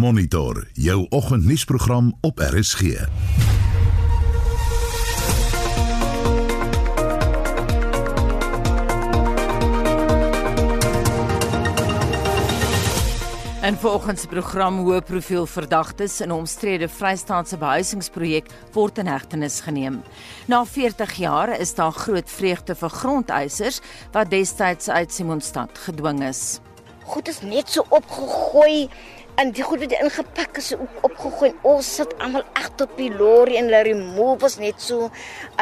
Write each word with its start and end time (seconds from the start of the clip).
Monitor 0.00 0.66
jou 0.72 1.06
oggendnuusprogram 1.08 2.18
op 2.20 2.38
RSG. 2.38 2.80
En 2.80 3.08
volgens 13.76 14.26
program 14.26 14.78
hoë 14.78 15.00
profiel 15.04 15.46
verdagtes 15.46 16.20
in 16.20 16.28
'n 16.28 16.32
omstrede 16.32 16.88
Vrystaatse 16.88 17.56
behuisingsprojek 17.56 18.46
word 18.72 18.98
in 18.98 19.06
hegtenis 19.06 19.60
geneem. 19.60 20.02
Na 20.46 20.64
40 20.64 21.12
jaar 21.12 21.60
is 21.60 21.74
daar 21.74 21.92
groot 21.92 22.30
vreugde 22.30 22.74
vir 22.74 22.88
grondeisers 22.88 23.80
wat 24.12 24.30
destyds 24.30 24.88
uit 24.88 25.12
Simonstad 25.12 25.78
gedwing 25.78 26.24
is. 26.24 26.60
Goed 27.04 27.28
is 27.28 27.40
net 27.40 27.68
so 27.68 27.84
opgegooi 27.88 28.88
en 29.40 29.52
die 29.56 29.64
goed 29.64 29.80
wat 29.80 29.94
ingepak 29.96 30.58
is 30.60 30.74
ook 30.76 31.04
opgegooi. 31.08 31.50
Ons 31.64 31.88
sit 32.00 32.12
almal 32.20 32.44
agter 32.52 32.88
op 32.90 32.98
die 33.00 33.08
lorry 33.14 33.56
en 33.56 33.70
hulle 33.70 33.80
remove 33.88 34.42
was 34.44 34.58
net 34.60 34.82
so 34.84 35.08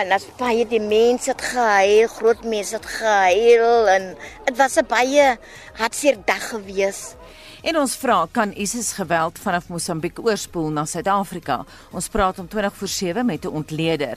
en 0.01 0.11
as 0.17 0.27
baie 0.41 0.65
die 0.67 0.83
mense 0.83 1.31
het 1.31 1.45
gehuil, 1.53 2.11
groot 2.17 2.43
mense 2.43 2.75
het 2.75 2.89
gehuil 2.97 3.93
en 3.95 4.11
dit 4.49 4.57
was 4.59 4.79
'n 4.83 4.87
baie 4.91 5.37
hartseer 5.79 6.19
dag 6.27 6.49
geweest. 6.51 7.18
En 7.69 7.77
ons 7.77 7.95
vra 8.01 8.23
kan 8.33 8.53
ISIS 8.57 8.95
geweld 8.97 9.37
vanaf 9.45 9.67
Mosambiek 9.69 10.17
oorspoel 10.25 10.71
na 10.73 10.87
Suid-Afrika. 10.89 11.59
Ons 11.93 12.07
praat 12.09 12.39
om 12.41 12.47
20 12.49 12.77
voor 12.79 12.89
7 12.89 13.27
met 13.27 13.45
'n 13.45 13.53
ontleder. 13.61 14.17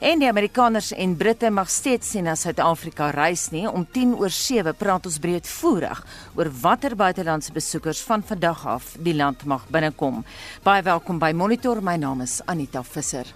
En 0.00 0.18
die 0.18 0.28
Amerikaners 0.28 0.92
en 0.92 1.16
Britte 1.16 1.50
mag 1.50 1.70
steeds 1.70 2.10
sien 2.10 2.24
na 2.24 2.34
Suid-Afrika 2.34 3.10
reis 3.10 3.50
nie. 3.50 3.70
Om 3.70 3.86
10 3.92 4.14
oor 4.14 4.30
7 4.30 4.74
praat 4.74 5.06
ons 5.06 5.18
breedvoerig 5.18 6.06
oor 6.34 6.50
watter 6.60 6.96
buitelandse 6.96 7.52
besoekers 7.52 8.00
van 8.00 8.22
vandag 8.22 8.66
af 8.66 8.96
die 8.98 9.14
land 9.14 9.44
mag 9.44 9.68
binnekom. 9.68 10.24
Baie 10.62 10.82
welkom 10.82 11.18
by 11.18 11.32
Monitor. 11.34 11.82
My 11.82 11.96
naam 11.96 12.20
is 12.20 12.40
Anita 12.44 12.82
Visser. 12.82 13.26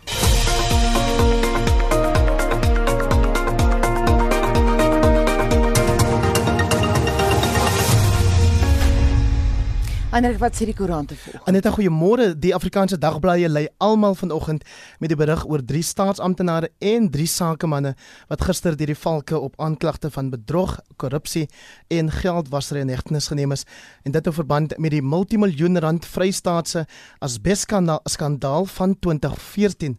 Ander 10.12 10.34
wat 10.36 10.52
sê 10.52 10.66
die 10.68 10.74
koerante 10.76 11.16
voor? 11.16 11.38
Aneta, 11.48 11.70
goeiemôre. 11.72 12.34
Die 12.36 12.50
Afrikaanse 12.52 12.98
dagblaaie 13.00 13.48
lei 13.48 13.62
almal 13.80 14.12
vanoggend 14.14 14.66
met 15.00 15.08
die 15.08 15.16
berig 15.16 15.46
oor 15.48 15.62
drie 15.64 15.80
staatsamptenare 15.80 16.68
en 16.84 17.06
drie 17.14 17.26
sakemanne 17.26 17.94
wat 18.28 18.44
gister 18.44 18.76
deur 18.76 18.92
die 18.92 18.98
valke 18.98 19.40
op 19.40 19.56
aanklagte 19.56 20.10
van 20.12 20.28
bedrog, 20.28 20.74
korrupsie 21.00 21.46
en 21.88 22.12
geldwasery 22.12 22.84
in 22.84 22.92
hegtenis 22.92 23.30
geneem 23.32 23.56
is 23.56 23.64
en 24.04 24.12
dit 24.12 24.28
in 24.28 24.36
verband 24.36 24.76
met 24.76 24.92
die 24.92 25.00
multimiljoen 25.00 25.80
rand 25.80 26.04
Vrystaatse 26.04 26.84
asbeskandaal 27.24 28.68
van 28.76 28.98
2014. 29.00 29.96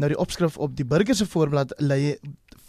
Nou 0.00 0.08
die 0.08 0.18
opskrif 0.18 0.56
op 0.56 0.72
die 0.80 0.88
burger 0.88 1.14
se 1.14 1.28
voorblad 1.28 1.76
lei 1.76 2.16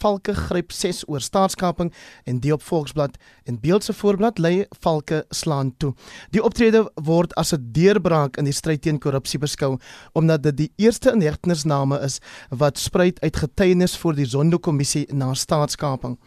Valke 0.04 0.34
gryp 0.36 0.72
6 0.72 1.06
oor 1.08 1.22
staatskaping 1.24 1.88
en 2.28 2.40
die 2.44 2.52
op 2.52 2.62
Volksblad 2.62 3.16
en 3.48 3.56
Beeld 3.60 3.86
se 3.86 3.94
voorblad 3.96 4.38
lê 4.38 4.66
Valke 4.84 5.22
slaan 5.32 5.70
toe. 5.80 5.94
Die 6.36 6.42
optrede 6.44 6.84
word 7.08 7.32
as 7.40 7.54
'n 7.54 7.70
deurbraak 7.72 8.36
in 8.36 8.44
die 8.44 8.52
stryd 8.52 8.82
teen 8.82 8.98
korrupsie 8.98 9.40
beskou 9.40 9.78
omdat 10.12 10.42
dit 10.42 10.56
die 10.56 10.72
eerste 10.76 11.12
inhegtenisname 11.12 12.00
is 12.00 12.20
wat 12.50 12.78
spruit 12.78 13.20
uit 13.20 13.36
getuienis 13.36 13.96
voor 13.96 14.14
die 14.14 14.26
Zondo-kommissie 14.26 15.06
na 15.14 15.34
staatskaping. 15.34 16.18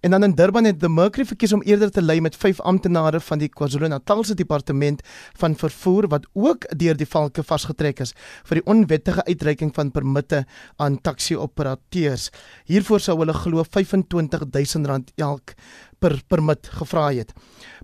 En 0.00 0.10
dan 0.10 0.22
in 0.22 0.32
Durban 0.34 0.64
het 0.64 0.78
the 0.80 0.88
Mercury 0.88 1.26
verkies 1.26 1.52
om 1.52 1.62
eerder 1.62 1.90
te 1.90 2.02
lei 2.02 2.20
met 2.20 2.36
vyf 2.36 2.60
amptenare 2.60 3.20
van 3.20 3.38
die 3.38 3.48
KwaZulu-Natalse 3.52 4.34
departement 4.34 5.02
van 5.36 5.56
vervoer 5.56 6.08
wat 6.08 6.26
ook 6.32 6.64
deur 6.76 6.96
die 6.96 7.08
valke 7.08 7.44
vasgetrek 7.44 8.00
is 8.00 8.14
vir 8.48 8.60
die 8.60 8.64
onwettige 8.64 9.24
uitreiking 9.28 9.74
van 9.76 9.90
permitte 9.92 10.46
aan 10.76 10.96
taxi-operateurs. 11.04 12.30
Hiervoor 12.64 13.00
sou 13.00 13.18
hulle 13.20 13.36
glo 13.36 13.64
R25000 13.68 15.12
elk 15.20 15.54
per 16.00 16.16
permit 16.32 16.68
gevra 16.80 17.10
het. 17.12 17.32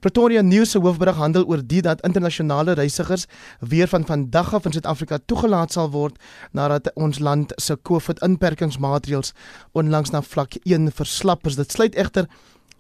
Pretoria 0.00 0.42
News 0.42 0.72
se 0.74 0.80
hoofberig 0.80 1.16
handel 1.20 1.46
oor 1.46 1.62
dit 1.64 1.84
dat 1.84 2.02
internasionale 2.06 2.72
reisigers 2.72 3.26
weer 3.60 3.88
van 3.88 4.06
vandag 4.06 4.54
af 4.54 4.64
in 4.64 4.72
Suid-Afrika 4.72 5.18
toegelaat 5.26 5.72
sal 5.76 5.90
word 5.90 6.18
nadat 6.52 6.90
ons 6.94 7.20
land 7.20 7.52
se 7.60 7.76
COVID-inperkingsmaatreëls 7.82 9.32
onlangs 9.72 10.12
na 10.12 10.22
vlak 10.22 10.58
1 10.64 10.92
verslap 10.92 11.46
is. 11.46 11.56
Dit 11.60 11.72
sluit 11.72 11.94
egter 11.94 12.28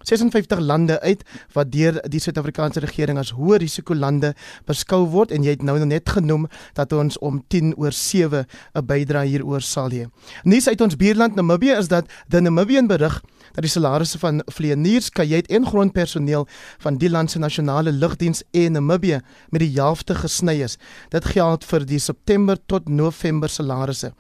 56 0.06 0.58
lande 0.58 1.00
uit 1.00 1.22
wat 1.52 1.72
deur 1.72 1.98
die 2.10 2.20
Suid-Afrikaanse 2.22 2.80
regering 2.84 3.18
as 3.18 3.32
hoë 3.34 3.58
risiko 3.64 3.94
lande 3.94 4.32
beskou 4.68 5.02
word 5.10 5.32
en 5.34 5.46
jy 5.46 5.56
het 5.56 5.64
nou 5.66 5.78
net 5.84 6.12
genoem 6.14 6.46
dat 6.78 6.92
ons 6.94 7.18
om 7.18 7.40
10 7.50 7.74
oor 7.76 7.92
7 7.92 8.46
'n 8.74 8.86
bydrae 8.86 9.26
hieroor 9.26 9.60
sal 9.60 9.90
hê. 9.90 10.06
Nuus 10.44 10.68
uit 10.68 10.80
ons 10.80 10.96
buurland 10.96 11.34
Namibië 11.34 11.78
is 11.78 11.88
dat 11.88 12.06
die 12.28 12.40
Namibian 12.40 12.86
berig 12.86 13.22
dat 13.56 13.64
die 13.64 13.72
salarisse 13.72 14.20
van 14.20 14.42
vlieëniers, 14.52 15.10
kajuit 15.16 15.48
en 15.48 15.66
grondpersoneel 15.66 16.44
van 16.84 17.00
die 17.00 17.10
land 17.10 17.32
se 17.32 17.40
nasionale 17.42 17.92
lugdiens 17.92 18.44
en 18.52 18.76
Namibië 18.76 19.22
met 19.50 19.64
die 19.64 19.72
helfte 19.74 20.14
gesny 20.14 20.60
is. 20.66 20.76
Dit 21.10 21.32
geld 21.32 21.64
vir 21.64 21.88
die 21.88 22.00
September 22.02 22.60
tot 22.68 22.88
November 22.88 23.48
salarisse 23.50 24.12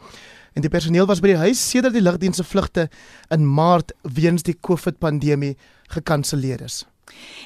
en 0.56 0.64
die 0.64 0.72
personeel 0.72 1.06
was 1.08 1.20
by 1.20 1.34
die 1.34 1.42
huis 1.42 1.60
sedert 1.60 1.94
die 1.96 2.04
lugdiens 2.04 2.40
se 2.40 2.44
vlugte 2.48 2.88
in 3.34 3.44
Maart 3.44 3.92
weens 4.16 4.46
die 4.46 4.56
COVID-pandemie 4.56 5.52
gekanselleer 5.92 6.64
is. 6.64 6.84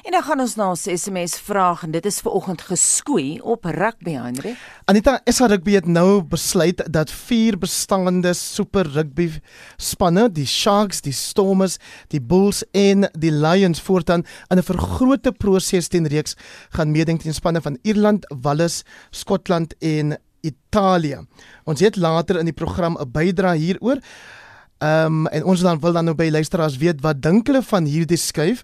En 0.01 0.11
dan 0.11 0.23
gaan 0.23 0.39
ons 0.41 0.55
na 0.57 0.69
ons 0.73 0.83
SMS 0.89 1.35
vraag 1.45 1.83
en 1.85 1.91
dit 1.93 2.05
is 2.05 2.19
ver 2.23 2.31
oggend 2.31 2.61
geskoei 2.65 3.39
op 3.41 3.65
rugby 3.65 4.15
Henry. 4.17 4.55
Anita, 4.89 5.19
SA 5.29 5.45
Rugby 5.51 5.75
het 5.77 5.85
nou 5.85 6.23
besluit 6.25 6.81
dat 6.89 7.13
vier 7.27 7.57
bestaande 7.61 8.33
super 8.37 8.89
rugby 8.95 9.27
spanne, 9.77 10.25
die 10.33 10.47
Sharks, 10.49 11.03
die 11.05 11.13
Stormers, 11.13 11.77
die 12.09 12.21
Bulls 12.21 12.63
en 12.71 13.05
die 13.13 13.31
Lions 13.31 13.81
voortaan 13.81 14.25
in 14.49 14.57
'n 14.57 14.63
vergrote 14.63 15.31
proses 15.31 15.87
teen 15.87 16.07
reeks 16.07 16.35
gaan 16.69 16.91
meeding 16.91 17.21
teen 17.21 17.33
spanne 17.33 17.61
van 17.61 17.77
Ierland, 17.81 18.25
Wales, 18.41 18.83
Skotland 19.11 19.75
en 19.79 20.17
Italië. 20.41 21.19
Ons 21.63 21.79
het 21.79 21.95
later 21.95 22.39
in 22.39 22.45
die 22.45 22.53
program 22.53 22.97
'n 22.97 23.11
bydrae 23.11 23.57
hieroor. 23.57 23.99
Ehm 24.81 25.05
um, 25.05 25.27
en 25.27 25.43
ons 25.43 25.61
dan 25.61 25.79
wil 25.79 25.93
dan 25.93 26.05
nou 26.05 26.15
by 26.15 26.29
luisteraars 26.29 26.77
weet 26.77 27.01
wat 27.01 27.21
dink 27.21 27.47
hulle 27.47 27.61
van 27.61 27.85
hierdie 27.85 28.17
skuif. 28.17 28.63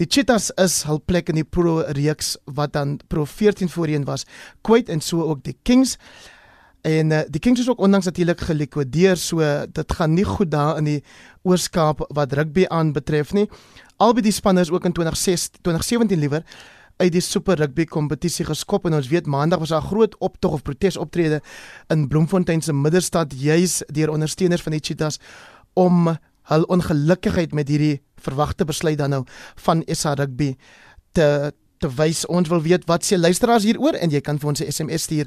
Die 0.00 0.06
Cheetahs 0.08 0.50
is 0.56 0.82
hul 0.88 1.02
plek 1.04 1.28
in 1.28 1.36
die 1.36 1.44
Pro 1.44 1.82
reeks 1.98 2.36
wat 2.56 2.72
dan 2.72 2.96
Pro 3.12 3.26
14 3.28 3.68
voorheen 3.68 4.06
was, 4.08 4.24
kwyt 4.64 4.88
en 4.88 5.02
so 5.04 5.26
ook 5.28 5.42
die 5.44 5.56
Kings. 5.68 5.98
En 6.82 7.12
uh, 7.12 7.20
die 7.28 7.40
Kings 7.40 7.60
is 7.60 7.68
ook 7.68 7.82
onlangs 7.84 8.08
natuurlik 8.08 8.40
gelikwideer, 8.40 9.20
so 9.20 9.44
dit 9.68 9.96
gaan 9.98 10.14
nie 10.16 10.24
goed 10.26 10.50
daar 10.50 10.80
in 10.80 10.88
die 10.88 11.00
Oorskaap 11.44 12.06
wat 12.16 12.32
rugby 12.32 12.64
aan 12.68 12.94
betref 12.96 13.34
nie. 13.36 13.48
Albei 14.02 14.24
die 14.24 14.34
spanne 14.34 14.64
is 14.64 14.72
ook 14.72 14.88
in 14.88 14.96
2016 14.96 15.60
2017 15.62 16.18
liewer 16.18 16.46
uit 16.96 17.12
die 17.12 17.22
Super 17.22 17.58
Rugby 17.58 17.84
kompetisie 17.88 18.44
geskop 18.46 18.86
en 18.86 18.96
ons 18.98 19.08
weet 19.10 19.28
maandag 19.30 19.62
was 19.62 19.72
daar 19.74 19.84
groot 19.84 20.14
optog 20.22 20.58
of 20.58 20.62
protesoptrede 20.66 21.40
in 21.92 22.08
Bloemfontein 22.08 22.62
se 22.62 22.72
middestad 22.72 23.32
juis 23.34 23.80
deur 23.86 24.12
ondersteuners 24.12 24.62
van 24.62 24.76
die 24.76 24.82
Cheetahs 24.82 25.18
om 25.78 26.12
hul 26.50 26.62
ongelukkigheid 26.62 27.52
met 27.52 27.68
hierdie 27.68 28.02
verwagte 28.22 28.64
besluit 28.64 28.98
dan 28.98 29.10
nou 29.10 29.24
van 29.64 29.82
SA 29.86 30.14
Rugby 30.14 30.54
te 31.12 31.52
te 31.82 31.90
wys. 31.90 32.22
Ons 32.30 32.48
wil 32.48 32.62
weet 32.62 32.86
wat 32.86 33.06
sê 33.06 33.18
luisteraars 33.18 33.66
hieroor 33.66 33.98
en 33.98 34.10
jy 34.10 34.20
kan 34.22 34.38
vir 34.38 34.48
ons 34.48 34.62
'n 34.62 34.70
SMS 34.70 35.02
stuur 35.02 35.26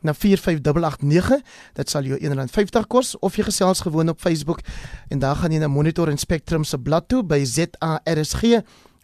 na 0.00 0.14
45889. 0.14 1.42
Dit 1.74 1.90
sal 1.90 2.02
jou 2.02 2.18
R150 2.18 2.86
kos 2.86 3.18
of 3.18 3.36
jy 3.36 3.44
gesels 3.48 3.80
gewoon 3.80 4.08
op 4.08 4.20
Facebook 4.20 4.60
en 5.08 5.18
daar 5.18 5.36
gaan 5.36 5.52
jy 5.52 5.58
na 5.58 5.68
Monitor 5.68 6.08
en 6.08 6.18
Spectrum 6.18 6.64
se 6.64 6.78
blad 6.78 7.08
toe 7.08 7.22
by 7.22 7.44
ZARSG 7.44 8.42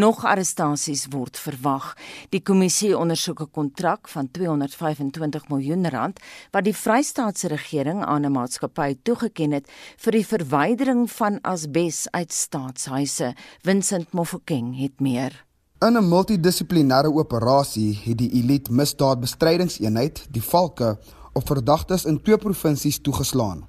Nog 0.00 0.24
arrestasies 0.24 1.10
word 1.12 1.36
verwag. 1.36 1.92
Die 2.32 2.40
kommissie 2.40 2.96
ondersoek 2.96 3.44
'n 3.44 3.52
kontrak 3.52 3.97
kontrak 3.98 4.08
van 4.08 4.30
225 4.30 5.48
miljoen 5.48 5.88
rand 5.88 6.20
wat 6.50 6.64
die 6.64 6.74
Vrystaatse 6.74 7.48
regering 7.48 8.04
aan 8.04 8.24
'n 8.24 8.32
maatskappy 8.32 8.96
toegeken 9.02 9.52
het 9.52 9.68
vir 9.96 10.12
die 10.12 10.26
verwydering 10.26 11.10
van 11.10 11.40
asbes 11.42 12.08
uit 12.10 12.32
staatshuise. 12.32 13.34
Vincent 13.62 14.12
Mofokeng 14.12 14.78
het 14.78 15.00
meer. 15.00 15.44
In 15.80 15.96
'n 15.96 16.08
multidissiplinêre 16.08 17.12
operasie 17.12 18.00
het 18.04 18.18
die 18.18 18.30
Elite 18.30 18.72
Misdaadbestrydingseenheid, 18.72 20.26
die 20.30 20.42
Valke, 20.42 20.98
op 21.32 21.46
verdagtes 21.46 22.04
in 22.04 22.22
twee 22.22 22.38
provinsies 22.38 23.00
toegeslaan. 23.00 23.66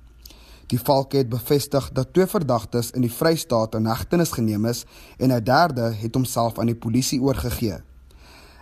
Die 0.68 0.80
Valke 0.80 1.18
het 1.18 1.30
bevestig 1.30 1.92
dat 1.92 2.14
twee 2.14 2.28
verdagtes 2.28 2.92
in 2.92 3.02
die 3.02 3.12
Vrystaat 3.12 3.76
in 3.76 3.86
hegtenis 3.86 4.32
geneem 4.32 4.66
is 4.66 4.86
en 5.18 5.32
'n 5.32 5.44
derde 5.44 5.94
het 5.94 6.16
homself 6.16 6.60
aan 6.60 6.66
die 6.66 6.76
polisie 6.76 7.22
oorgegee. 7.22 7.89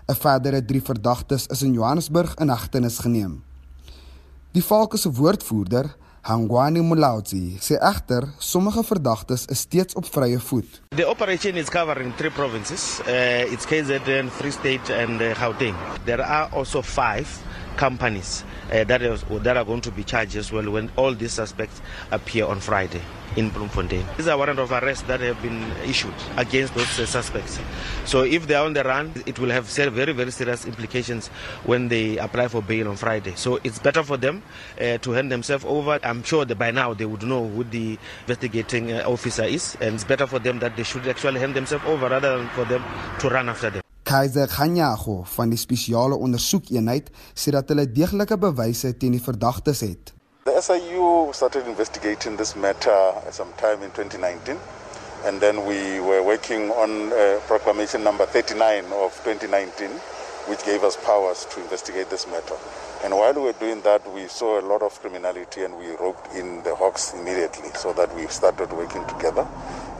'n 0.08 0.16
Verdere 0.16 0.62
3 0.66 0.82
verdagtes 0.82 1.48
is 1.48 1.62
in 1.62 1.74
Johannesburg 1.74 2.34
in 2.40 2.50
hegtenis 2.50 3.00
geneem. 3.04 3.44
Die 4.52 4.64
Valke 4.64 4.98
se 4.98 5.12
woordvoerder, 5.12 5.96
Hangwani 6.22 6.82
Mulaudzi, 6.82 7.58
sê 7.60 7.76
egter 7.80 8.24
sommige 8.40 8.84
verdagtes 8.84 9.46
is 9.46 9.60
steeds 9.60 9.94
op 9.96 10.06
vrye 10.06 10.40
voet. 10.40 10.82
The 10.96 11.08
operation 11.08 11.56
is 11.56 11.70
covering 11.70 12.16
three 12.16 12.32
provinces. 12.32 13.00
Uh, 13.08 13.52
it's 13.52 13.66
KZN, 13.66 14.32
Free 14.32 14.52
State 14.52 14.90
and 15.04 15.22
uh, 15.22 15.36
Gauteng. 15.36 15.76
There 16.06 16.24
are 16.24 16.50
also 16.56 16.82
five 16.82 17.28
companies 17.78 18.44
uh, 18.72 18.84
that, 18.84 19.02
is, 19.02 19.24
that 19.30 19.56
are 19.56 19.64
going 19.64 19.82
to 19.82 19.92
be 19.92 20.04
charged 20.04 20.36
as 20.36 20.52
well 20.52 20.70
when 20.70 20.92
all 20.98 21.14
these 21.14 21.32
suspects 21.32 21.82
appear 22.12 22.46
on 22.46 22.60
Friday 22.60 23.02
in 23.36 23.50
Bloemfontein. 23.50 24.04
These 24.18 24.28
are 24.28 24.38
warrant 24.38 24.60
of 24.60 24.72
arrest 24.72 25.08
that 25.08 25.20
have 25.22 25.42
been 25.42 25.72
issued 25.86 26.14
against 26.38 26.74
those 26.74 27.00
uh, 27.00 27.06
suspects. 27.06 27.60
So 28.06 28.24
if 28.24 28.48
they 28.48 28.56
are 28.56 28.66
on 28.66 28.74
the 28.74 28.84
run, 28.84 29.14
it 29.26 29.38
will 29.40 29.52
have 29.52 29.66
very, 29.66 30.12
very 30.12 30.32
serious 30.32 30.66
implications 30.66 31.28
when 31.66 31.88
they 31.88 32.18
apply 32.18 32.48
for 32.48 32.62
bail 32.62 32.88
on 32.90 32.96
Friday. 32.96 33.34
So 33.36 33.60
it's 33.64 33.80
better 33.80 34.04
for 34.04 34.18
them 34.18 34.44
uh, 34.82 34.98
to 34.98 35.12
hand 35.12 35.32
themselves 35.32 35.66
over. 35.66 36.00
I'm 36.04 36.24
sure 36.24 36.46
that 36.46 36.58
by 36.58 36.72
now 36.72 36.94
they 36.94 37.06
would 37.06 37.24
know 37.24 37.48
who 37.48 37.64
the 37.64 37.98
investigating 38.28 38.92
uh, 38.92 39.04
officer 39.08 39.44
is, 39.44 39.78
and 39.80 39.96
it's 39.96 40.04
better 40.04 40.26
for 40.26 40.40
them 40.40 40.60
that 40.60 40.76
they 40.76 40.84
should 40.84 41.08
actually 41.08 41.40
hand 41.40 41.56
themselves 41.56 41.86
over 41.86 42.10
rather 42.10 42.38
than 42.38 42.50
for 42.50 42.66
them 42.66 42.84
to 43.20 43.30
run 43.30 43.50
after 43.50 43.70
them. 43.70 43.87
Kaiser 44.08 44.48
Ganyago 44.48 45.24
van 45.28 45.50
die 45.52 45.58
spesiale 45.60 46.16
ondersoekeenheid 46.16 47.10
sê 47.36 47.52
dat 47.52 47.68
hulle 47.74 47.84
deeglike 47.92 48.38
bewyse 48.40 48.94
teen 48.96 49.18
die 49.18 49.24
verdagtes 49.24 49.82
het. 49.84 50.14
The 50.48 50.62
SIU 50.64 51.34
started 51.36 51.68
investigating 51.68 52.38
this 52.40 52.56
matter 52.56 52.96
sometime 53.36 53.84
in 53.84 53.92
2019 53.92 54.56
and 55.28 55.42
then 55.44 55.60
we 55.68 56.00
were 56.00 56.24
working 56.24 56.72
on 56.72 57.12
uh, 57.12 57.36
proclamation 57.52 58.04
number 58.04 58.26
39 58.26 58.96
of 58.96 59.20
2019 59.28 59.92
which 60.48 60.64
gave 60.64 60.88
us 60.88 60.96
powers 61.04 61.44
to 61.52 61.60
investigate 61.60 62.08
this 62.10 62.28
matter. 62.32 62.56
And 63.04 63.14
while 63.14 63.34
we 63.34 63.42
were 63.42 63.54
doing 63.54 63.82
that, 63.82 64.02
we 64.14 64.28
saw 64.28 64.60
a 64.60 64.66
lot 64.66 64.82
of 64.82 65.00
criminality 65.00 65.64
and 65.64 65.78
we 65.78 65.90
roped 65.98 66.34
in 66.34 66.64
the 66.64 66.74
Hawks 66.74 67.14
immediately 67.14 67.70
so 67.76 67.94
that 67.94 68.14
we 68.16 68.26
started 68.28 68.74
working 68.74 69.06
together. 69.06 69.48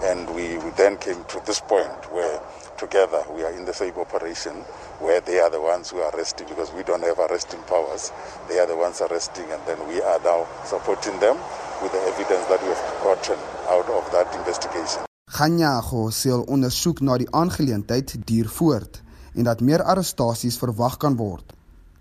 And 0.02 0.28
we, 0.34 0.58
we 0.58 0.70
then 0.72 0.98
came 0.98 1.24
to 1.26 1.42
this 1.46 1.60
point 1.60 1.94
where 2.12 2.42
together 2.78 3.24
we 3.36 3.44
are 3.44 3.54
in 3.54 3.66
the 3.66 3.74
same 3.74 3.94
operation 3.98 4.54
where 5.00 5.22
they 5.22 5.40
are 5.40 5.50
the 5.50 5.62
ones 5.62 5.92
who 5.92 6.00
are 6.00 6.10
arresting 6.16 6.48
because 6.48 6.72
we 6.74 6.84
don't 6.84 7.04
have 7.04 7.20
arresting 7.20 7.62
powers. 7.70 8.12
They 8.50 8.58
are 8.60 8.68
the 8.68 8.78
ones 8.78 9.02
arresting 9.02 9.46
and 9.52 9.62
then 9.68 9.78
we 9.88 10.02
are 10.02 10.20
now 10.24 10.48
supporting 10.66 11.20
them 11.20 11.38
with 11.82 11.92
the 11.92 12.02
evidence 12.02 12.46
that 12.50 12.62
we 12.62 12.70
have 12.70 13.04
gotten 13.04 13.38
out 13.70 13.90
of 13.90 14.12
that 14.12 14.34
investigation. 14.36 15.04
Ganyago 15.28 16.08
sê 16.10 16.32
ondersoek 16.32 17.02
na 17.04 17.18
die 17.20 17.28
aangeleentheid 17.30 18.16
duur 18.26 18.48
voort 18.50 19.02
en 19.36 19.44
dat 19.46 19.62
meer 19.62 19.84
arrestasies 19.84 20.58
verwag 20.58 20.98
kan 20.98 21.18
word. 21.20 21.57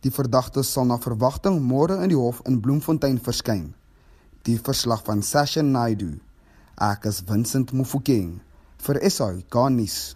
Die 0.06 0.12
verdagtes 0.14 0.68
sal 0.70 0.84
na 0.86 1.00
verwagting 1.02 1.56
môre 1.66 1.96
in 2.04 2.12
die 2.12 2.18
hof 2.18 2.36
in 2.46 2.60
Bloemfontein 2.62 3.16
verskyn. 3.18 3.72
Die 4.46 4.54
verslag 4.68 5.00
van 5.02 5.18
Sasha 5.28 5.64
Naidu. 5.66 6.20
Ek 6.78 7.08
is 7.10 7.24
Vincent 7.26 7.72
Mufokeng 7.74 8.36
vir 8.86 9.00
SAI 9.10 9.42
Garnis. 9.50 10.14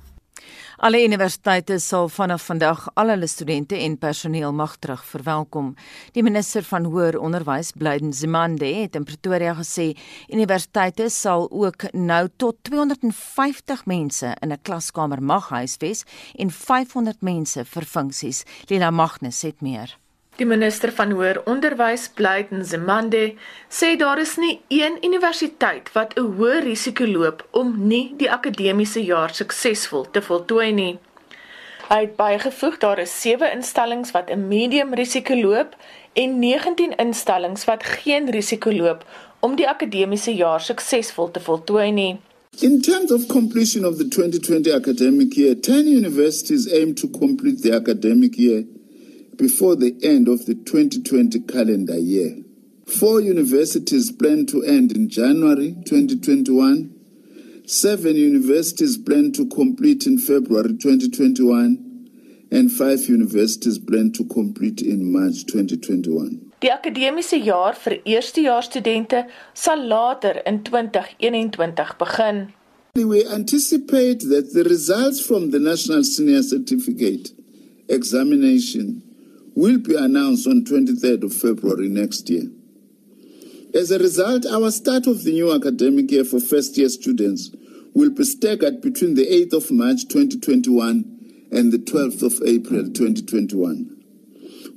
Alle 0.77 1.05
universiteite 1.05 1.79
sal 1.79 2.09
vanaf 2.09 2.47
vandag 2.49 2.89
al 2.95 3.13
hulle 3.13 3.27
studente 3.27 3.77
en 3.77 3.99
personeel 3.99 4.53
mag 4.53 4.77
terug 4.77 5.05
verwelkom. 5.05 5.75
Die 6.13 6.23
minister 6.23 6.65
van 6.65 6.85
hoër 6.85 7.19
onderwys, 7.21 7.73
Blyden 7.77 8.13
Zimande, 8.13 8.65
het 8.65 8.97
in 8.97 9.05
Pretoria 9.05 9.55
gesê 9.55 9.91
universiteite 10.29 11.09
sal 11.11 11.51
ook 11.51 11.93
nou 11.93 12.29
tot 12.37 12.57
250 12.63 13.85
mense 13.87 14.37
in 14.41 14.53
'n 14.53 14.63
klaskamer 14.63 15.23
mag 15.23 15.49
huisves 15.49 16.05
en 16.35 16.51
500 16.51 17.21
mense 17.21 17.65
vir 17.65 17.85
funksies. 17.85 18.45
Lila 18.69 18.91
Magnus 18.91 19.43
het 19.43 19.61
meer. 19.61 19.99
Die 20.41 20.49
minister 20.49 20.89
van 20.97 21.11
hoër 21.13 21.43
onderwys, 21.53 22.07
Blyden 22.17 22.63
Zemande, 22.65 23.35
sê 23.69 23.91
daar 24.01 24.21
is 24.23 24.39
nie 24.41 24.55
een 24.73 24.95
universiteit 25.05 25.91
wat 25.93 26.15
'n 26.17 26.31
hoë 26.39 26.63
risiko 26.65 27.05
loop 27.07 27.45
om 27.51 27.75
nie 27.89 28.15
die 28.17 28.31
akademiese 28.31 29.03
jaar 29.05 29.35
suksesvol 29.35 30.07
te 30.11 30.23
voltooi 30.23 30.73
nie. 30.73 30.99
Hy 31.91 32.01
het 32.01 32.17
bygevoeg 32.17 32.79
daar 32.79 32.99
is 32.99 33.21
7 33.21 33.53
instellings 33.53 34.11
wat 34.17 34.31
'n 34.31 34.49
medium 34.49 34.95
risiko 34.95 35.35
loop 35.35 35.77
en 36.13 36.39
19 36.39 36.97
instellings 36.97 37.65
wat 37.65 37.85
geen 37.85 38.31
risiko 38.31 38.73
loop 38.73 39.05
om 39.41 39.57
die 39.57 39.69
akademiese 39.69 40.35
jaar 40.35 40.61
suksesvol 40.61 41.31
te 41.31 41.41
voltooi 41.41 41.91
nie. 41.91 42.17
In 42.61 42.81
terms 42.81 43.13
of 43.13 43.27
completion 43.27 43.85
of 43.85 43.97
the 43.97 44.09
2020 44.09 44.73
academic 44.73 45.35
year, 45.35 45.61
10 45.61 45.87
universities 45.87 46.73
aim 46.73 46.95
to 46.95 47.09
complete 47.09 47.61
the 47.61 47.75
academic 47.75 48.35
year 48.37 48.65
before 49.41 49.75
the 49.75 49.97
end 50.03 50.29
of 50.29 50.45
the 50.45 50.55
2020 50.55 51.41
calendar 51.49 51.99
year. 51.99 52.37
Four 52.87 53.23
universities 53.23 54.13
plan 54.13 54.45
to 54.47 54.63
end 54.63 54.93
in 54.93 55.09
January 55.09 55.75
2021. 55.87 56.91
Seven 57.65 58.17
universities 58.17 58.99
plan 58.99 59.33
to 59.33 59.47
complete 59.49 60.07
in 60.07 60.19
February 60.19 60.77
2021. 60.77 61.87
And 62.53 62.71
five 62.71 63.09
universities 63.09 63.79
plan 63.79 64.13
to 64.13 64.25
complete 64.25 64.83
in 64.83 65.11
March 65.11 65.47
2021. 65.47 66.51
Die 66.61 66.73
akademiese 66.73 67.39
jaar 67.41 67.77
vir 67.85 68.01
eerstejaarsstudente 68.05 69.25
sal 69.55 69.87
later 69.89 70.43
in 70.45 70.61
2021 70.65 71.95
begin. 71.99 72.53
We 72.95 73.25
anticipate 73.25 74.29
that 74.29 74.53
the 74.53 74.65
results 74.65 75.21
from 75.25 75.53
the 75.53 75.61
National 75.61 76.03
Senior 76.05 76.43
Certificate 76.43 77.31
examination 77.89 79.10
will 79.61 79.79
be 79.79 79.95
announced 79.95 80.47
on 80.47 80.65
23rd 80.65 81.23
of 81.23 81.35
February 81.35 81.87
next 81.87 82.31
year. 82.31 82.45
As 83.75 83.91
a 83.91 83.99
result, 83.99 84.47
our 84.47 84.71
start 84.71 85.07
of 85.07 85.23
the 85.23 85.33
new 85.33 85.55
academic 85.55 86.11
year 86.11 86.25
for 86.25 86.41
first 86.41 86.79
year 86.79 86.89
students 86.89 87.51
will 87.95 88.09
be 88.09 88.25
staggered 88.25 88.81
between 88.81 89.17
the 89.17 89.27
8th 89.27 89.53
of 89.53 89.71
March 89.71 90.09
2021 90.09 91.05
and 91.53 91.73
the 91.73 91.77
12th 91.77 92.23
of 92.23 92.41
April 92.47 92.85
2021. 92.85 94.01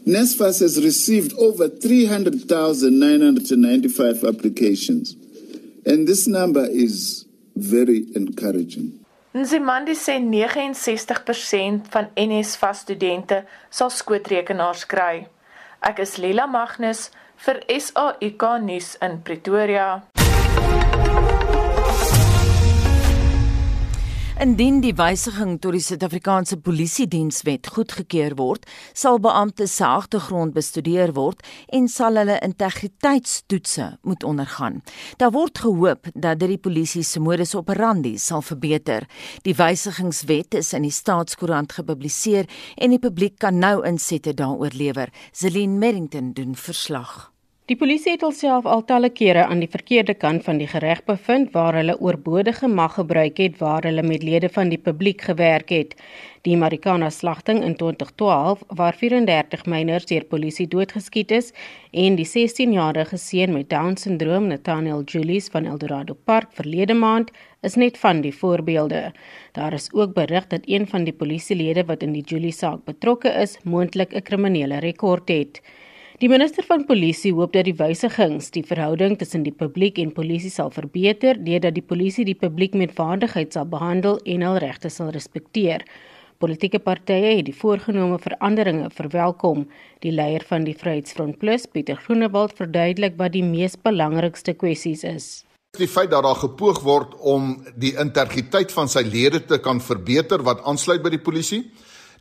NESFAS 0.06 0.60
has 0.60 0.82
received 0.82 1.32
over 1.38 1.68
300,995 1.68 4.24
applications. 4.24 5.16
And 5.86 6.08
this 6.08 6.26
number 6.26 6.66
is 6.66 7.26
very 7.54 8.06
encouraging. 8.14 8.98
Nzimandi 9.34 9.94
sê 9.94 10.18
69% 10.18 11.80
van 11.90 12.10
NSFAS 12.16 12.78
studente 12.78 13.46
sal 13.70 13.90
skootrekenaars 13.90 14.86
kry. 14.86 15.26
Ek 15.80 15.98
is 15.98 16.18
Lila 16.18 16.46
Magnus 16.46 17.10
vir 17.46 17.62
SAIK 17.68 18.42
nuus 18.60 18.96
in 19.00 19.22
Pretoria. 19.24 20.02
Indien 24.42 24.80
die 24.82 24.96
wysiging 24.98 25.60
tot 25.62 25.76
die 25.76 25.80
Suid-Afrikaanse 25.84 26.56
Polisiedienswet 26.66 27.68
goedgekeur 27.76 28.34
word, 28.40 28.64
sal 28.90 29.20
beamptes 29.22 29.76
se 29.78 29.86
agtergrond 29.86 30.50
bestudeer 30.56 31.12
word 31.14 31.44
en 31.70 31.86
sal 31.86 32.18
hulle 32.18 32.40
integriteitstoetse 32.42 33.86
moet 34.02 34.26
ondergaan. 34.26 34.80
Daar 35.22 35.30
word 35.36 35.62
gehoop 35.62 36.10
dat 36.16 36.42
dit 36.42 36.56
die 36.56 36.58
polisie 36.58 37.06
se 37.06 37.22
modus 37.22 37.54
operandi 37.54 38.16
sal 38.18 38.42
verbeter. 38.42 39.06
Die 39.46 39.54
wysigingswet 39.54 40.58
is 40.58 40.74
in 40.74 40.88
die 40.88 40.96
Staatskoerant 40.98 41.78
gepubliseer 41.78 42.50
en 42.74 42.96
die 42.96 43.04
publiek 43.04 43.38
kan 43.38 43.62
nou 43.62 43.76
insette 43.86 44.34
daaroor 44.34 44.74
lewer. 44.74 45.14
Zelin 45.30 45.78
Merrington 45.78 46.34
doen 46.34 46.58
verslag. 46.58 47.31
Die 47.70 47.76
polisie 47.78 48.16
het 48.16 48.24
alself 48.26 48.64
al 48.66 48.80
talle 48.82 49.08
kere 49.14 49.44
aan 49.46 49.60
die 49.62 49.70
verkeerde 49.70 50.16
kant 50.18 50.42
van 50.42 50.58
die 50.58 50.66
reg 50.82 51.04
bevind 51.06 51.52
waar 51.54 51.76
hulle 51.78 51.94
oorbodige 52.02 52.66
mag 52.66 52.96
gebruik 52.98 53.36
het 53.38 53.60
waar 53.60 53.84
hulle 53.86 54.02
met 54.02 54.24
lede 54.26 54.48
van 54.50 54.72
die 54.72 54.80
publiek 54.82 55.20
gewerk 55.28 55.68
het. 55.70 55.92
Die 56.42 56.56
Marikana 56.58 57.10
slagting 57.14 57.60
in 57.62 57.76
2012 57.78 58.64
waar 58.80 58.98
34 58.98 59.62
miners 59.70 60.08
deur 60.10 60.24
polisie 60.32 60.66
doodgeskiet 60.66 61.30
is 61.30 61.52
en 61.92 62.16
die 62.18 62.26
16-jarige 62.26 63.16
seun 63.16 63.54
met 63.54 63.70
Down-sindroom 63.70 64.48
Nathaniel 64.50 65.04
Julius 65.06 65.46
van 65.54 65.68
Eldorado 65.70 66.16
Park 66.24 66.50
verlede 66.58 66.96
maand 66.98 67.30
is 67.62 67.78
net 67.78 67.98
van 67.98 68.24
die 68.26 68.34
voorbeelde. 68.34 69.12
Daar 69.52 69.72
is 69.72 69.86
ook 69.92 70.18
berig 70.18 70.50
dat 70.50 70.66
een 70.66 70.88
van 70.90 71.04
die 71.04 71.14
polisielede 71.14 71.86
wat 71.86 72.02
in 72.02 72.18
die 72.18 72.24
Julius 72.26 72.58
saak 72.58 72.82
betrokke 72.90 73.30
is, 73.46 73.56
moontlik 73.62 74.10
'n 74.14 74.22
kriminele 74.22 74.82
rekord 74.82 75.28
het. 75.28 75.62
Die 76.20 76.28
minister 76.28 76.64
van 76.68 76.84
polisie 76.84 77.32
hoop 77.32 77.54
dat 77.56 77.64
die 77.64 77.76
wysigings 77.78 78.50
die 78.52 78.62
verhouding 78.66 79.14
tussen 79.18 79.46
die 79.46 79.54
publiek 79.54 79.96
en 80.02 80.12
polisie 80.12 80.50
sal 80.52 80.68
verbeter 80.74 81.38
deurdat 81.40 81.72
die 81.78 81.84
polisie 81.84 82.26
die 82.28 82.36
publiek 82.36 82.74
met 82.76 82.92
waardigheid 82.98 83.54
sal 83.56 83.64
behandel 83.64 84.18
en 84.28 84.44
hul 84.44 84.58
regte 84.60 84.90
sal 84.92 85.12
respekteer. 85.14 85.86
Politieke 86.42 86.82
partye 86.82 87.38
het 87.38 87.46
die 87.46 87.56
voorgenome 87.56 88.18
veranderinge 88.20 88.90
verwelkom. 88.92 89.64
Die 90.04 90.12
leier 90.12 90.44
van 90.48 90.66
die 90.66 90.74
Vryheidsfront 90.76 91.38
Plus, 91.38 91.64
Pieter 91.70 91.96
Groenewald, 91.96 92.56
verduidelik 92.58 93.16
wat 93.16 93.32
die 93.32 93.44
mees 93.46 93.78
belangrikste 93.78 94.52
kwessies 94.58 95.06
is. 95.08 95.26
Die 95.78 95.88
feit 95.88 96.10
dat 96.12 96.26
daar 96.26 96.36
gepoog 96.36 96.82
word 96.84 97.14
om 97.24 97.54
die 97.80 97.94
integriteit 97.96 98.74
van 98.74 98.90
sy 98.90 99.06
lede 99.06 99.40
te 99.46 99.62
kan 99.62 99.80
verbeter 99.80 100.42
wat 100.44 100.60
aansluit 100.68 101.00
by 101.00 101.14
die 101.14 101.22
polisie 101.22 101.62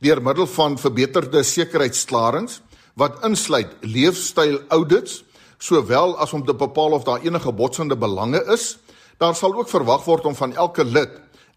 deur 0.02 0.22
middel 0.24 0.48
van 0.48 0.78
verbeterde 0.80 1.44
sekuriteitsklarings 1.44 2.62
wat 2.96 3.24
insluit 3.26 3.76
leefstyl 3.82 4.60
audits 4.70 5.24
sowel 5.62 6.18
as 6.18 6.34
om 6.34 6.46
te 6.46 6.56
bepaal 6.58 6.98
of 6.98 7.04
daar 7.04 7.22
enige 7.22 7.52
botsende 7.54 7.98
belange 7.98 8.42
is. 8.54 8.78
Daar 9.18 9.36
sal 9.36 9.54
ook 9.54 9.70
verwag 9.70 10.06
word 10.06 10.26
om 10.26 10.36
van 10.36 10.56
elke 10.56 10.86
lid 10.86 11.10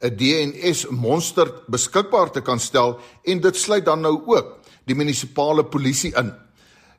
'n 0.04 0.16
DNS 0.16 0.86
monster 0.90 1.48
beskikbaar 1.66 2.30
te 2.30 2.40
kan 2.40 2.60
stel 2.60 2.98
en 3.24 3.40
dit 3.40 3.56
sluit 3.56 3.84
dan 3.84 4.00
nou 4.00 4.20
ook 4.26 4.58
die 4.84 4.94
munisipale 4.94 5.64
polisie 5.64 6.12
in. 6.16 6.32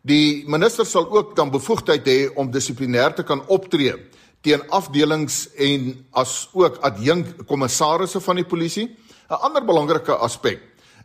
Die 0.01 0.43
minister 0.49 0.85
sal 0.85 1.11
ook 1.11 1.35
dan 1.35 1.51
bevoegdheid 1.51 2.07
hê 2.07 2.29
om 2.35 2.51
dissiplinêr 2.51 3.13
te 3.13 3.23
kan 3.23 3.47
optree 3.47 3.93
teen 4.41 4.61
afdelings 4.69 5.49
en 5.57 6.05
as 6.11 6.49
ook 6.53 6.77
adjunk 6.77 7.45
kommissarisse 7.47 8.19
van 8.19 8.35
die 8.35 8.45
polisie. 8.45 8.97
'n 9.29 9.41
Ander 9.41 9.65
belangrike 9.65 10.15
aspek 10.15 10.61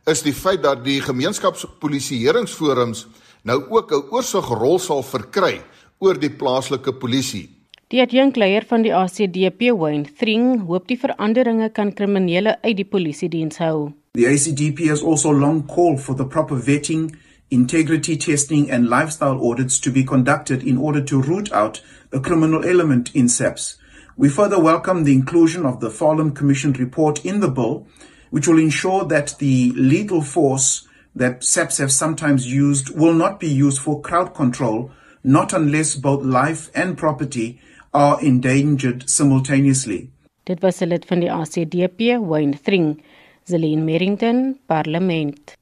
is 0.07 0.23
die 0.23 0.33
feit 0.33 0.63
dat 0.63 0.85
die 0.85 1.01
gemeenskapspolisieeringsforums 1.05 3.07
nou 3.45 3.63
ook 3.69 3.93
'n 3.93 4.03
oorsigrol 4.11 4.79
sal 4.79 5.03
verkry 5.03 5.61
oor 5.99 6.19
die 6.19 6.31
plaaslike 6.31 6.93
polisie. 6.93 7.49
Die 7.89 8.01
adjunkleier 8.01 8.65
van 8.69 8.83
die 8.83 8.95
ACDP, 8.95 9.61
Wayne 9.75 10.07
Thring, 10.19 10.67
hoop 10.67 10.89
die 10.89 10.99
veranderinge 10.99 11.71
kan 11.71 11.93
kriminele 11.93 12.63
uit 12.63 12.77
die 12.77 12.85
polisiediens 12.85 13.59
hou. 13.59 13.93
The 14.13 14.27
ACDP 14.27 14.89
has 14.89 15.03
also 15.03 15.33
long 15.33 15.67
called 15.67 16.01
for 16.01 16.17
the 16.17 16.27
proper 16.27 16.57
vetting, 16.57 17.17
integrity 17.49 18.17
testing 18.17 18.71
and 18.71 18.89
lifestyle 18.89 19.39
audits 19.41 19.81
to 19.81 19.91
be 19.91 20.05
conducted 20.05 20.63
in 20.63 20.79
order 20.79 21.05
to 21.05 21.21
root 21.21 21.53
out 21.53 21.83
a 22.13 22.21
criminal 22.21 22.65
element 22.65 23.11
in 23.15 23.29
SAPS. 23.29 23.79
We 24.17 24.29
further 24.29 24.61
welcome 24.61 25.05
the 25.05 25.13
inclusion 25.13 25.67
of 25.67 25.81
the 25.81 25.91
Farlam 25.91 26.35
Commission 26.35 26.73
report 26.73 27.25
in 27.25 27.41
the 27.41 27.49
bill, 27.49 27.87
which 28.31 28.49
will 28.49 28.59
ensure 28.59 29.05
that 29.05 29.39
the 29.39 29.73
lethal 29.77 30.23
force 30.23 30.89
that 31.15 31.45
SAPS 31.45 31.79
have 31.79 31.93
sometimes 31.93 32.47
used 32.47 32.91
will 32.97 33.15
not 33.15 33.41
be 33.41 33.49
used 33.49 33.79
for 33.79 34.01
crowd 34.01 34.35
control, 34.35 34.91
not 35.23 35.53
unless 35.53 35.97
both 35.97 36.25
life 36.25 36.71
and 36.75 36.97
property 36.97 37.61
are 37.93 38.21
endangered 38.23 39.09
simultaneously. 39.09 40.09
Dit 40.47 40.63
was 40.63 40.81
'n 40.81 40.89
lid 40.89 41.05
van 41.05 41.21
die 41.21 41.31
ACDP, 41.31 42.19
Wayne 42.19 42.57
Thring, 42.63 43.03
Zelin 43.45 43.85
Merrington, 43.85 44.59
Parlement. 44.67 45.59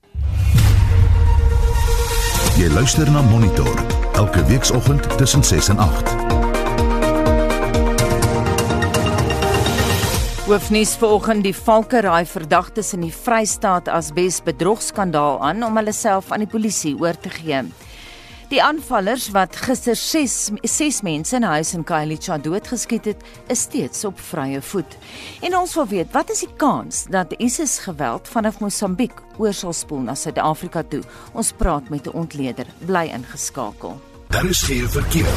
Jy 2.58 2.68
luister 2.74 3.10
na 3.10 3.22
Monitor 3.22 3.70
elke 4.14 4.44
weekoggend 4.44 5.18
tussen 5.18 5.44
6 5.44 5.68
en 5.68 5.78
8. 5.78 6.17
Hoofnuus 10.48 10.94
vanoggend 10.96 11.44
die 11.44 11.52
Valkeraai 11.52 12.24
verdagtes 12.24 12.94
in 12.96 13.02
die 13.04 13.12
Vrystaat 13.12 13.90
as 13.92 14.06
besbedrogskandaal 14.16 15.42
aan 15.44 15.60
om 15.66 15.76
hulle 15.76 15.92
self 15.92 16.30
aan 16.32 16.40
die 16.40 16.48
polisie 16.48 16.94
oor 16.96 17.18
te 17.20 17.28
gee. 17.28 17.58
Die 18.48 18.62
aanvallers 18.64 19.26
wat 19.36 19.58
gister 19.60 19.98
6 20.00 20.38
6 20.64 21.02
mense 21.04 21.36
in 21.36 21.44
'n 21.44 21.52
huis 21.52 21.74
in 21.74 21.84
Khayelitsha 21.84 22.38
doodgeskiet 22.38 23.04
het, 23.04 23.20
is 23.48 23.60
steeds 23.60 24.04
op 24.04 24.20
vrye 24.20 24.62
voet. 24.62 24.96
En 25.42 25.56
ons 25.56 25.74
wil 25.74 25.86
weet, 25.86 26.12
wat 26.12 26.30
is 26.30 26.40
die 26.40 26.56
kans 26.56 27.04
dat 27.10 27.34
ISIS 27.38 27.78
geweld 27.78 28.28
vanaf 28.28 28.60
Mosambiek 28.60 29.20
oor 29.36 29.52
sal 29.52 29.72
spoel 29.72 30.00
na 30.00 30.14
Suid-Afrika 30.14 30.82
toe? 30.82 31.02
Ons 31.32 31.52
praat 31.52 31.88
met 31.90 32.06
'n 32.06 32.16
ontleder, 32.16 32.66
bly 32.86 33.12
ingeskakel. 33.12 34.00
Daar 34.28 34.46
is 34.46 34.62
geen 34.62 34.88
verkeer. 34.88 35.28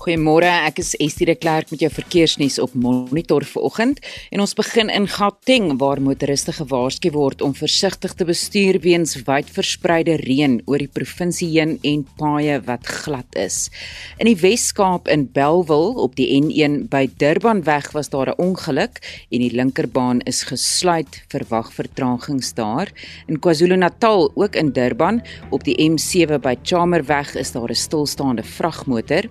Goeiemôre, 0.00 0.48
ek 0.48 0.78
is 0.80 0.94
Estie 0.96 1.26
de 1.28 1.34
Klerk 1.36 1.68
met 1.68 1.82
jou 1.84 1.90
verkeersnuus 1.92 2.54
op 2.62 2.72
Monitor 2.72 3.44
vanoggend 3.44 3.98
en 4.32 4.40
ons 4.40 4.54
begin 4.56 4.88
in 4.88 5.04
Gauteng 5.12 5.74
waar 5.82 6.00
motoriste 6.00 6.54
gewaarsku 6.56 7.10
word 7.12 7.42
om 7.44 7.52
versigtig 7.52 8.14
te 8.16 8.24
bestuur 8.24 8.78
weens 8.80 9.12
wyd 9.26 9.50
verspreide 9.52 10.14
reën 10.22 10.54
oor 10.64 10.80
die 10.80 10.88
provinsie 10.88 11.50
heen 11.50 11.74
en 11.84 12.06
paaie 12.16 12.54
wat 12.64 12.88
glad 12.88 13.36
is. 13.36 13.66
In 14.16 14.30
die 14.30 14.38
Wes-Kaap 14.40 15.10
in 15.12 15.26
Belwel 15.34 15.92
op 16.00 16.16
die 16.16 16.30
N1 16.38 16.86
by 16.88 17.02
Durbanweg 17.20 17.92
was 17.92 18.08
daar 18.08 18.32
'n 18.32 18.40
ongeluk 18.40 19.04
en 19.28 19.44
die 19.44 19.52
linkerbaan 19.52 20.24
is 20.24 20.44
gesluit, 20.48 21.20
verwag 21.28 21.74
vertragings 21.76 22.54
daar. 22.54 22.88
In 23.28 23.36
KwaZulu-Natal 23.38 24.32
ook 24.34 24.56
in 24.56 24.72
Durban 24.72 25.20
op 25.50 25.64
die 25.64 25.76
M7 25.76 26.40
by 26.40 26.56
Chamerweg 26.62 27.36
is 27.36 27.52
daar 27.52 27.68
'n 27.68 27.74
stilstaande 27.74 28.42
vragmotor 28.42 29.28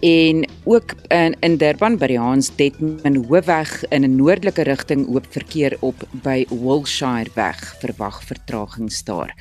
en 0.00 0.48
ook 0.64 0.94
in 1.08 1.36
in 1.40 1.56
Durban 1.56 1.96
by 1.96 2.06
die 2.10 2.18
Hans 2.20 2.50
Detman 2.56 3.16
Hoofweg 3.28 3.84
in 3.88 4.04
'n 4.04 4.16
noordelike 4.16 4.62
rigting 4.62 5.06
oop 5.08 5.26
verkeer 5.30 5.76
op 5.80 6.08
by 6.22 6.46
Wilshire 6.50 7.30
weg 7.34 7.76
verwag 7.80 8.22
vertragings 8.24 9.04
daar. 9.04 9.34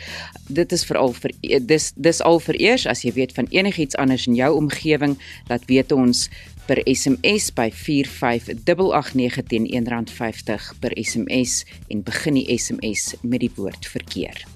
Dit 0.47 0.71
is 0.71 0.85
veral 0.85 1.13
vir 1.13 1.31
dis 1.65 1.91
dis 1.95 2.21
al 2.21 2.39
vir 2.39 2.55
eers 2.61 2.85
as 2.85 3.01
jy 3.01 3.11
weet 3.13 3.33
van 3.33 3.47
enigiets 3.49 3.95
anders 3.95 4.27
in 4.27 4.35
jou 4.35 4.55
omgewing, 4.55 5.17
laat 5.47 5.65
weet 5.65 5.91
ons 5.91 6.29
per 6.65 6.81
SMS 6.85 7.53
by 7.53 7.69
45889 7.71 9.43
teen 9.47 9.67
R1.50 9.67 10.79
per 10.79 10.91
SMS 10.95 11.65
en 11.87 12.03
begin 12.03 12.33
die 12.33 12.57
SMS 12.57 13.15
met 13.21 13.39
die 13.39 13.51
woord 13.55 13.85
verkeer. 13.85 14.54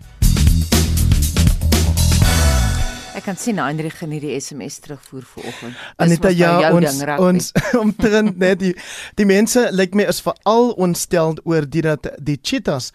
Ek 3.20 3.26
kan 3.28 3.36
sien 3.36 3.58
Hendrik 3.60 3.98
geniet 4.00 4.24
die 4.24 4.38
SMS 4.40 4.78
terugvoer 4.80 5.26
vanoggend. 5.28 5.76
Anita 6.00 6.30
ja 6.32 6.72
ons 6.72 7.02
ons 7.20 7.52
omtrent 7.84 8.40
net 8.40 8.62
die 8.62 8.72
die 9.20 9.28
mense 9.28 9.66
lyk 9.74 9.92
like 9.92 10.00
my 10.00 10.06
is 10.08 10.22
veral 10.24 10.72
ontstel 10.80 11.36
oor 11.44 11.68
dit 11.68 11.84
dat 11.84 12.08
die 12.24 12.38
cheetahs 12.40 12.94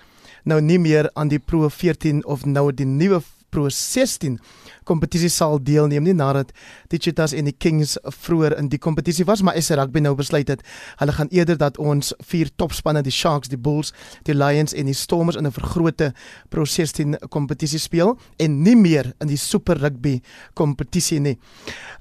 nou 0.48 0.62
nie 0.64 0.78
meer 0.80 1.10
aan 1.12 1.28
die 1.28 1.40
Pro 1.40 1.68
14 1.68 2.24
of 2.24 2.46
nou 2.48 2.70
die 2.72 2.88
nuwe 2.88 3.20
Pro 3.52 3.68
16 3.68 4.38
kompetisie 4.84 5.30
sal 5.32 5.58
deelneem 5.62 6.04
nie 6.04 6.14
nadat 6.14 6.52
die 6.92 6.98
Cheetahs 6.98 7.32
en 7.32 7.48
die 7.48 7.56
Kings 7.56 7.96
vroeër 8.04 8.56
in 8.58 8.68
die 8.68 8.78
kompetisie 8.78 9.26
was, 9.28 9.42
maar 9.42 9.56
SA 9.62 9.78
Rugby 9.80 10.00
nou 10.04 10.14
besluit 10.18 10.48
het 10.48 10.62
hulle 11.00 11.12
gaan 11.12 11.30
eerder 11.30 11.58
dat 11.58 11.78
ons 11.78 12.12
vier 12.28 12.50
topspanne, 12.56 13.02
die 13.02 13.12
Sharks, 13.12 13.48
die 13.48 13.58
Bulls, 13.60 13.92
die 14.28 14.34
Lions 14.34 14.74
en 14.74 14.86
die 14.86 14.94
Stormers 14.94 15.36
in 15.36 15.46
'n 15.46 15.52
vergrote 15.52 16.12
Pro 16.48 16.64
16 16.64 17.18
kompetisie 17.28 17.78
speel 17.78 18.18
en 18.38 18.62
nie 18.62 18.76
meer 18.76 19.12
in 19.20 19.28
die 19.28 19.36
Super 19.36 19.76
Rugby 19.76 20.20
kompetisie 20.54 21.20
nie. 21.20 21.38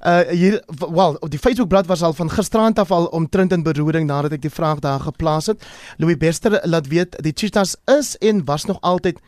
Uh 0.05 0.23
hier 0.29 0.63
wel, 0.77 1.17
op 1.19 1.29
die 1.29 1.39
Facebook 1.39 1.69
bladsy 1.69 1.87
was 1.87 2.01
al 2.01 2.13
van 2.13 2.29
gisteraand 2.29 2.79
af 2.79 2.91
al 2.91 3.05
omtrent 3.05 3.51
in 3.51 3.63
beroering 3.63 4.07
nadat 4.07 4.31
ek 4.31 4.41
die 4.41 4.53
vraag 4.53 4.79
daar 4.79 4.99
geplaas 4.99 5.45
het. 5.45 5.63
Louis 5.97 6.17
Bester 6.17 6.59
laat 6.63 6.87
weet 6.87 7.17
die 7.23 7.33
Cheetahs 7.35 7.75
is 7.85 8.17
en 8.17 8.45
was 8.45 8.65
nog 8.65 8.81
altyd 8.81 9.19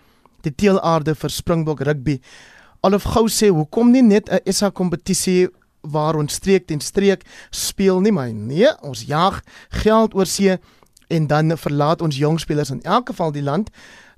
die 0.45 0.53
teelaarde 0.55 1.15
vir 1.15 1.29
Springbok 1.29 1.81
rugby 1.81 2.19
Olof 2.85 3.03
Gou 3.15 3.25
sê 3.33 3.47
hoekom 3.49 3.89
nie 3.89 4.03
net 4.05 4.29
'n 4.29 4.51
SA 4.53 4.69
kompetisie 4.69 5.49
waar 5.81 6.15
ons 6.15 6.33
streek 6.33 6.67
teen 6.67 6.81
streek 6.81 7.25
speel 7.49 7.99
nie 7.99 8.11
my 8.11 8.29
nee 8.31 8.69
ons 8.81 9.05
jag 9.07 9.41
geld 9.69 10.13
oor 10.13 10.25
see 10.25 10.57
en 11.09 11.27
dan 11.27 11.57
verlaat 11.57 12.01
ons 12.01 12.17
jong 12.17 12.39
spelers 12.39 12.69
in 12.69 12.81
elk 12.83 13.07
geval 13.07 13.31
die 13.31 13.41
land. 13.41 13.69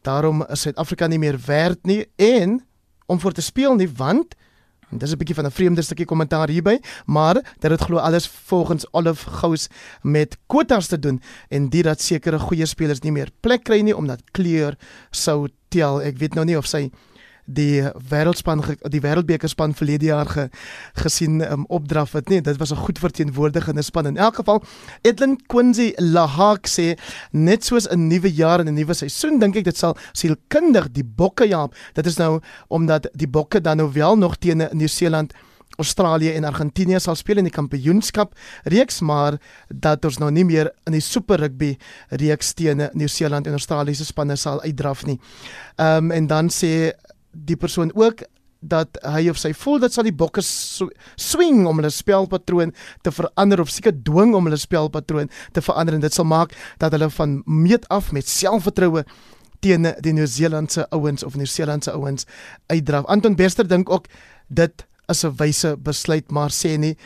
Daarom 0.01 0.43
is 0.49 0.61
Suid-Afrika 0.61 1.07
nie 1.07 1.19
meer 1.19 1.39
werd 1.45 1.85
nie 1.85 2.05
en 2.15 2.65
om 3.05 3.19
voor 3.19 3.31
te 3.31 3.41
speel 3.41 3.75
nie 3.75 3.87
want 3.87 4.35
en 4.91 4.97
dis 4.97 5.11
'n 5.11 5.17
bietjie 5.17 5.35
van 5.35 5.45
'n 5.45 5.51
vreemde 5.51 5.81
stukkie 5.81 6.05
kommentaar 6.05 6.49
hierby 6.49 6.79
maar 7.05 7.55
dit 7.59 7.81
glo 7.81 7.97
alles 7.97 8.27
volgens 8.27 8.85
Olof 8.91 9.21
Gous 9.21 9.67
met 10.01 10.37
kwotas 10.47 10.87
te 10.87 10.99
doen 10.99 11.21
en 11.49 11.69
dit 11.69 11.83
dat 11.83 12.01
sekere 12.01 12.39
goeie 12.39 12.65
spelers 12.65 12.99
nie 12.99 13.11
meer 13.11 13.31
plek 13.39 13.63
kry 13.63 13.79
nie 13.81 13.95
omdat 13.95 14.21
kleur 14.31 14.75
sou 15.11 15.47
tel. 15.69 16.01
Ek 16.01 16.17
weet 16.17 16.33
nou 16.33 16.45
nie 16.45 16.57
of 16.57 16.65
sy 16.65 16.91
die 17.47 17.81
wêreldspan 18.11 18.61
die 18.91 19.01
wêreldbekerspan 19.01 19.73
verlede 19.73 20.09
jaar 20.11 20.27
ge, 20.27 20.49
gesien 20.99 21.41
um, 21.41 21.65
opdraf 21.71 22.13
het. 22.17 22.29
Nie 22.29 22.41
dit 22.41 22.57
was 22.59 22.71
'n 22.71 22.83
goed 22.83 22.99
verteenwoordigende 22.99 23.81
span. 23.81 24.05
In 24.05 24.17
elk 24.17 24.35
geval 24.35 24.63
Edlin 25.01 25.39
Quincy 25.47 25.93
Lahak 25.97 26.67
sê 26.67 26.97
net 27.31 27.65
soos 27.65 27.87
'n 27.87 28.07
nuwe 28.07 28.33
jaar 28.33 28.59
en 28.59 28.67
'n 28.67 28.73
nuwe 28.73 28.93
seisoen 28.93 29.39
dink 29.39 29.55
ek 29.55 29.63
dit 29.63 29.77
sal 29.77 29.97
sielkundig 30.11 30.91
die 30.91 31.03
bokke 31.03 31.47
jaap 31.47 31.75
dit 31.93 32.05
is 32.05 32.17
nou 32.17 32.39
omdat 32.67 33.07
die 33.13 33.27
bokke 33.27 33.61
dan 33.61 33.77
nou 33.77 33.91
wel 33.93 34.17
nog 34.17 34.37
teen 34.37 34.67
Nieu-Seeland 34.71 35.33
Australië 35.77 36.31
en 36.33 36.43
Argentinië 36.43 36.99
sal 36.99 37.15
speel 37.15 37.37
in 37.37 37.49
die 37.49 37.53
kampioenskap 37.53 38.33
reeks 38.63 39.01
maar 39.05 39.37
dat 39.69 40.05
ons 40.05 40.17
nou 40.17 40.31
nie 40.33 40.45
meer 40.47 40.71
in 40.89 40.95
die 40.97 41.03
super 41.03 41.39
rugby 41.43 41.75
reeks 42.09 42.53
teen 42.57 42.87
Nieu-Seeland 42.93 43.47
en 43.47 43.57
Australië 43.59 43.95
se 43.95 44.07
spanne 44.07 44.35
sal 44.35 44.61
uitdraf 44.65 45.05
nie. 45.05 45.19
Ehm 45.77 46.09
um, 46.09 46.11
en 46.11 46.27
dan 46.27 46.49
sê 46.49 46.91
die 47.45 47.57
persoon 47.59 47.91
ook 47.95 48.25
dat 48.59 48.97
hy 49.05 49.27
of 49.29 49.37
sy 49.37 49.51
voel 49.53 49.79
dat 49.83 49.93
sal 49.93 50.07
die 50.07 50.15
bokke 50.15 50.41
swing 50.41 51.65
om 51.69 51.77
hulle 51.77 51.91
spelpatroon 51.93 52.73
te 53.05 53.13
verander 53.13 53.61
of 53.61 53.69
seker 53.69 53.93
dwing 53.93 54.33
om 54.35 54.49
hulle 54.49 54.57
spelpatroon 54.57 55.29
te 55.53 55.61
verander 55.61 55.97
en 55.97 56.01
dit 56.01 56.13
sal 56.13 56.25
maak 56.25 56.55
dat 56.81 56.95
hulle 56.95 57.09
van 57.13 57.41
meet 57.45 57.85
af 57.93 58.11
met 58.11 58.27
selfvertroue 58.27 59.05
teen 59.61 59.87
die 60.05 60.13
Nieu-Seelandse 60.13 60.87
ouens 60.93 61.23
of 61.25 61.35
Nieu-Seelandse 61.35 61.91
ouens 61.91 62.25
uitdraf. 62.67 63.05
Anton 63.05 63.35
Bester 63.35 63.67
dink 63.67 63.89
ook 63.89 64.09
dit 64.47 64.85
is 65.07 65.23
'n 65.23 65.35
wyse 65.37 65.77
besluit 65.77 66.31
maar 66.31 66.51
sê 66.51 66.77
nie 66.77 66.97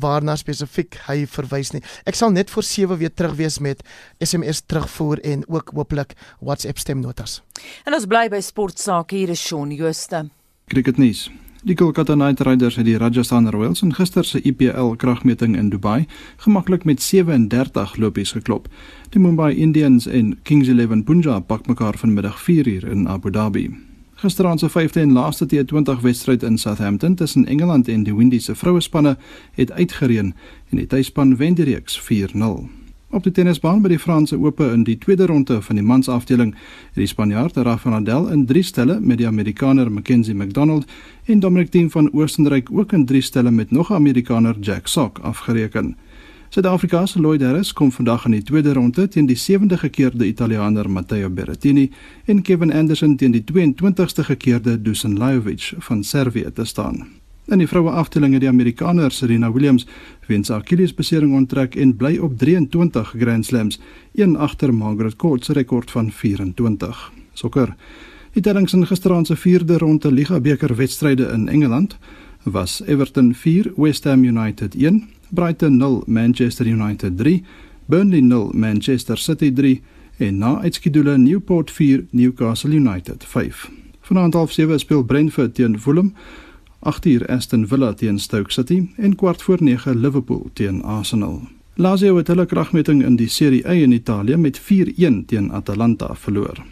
waarna 0.00 0.36
spesifiek 0.36 0.98
hy 1.08 1.24
verwys 1.30 1.72
nie. 1.74 1.82
Ek 2.06 2.18
sal 2.18 2.32
net 2.34 2.50
vir 2.50 2.66
7 2.66 2.98
weer 3.00 3.12
terug 3.14 3.36
wees 3.38 3.60
met 3.60 3.82
SMS 4.22 4.64
terugvoer 4.66 5.22
en 5.24 5.44
ook 5.48 5.74
hooplik 5.74 6.14
WhatsApp 6.40 6.78
stemnotas. 6.78 7.42
En 7.84 7.94
ons 7.94 8.06
bly 8.06 8.28
by 8.32 8.40
sportsake 8.40 9.16
hier 9.16 9.34
is 9.34 9.42
Shaun 9.42 9.74
Jooste. 9.74 10.28
Cricketnuus. 10.70 11.28
Die 11.64 11.72
Kolkata 11.74 12.12
Knight 12.12 12.42
Riders 12.44 12.76
het 12.76 12.84
die 12.84 12.98
Rajasthan 13.00 13.48
Royals 13.48 13.80
in 13.82 13.94
gister 13.96 14.24
se 14.24 14.42
IPL 14.44 14.98
kragmeting 15.00 15.54
in 15.56 15.70
Dubai 15.72 16.04
gemaklik 16.44 16.84
met 16.84 17.00
37 17.02 17.96
lopies 17.96 18.34
geklop. 18.36 18.68
Die 19.16 19.20
Mumbai 19.20 19.54
Indians 19.56 20.06
en 20.06 20.36
Kings 20.42 20.68
11 20.68 21.06
Punjab 21.08 21.46
pak 21.48 21.66
mekaar 21.66 21.96
vanmiddag 21.96 22.36
4uur 22.44 22.84
in 22.84 23.08
Abu 23.08 23.30
Dhabi. 23.30 23.93
Gisteraand 24.24 24.60
se 24.60 24.68
5de 24.70 25.00
en 25.00 25.12
laaste 25.12 25.46
T20 25.46 26.00
wedstryd 26.00 26.42
in 26.42 26.58
Southampton 26.58 27.14
tussen 27.14 27.46
Engeland 27.46 27.88
en 27.88 28.02
die 28.02 28.14
Windiese 28.16 28.54
vrouespanne 28.54 29.16
het 29.52 29.72
uitgereën 29.72 30.34
en 30.70 30.76
die 30.76 30.86
tuisspan 30.86 31.36
wen 31.36 31.54
die 31.54 31.64
reeks 31.64 32.00
4-0. 32.00 32.38
Op 33.10 33.22
die 33.22 33.32
tennisbaan 33.32 33.82
by 33.84 33.90
die 33.92 33.98
Franse 33.98 34.38
Ope 34.40 34.70
in 34.72 34.86
die 34.88 34.96
tweede 34.98 35.26
ronde 35.28 35.58
van 35.62 35.76
die 35.76 35.84
mansafdeling 35.84 36.54
het 36.54 37.02
die 37.02 37.06
Spanjaard 37.06 37.56
Rafael 37.56 37.98
Nadal 37.98 38.30
in 38.32 38.46
3 38.46 38.62
stelle 38.62 38.96
met 39.00 39.20
die 39.20 39.28
Amerikaner 39.28 39.92
Mackenzie 39.92 40.34
McDonald 40.34 40.88
en 41.24 41.44
Dominic 41.44 41.70
Thiem 41.70 41.90
van 41.90 42.08
Oostenryk 42.12 42.72
ook 42.72 42.96
in 42.96 43.04
3 43.06 43.20
stelle 43.20 43.50
met 43.50 43.70
nog 43.70 43.90
'n 43.90 44.00
Amerikaner 44.00 44.56
Jack 44.60 44.86
Sock 44.86 45.18
afgereken. 45.18 45.96
Suid-Afrika 46.54 47.06
se 47.06 47.18
Lloyd 47.18 47.42
Harris 47.42 47.72
kom 47.74 47.88
vandag 47.90 48.28
in 48.28 48.36
die 48.36 48.44
tweede 48.46 48.76
ronde 48.76 49.08
teen 49.10 49.26
die 49.26 49.34
70de 49.34 49.74
gekeerde 49.80 50.26
Italianer 50.28 50.86
Matteo 50.86 51.26
Berrettini 51.30 51.88
en 52.30 52.42
Kevin 52.46 52.70
Anderson 52.72 53.16
teen 53.18 53.32
die 53.34 53.42
22ste 53.42 54.22
gekeerde 54.28 54.76
Dusan 54.78 55.16
Lajovic 55.18 55.72
van 55.88 56.04
Servië 56.04 56.52
te 56.54 56.64
staan. 56.64 57.00
In 57.50 57.58
die 57.58 57.66
vroue 57.66 57.90
afdeling 57.90 58.36
het 58.36 58.44
die 58.44 58.48
Amerikaner 58.48 59.10
Serena 59.10 59.50
Williams 59.52 59.86
weens 60.28 60.50
Achilles 60.54 60.94
besering 60.94 61.34
onttrek 61.34 61.74
en 61.74 61.96
bly 61.96 62.20
op 62.22 62.38
23 62.38 63.14
Grand 63.18 63.46
Slams, 63.46 63.80
een 64.14 64.36
agter 64.36 64.74
Margaret 64.74 65.16
Court 65.16 65.44
se 65.44 65.52
rekord 65.58 65.90
van 65.90 66.12
24. 66.12 67.10
Sokker. 67.32 67.74
Die 68.32 68.42
tellings 68.42 68.72
in 68.72 68.86
gisteraand 68.86 69.26
se 69.26 69.36
vierde 69.36 69.78
ronde 69.78 70.12
Liga 70.12 70.38
beker 70.40 70.76
wedstryde 70.76 71.32
in 71.34 71.48
Engeland 71.48 71.98
was 72.44 72.82
Everton 72.86 73.34
4, 73.34 73.72
West 73.76 74.04
Ham 74.04 74.24
United 74.24 74.74
1, 74.74 75.08
Brighton 75.34 75.76
0 75.76 76.02
Manchester 76.06 76.66
United 76.66 77.18
3 77.18 77.42
Burnley 77.86 78.20
0 78.20 78.50
Manchester 78.54 79.18
City 79.18 79.52
3 79.52 79.80
en 80.16 80.38
na 80.38 80.60
uitskedule 80.60 81.18
Newport 81.18 81.70
4 81.70 82.04
Newcastle 82.10 82.74
United 82.74 83.24
5 83.24 83.70
Vanaand 84.00 84.34
half 84.34 84.52
7 84.52 84.78
speel 84.78 85.02
Brentford 85.02 85.54
teen 85.54 85.80
Fulham 85.80 86.12
8 86.84 87.06
uur 87.06 87.26
Aston 87.26 87.66
Villa 87.66 87.92
teen 87.92 88.18
Stoke 88.18 88.52
City 88.52 88.88
en 88.96 89.16
kwart 89.16 89.42
voor 89.42 89.62
9 89.62 90.00
Liverpool 90.00 90.50
teen 90.52 90.82
Arsenal. 90.82 91.40
Lazio 91.74 92.16
het 92.16 92.28
hulle 92.28 92.46
kragmeting 92.46 93.02
in 93.04 93.16
die 93.16 93.28
Serie 93.28 93.66
A 93.66 93.72
in 93.72 93.92
Italië 93.92 94.36
met 94.36 94.60
4-1 94.60 95.24
teen 95.26 95.52
Atalanta 95.52 96.14
verloor. 96.14 96.62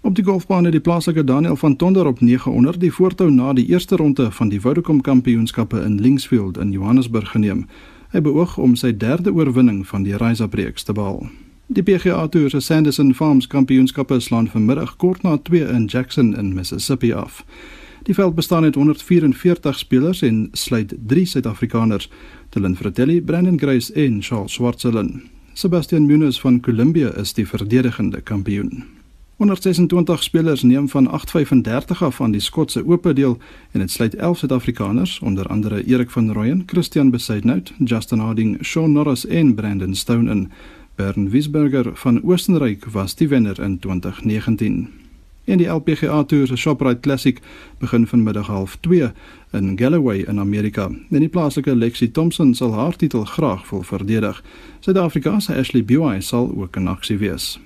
Op 0.00 0.14
die 0.14 0.24
golfbaan 0.24 0.64
het 0.64 0.72
die 0.72 0.80
plaaslike 0.80 1.24
Daniel 1.24 1.56
van 1.56 1.76
Tonder 1.76 2.06
op 2.06 2.20
900 2.20 2.80
die 2.80 2.92
voortou 2.92 3.30
na 3.30 3.52
die 3.52 3.66
eerste 3.66 3.96
ronde 3.96 4.30
van 4.30 4.48
die 4.48 4.60
Vodacom 4.60 5.00
Kampioenskappe 5.00 5.80
in 5.84 6.00
Linksfield 6.00 6.58
in 6.58 6.70
Johannesburg 6.70 7.30
geneem. 7.30 7.66
Hy 8.12 8.20
beoog 8.20 8.58
om 8.60 8.74
sy 8.76 8.90
derde 8.92 9.32
oorwinning 9.32 9.86
van 9.88 10.02
die 10.04 10.12
Ryza-breeks 10.20 10.84
te 10.84 10.92
behaal. 10.92 11.30
Die 11.72 11.80
PGA 11.80 12.26
Tour 12.28 12.50
se 12.52 12.60
Sanderson 12.60 13.14
Farms 13.16 13.46
Kampioenskappe 13.48 14.18
slaan 14.20 14.50
vanmiddag 14.52 14.98
kort 15.00 15.22
na 15.24 15.38
2 15.48 15.70
in 15.72 15.86
Jackson 15.88 16.34
in 16.36 16.52
Mississippi 16.52 17.14
af. 17.16 17.40
Die 18.04 18.14
veld 18.14 18.34
bestaan 18.34 18.64
uit 18.64 18.74
144 18.74 19.78
spelers 19.78 20.22
en 20.22 20.48
sluit 20.52 20.92
3 21.06 21.24
Suid-Afrikaners: 21.24 22.10
Dylan 22.50 22.76
Fratelli, 22.76 23.22
Brandon 23.22 23.58
Grace 23.58 23.92
en 23.92 24.22
Charles 24.22 24.52
Schwartzelen. 24.52 25.22
Sebastian 25.52 26.06
Munoz 26.06 26.40
van 26.40 26.60
Colombia 26.60 27.14
is 27.16 27.32
die 27.32 27.48
verdedigende 27.48 28.20
kampioen. 28.20 28.84
126 29.42 30.22
spelers 30.22 30.62
neem 30.62 30.88
van 30.88 31.08
8:35 31.10 32.02
af 32.02 32.20
aan 32.20 32.30
die 32.30 32.40
Skotse 32.40 32.86
Ope 32.86 33.12
deel 33.12 33.38
en 33.70 33.80
dit 33.80 33.90
sluit 33.90 34.14
11 34.14 34.38
Suid-Afrikaners 34.38 35.18
onder 35.18 35.46
andere 35.46 35.84
Erik 35.84 36.10
van 36.10 36.32
Rooyen, 36.32 36.62
Christian 36.66 37.10
Besaidnout, 37.10 37.72
Justin 37.84 38.18
Harding, 38.18 38.64
Shaun 38.64 38.92
Norris 38.92 39.26
en 39.26 39.54
Brandon 39.54 39.94
Stone 39.94 40.30
in. 40.30 40.50
Bernd 40.94 41.30
Wiesberger 41.30 41.90
van 41.94 42.22
Oostenryk 42.22 42.84
was 42.84 43.14
die 43.14 43.28
wenner 43.28 43.60
in 43.60 43.78
2019. 43.78 44.88
En 45.44 45.58
die 45.58 45.66
LPGA 45.66 46.24
Tour 46.24 46.46
se 46.46 46.56
Shoprite 46.56 47.00
Classic 47.00 47.40
begin 47.78 48.06
vanmiddag 48.06 48.48
0.30 48.48 49.10
in 49.50 49.78
Galloway 49.78 50.18
in 50.18 50.38
Amerika. 50.38 50.90
En 51.10 51.18
die 51.18 51.28
plaaslike 51.28 51.76
Lexi 51.76 52.10
Thompson 52.10 52.54
sal 52.54 52.72
haar 52.72 52.96
titel 52.96 53.24
graag 53.24 53.70
wil 53.70 53.82
verdedig. 53.82 54.44
Suid-Afrika 54.80 55.40
se 55.40 55.54
Ashley 55.54 55.84
Buy 55.84 56.20
sal 56.20 56.54
ook 56.56 56.76
in 56.76 56.86
aksie 56.88 57.18
wees. 57.18 57.60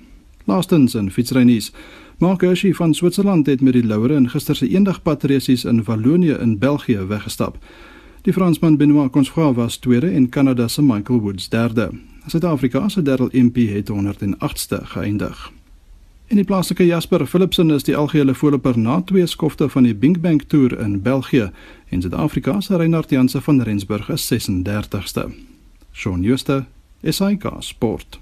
Laastens 0.47 0.95
in 0.95 1.11
fietsrynuus. 1.11 1.71
Mark 2.17 2.41
Hirschi 2.41 2.73
van 2.73 2.93
Switserland 2.93 3.45
het 3.45 3.61
met 3.61 3.73
die 3.73 3.85
Laure 3.85 4.15
in 4.15 4.29
gister 4.29 4.55
se 4.55 4.67
eendagpatresies 4.67 5.65
in 5.65 5.83
Wallonië 5.83 6.37
in 6.39 6.57
België 6.57 7.05
weggestap. 7.07 7.57
Die 8.21 8.33
Fransman 8.33 8.77
Benoit 8.77 9.11
Consfra 9.11 9.53
was 9.53 9.77
tweede 9.77 10.09
en 10.09 10.29
Kanada 10.29 10.67
se 10.67 10.81
Michael 10.81 11.19
Woods 11.19 11.49
derde. 11.49 11.89
Suid-Afrika 12.27 12.89
se 12.89 13.01
Darryl 13.01 13.29
Impey 13.31 13.65
het 13.65 13.91
108ste 13.91 14.83
geëindig. 14.83 15.51
In 16.27 16.35
die 16.35 16.45
plaaslike 16.45 16.85
Jasper 16.85 17.25
Philipsen 17.25 17.71
is 17.71 17.83
die 17.83 17.95
algehele 17.95 18.35
voorloper 18.35 18.79
na 18.79 19.01
twee 19.01 19.25
skofte 19.25 19.69
van 19.69 19.83
die 19.83 19.95
Binkbank 19.95 20.41
Tour 20.47 20.79
in 20.79 21.01
België 21.01 21.51
en 21.89 22.01
Suid-Afrika 22.01 22.61
se 22.61 22.77
Reinhard 22.77 23.09
Janse 23.09 23.41
van 23.41 23.61
Rensburg 23.61 24.09
is 24.09 24.31
36ste. 24.33 25.27
Shaun 25.93 26.23
Schuster, 26.23 26.65
SAK 27.03 27.51
Sport. 27.59 28.19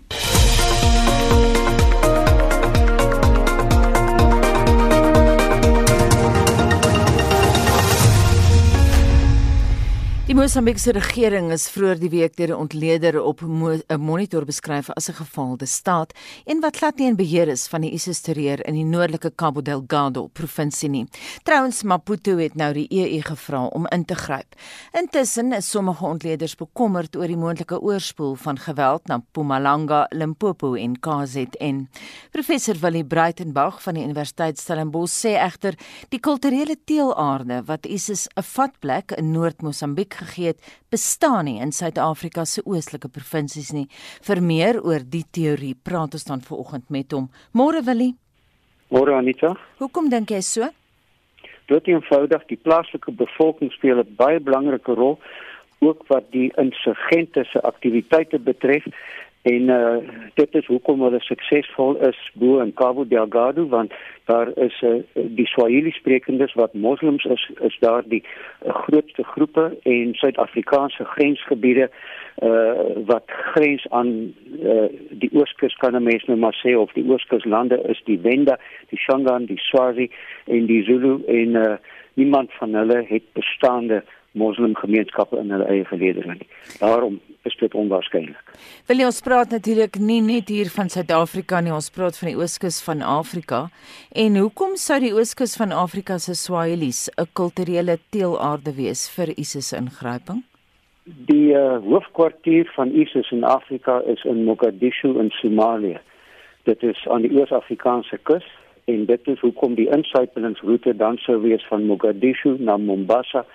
Die 10.26 10.34
Mosambiekse 10.34 10.90
regering 10.96 11.52
is 11.54 11.68
vroeër 11.70 12.00
die 12.02 12.10
week 12.10 12.34
deur 12.34 12.50
'n 12.56 12.58
ontleder 12.58 13.22
op 13.22 13.44
'n 13.44 14.02
monitor 14.02 14.44
beskryf 14.44 14.90
as 14.90 15.08
'n 15.10 15.14
gefaalde 15.14 15.66
staat, 15.66 16.14
een 16.46 16.60
wat 16.62 16.78
glad 16.78 16.98
nie 16.98 17.08
in 17.08 17.16
beheer 17.16 17.48
is 17.48 17.68
van 17.68 17.82
die 17.82 17.92
ISIS-terreur 17.92 18.66
in 18.66 18.74
die 18.74 18.84
noordelike 18.84 19.36
Cabo 19.36 19.62
Delgado 19.62 20.28
provinsie 20.28 20.90
nie. 20.90 21.06
Trouwens 21.44 21.84
Maputo 21.84 22.38
het 22.38 22.56
nou 22.56 22.74
die 22.74 22.88
EU 22.90 23.22
gevra 23.22 23.66
om 23.66 23.88
in 23.88 24.06
te 24.06 24.16
gryp. 24.16 24.56
Intussen 24.94 25.54
is 25.54 25.70
sommige 25.70 26.06
ontleders 26.06 26.56
bekommerd 26.56 27.16
oor 27.16 27.28
die 27.28 27.38
moontlike 27.38 27.82
oorspoel 27.82 28.36
van 28.36 28.58
geweld 28.58 29.08
na 29.08 29.18
Mpumalanga, 29.18 30.08
Limpopo 30.10 30.74
en 30.74 31.00
KZN. 31.00 31.88
Professor 32.32 32.76
Willie 32.80 33.06
Breitenberg 33.06 33.82
van 33.82 33.94
die 33.94 34.04
Universiteit 34.04 34.60
Stellenbosch 34.60 35.26
sê 35.26 35.38
egter 35.38 35.74
die 36.10 36.20
kulturele 36.20 36.78
teelaarde 36.86 37.64
wat 37.66 37.86
ISIS 37.86 38.28
'n 38.36 38.42
vatplek 38.42 39.12
in 39.12 39.32
Noord-Mosambiek 39.32 40.15
gegee 40.16 40.54
het, 40.54 40.60
bestaan 40.92 41.46
nie 41.46 41.60
in 41.62 41.72
Suid-Afrika 41.72 42.46
se 42.46 42.64
oostelike 42.66 43.10
provinsies 43.10 43.72
nie. 43.76 43.88
Vir 44.26 44.42
meer 44.42 44.82
oor 44.82 45.04
die 45.04 45.26
teorie 45.32 45.76
praat 45.76 46.14
ons 46.14 46.28
dan 46.28 46.42
vanoggend 46.42 46.90
met 46.90 47.12
hom. 47.12 47.30
Môre 47.54 47.84
Willie. 47.86 48.16
Môre 48.90 49.16
Anita. 49.18 49.56
Hoekom 49.80 50.10
dink 50.10 50.32
jy 50.32 50.42
so? 50.42 50.70
Dit 51.68 51.88
eenvoudig 51.90 52.46
die 52.52 52.62
plaaslike 52.62 53.12
bevolking 53.12 53.72
speel 53.74 54.00
'n 54.00 54.16
baie 54.18 54.40
belangrike 54.40 54.94
rol 54.94 55.20
ook 55.80 56.08
wat 56.08 56.32
die 56.32 56.52
insurgente 56.58 57.44
se 57.44 57.62
aktiwiteite 57.62 58.40
betref 58.40 58.86
En 59.46 59.62
uh, 59.70 59.98
dit 60.34 60.56
is 60.58 60.66
hoekom 60.66 61.02
hulle 61.06 61.20
suksesvol 61.22 62.00
is 62.08 62.18
bo 62.34 62.64
in 62.64 62.72
Cabo 62.74 63.04
Delgado 63.08 63.68
want 63.70 63.94
daar 64.26 64.50
is 64.58 64.80
uh, 64.82 65.04
die 65.14 65.46
Swahili 65.46 65.92
sprekendes 65.94 66.54
wat 66.58 66.74
moslems 66.74 67.24
is 67.24 67.44
is 67.68 67.78
daar 67.80 68.02
die 68.10 68.24
uh, 68.24 68.74
grootste 68.74 69.24
groepe 69.24 69.78
en 69.84 70.16
Suid-Afrikaanse 70.18 71.06
grensgebiede 71.06 71.90
uh, 72.42 73.06
wat 73.06 73.24
grens 73.54 73.86
aan 73.90 74.34
uh, 74.64 74.90
die 75.10 75.30
ooskus 75.38 75.78
kan 75.78 76.04
mense 76.04 76.26
nou 76.26 76.40
maar 76.42 76.58
sê 76.66 76.74
of 76.74 76.98
die 76.98 77.06
ooskuslande 77.06 77.78
is 77.94 78.02
die 78.10 78.18
Wenda, 78.26 78.58
die 78.90 79.00
Shangaan, 79.00 79.46
die 79.46 79.62
Swazi 79.62 80.10
en 80.46 80.66
die 80.66 80.82
Zulu 80.90 81.20
en 81.28 81.62
uh, 81.62 81.78
niemand 82.14 82.50
van 82.58 82.74
hulle 82.74 83.04
het 83.14 83.30
bestaande 83.38 84.02
moslimgemeenskappe 84.36 85.40
in 85.40 85.52
hulle 85.54 85.68
eie 85.72 85.86
geleedere 85.86 86.36
nie. 86.38 86.48
Daarom 86.80 87.20
is 87.46 87.56
dit 87.60 87.76
onwaarskynlik. 87.78 88.56
Wil 88.90 89.02
jy 89.02 89.10
ons 89.10 89.22
praat 89.26 89.54
natuurlik 89.54 90.00
nie 90.02 90.22
net 90.26 90.50
hier 90.54 90.70
van 90.74 90.90
Suid-Afrika 90.90 91.62
nie, 91.62 91.74
ons 91.76 91.92
praat 91.94 92.18
van 92.20 92.32
die 92.32 92.40
ooskus 92.40 92.82
van 92.86 93.04
Afrika. 93.06 93.66
En 94.26 94.40
hoekom 94.42 94.76
sou 94.82 95.00
die 95.04 95.14
ooskus 95.16 95.56
van 95.60 95.76
Afrika 95.76 96.18
se 96.18 96.36
Swahilis 96.36 97.10
'n 97.18 97.30
kulturele 97.34 97.98
teelaarde 98.10 98.76
wees 98.76 99.10
vir 99.16 99.34
ISIS 99.38 99.74
ingryping? 99.74 100.44
Die 101.06 101.54
uh, 101.54 101.78
hoofkwartier 101.86 102.66
van 102.76 102.90
ISIS 102.92 103.32
in 103.32 103.44
Afrika 103.44 104.02
is 104.08 104.24
in 104.24 104.44
Mogadishu 104.44 105.20
in 105.20 105.30
Somalië. 105.30 106.00
Dit 106.64 106.84
is 106.84 107.08
aan 107.08 107.22
die 107.22 107.40
Oos-Afrikaanse 107.40 108.18
kus 108.24 108.46
en 108.86 109.06
dit 109.06 109.28
is 109.28 109.40
hoekom 109.40 109.76
die 109.76 109.90
insuipelingsroete 109.90 110.96
dan 110.98 111.18
sou 111.18 111.42
wees 111.42 111.66
van 111.70 111.86
Mogadishu 111.86 112.56
na 112.60 112.78
Mombasa 112.78 113.46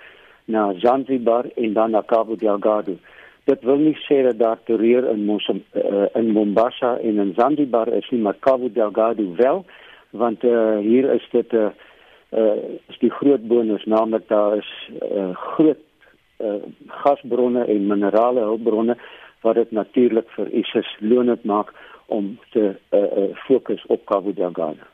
na 0.44 0.72
Zanzibar 0.78 1.44
en 1.56 1.72
dan 1.72 1.90
na 1.90 2.02
Cabo 2.06 2.36
Delgado. 2.36 2.96
Dit 3.44 3.62
wil 3.62 3.76
nie 3.76 3.96
sê 4.06 4.22
dat 4.22 4.38
daar 4.38 4.58
terreur 4.64 5.08
in 5.10 5.24
Mosam, 5.24 5.62
uh, 5.74 6.06
in 6.14 6.30
Mombasa 6.30 6.96
en 6.98 7.18
in 7.18 7.32
Zanzibar 7.36 7.88
is 7.88 8.10
nie, 8.10 8.20
maar 8.20 8.38
Cabo 8.38 8.72
Delgado 8.72 9.34
wel, 9.36 9.64
want 10.10 10.44
uh, 10.44 10.78
hier 10.78 11.12
is 11.12 11.28
dit 11.30 11.52
'n 11.52 11.56
uh, 11.56 11.70
uh, 12.30 12.56
is 12.88 12.98
die 12.98 13.10
groot 13.10 13.46
bonus 13.48 13.84
naamlik 13.84 14.28
daar 14.28 14.56
is 14.56 14.90
uh, 15.02 15.30
groot 15.34 15.78
uh, 16.38 16.54
gasbronne 16.86 17.64
en 17.64 17.86
minerale 17.86 18.40
hulpbronne 18.40 18.96
wat 19.40 19.54
dit 19.54 19.70
natuurlik 19.70 20.28
vir 20.36 20.50
ISIS 20.62 20.96
loonend 21.00 21.44
maak 21.44 21.72
om 22.10 22.38
te 22.54 22.64
uh, 22.70 23.00
uh, 23.00 23.36
fokus 23.46 23.86
op 23.86 24.04
Cabo 24.10 24.32
Delgado. 24.32 24.86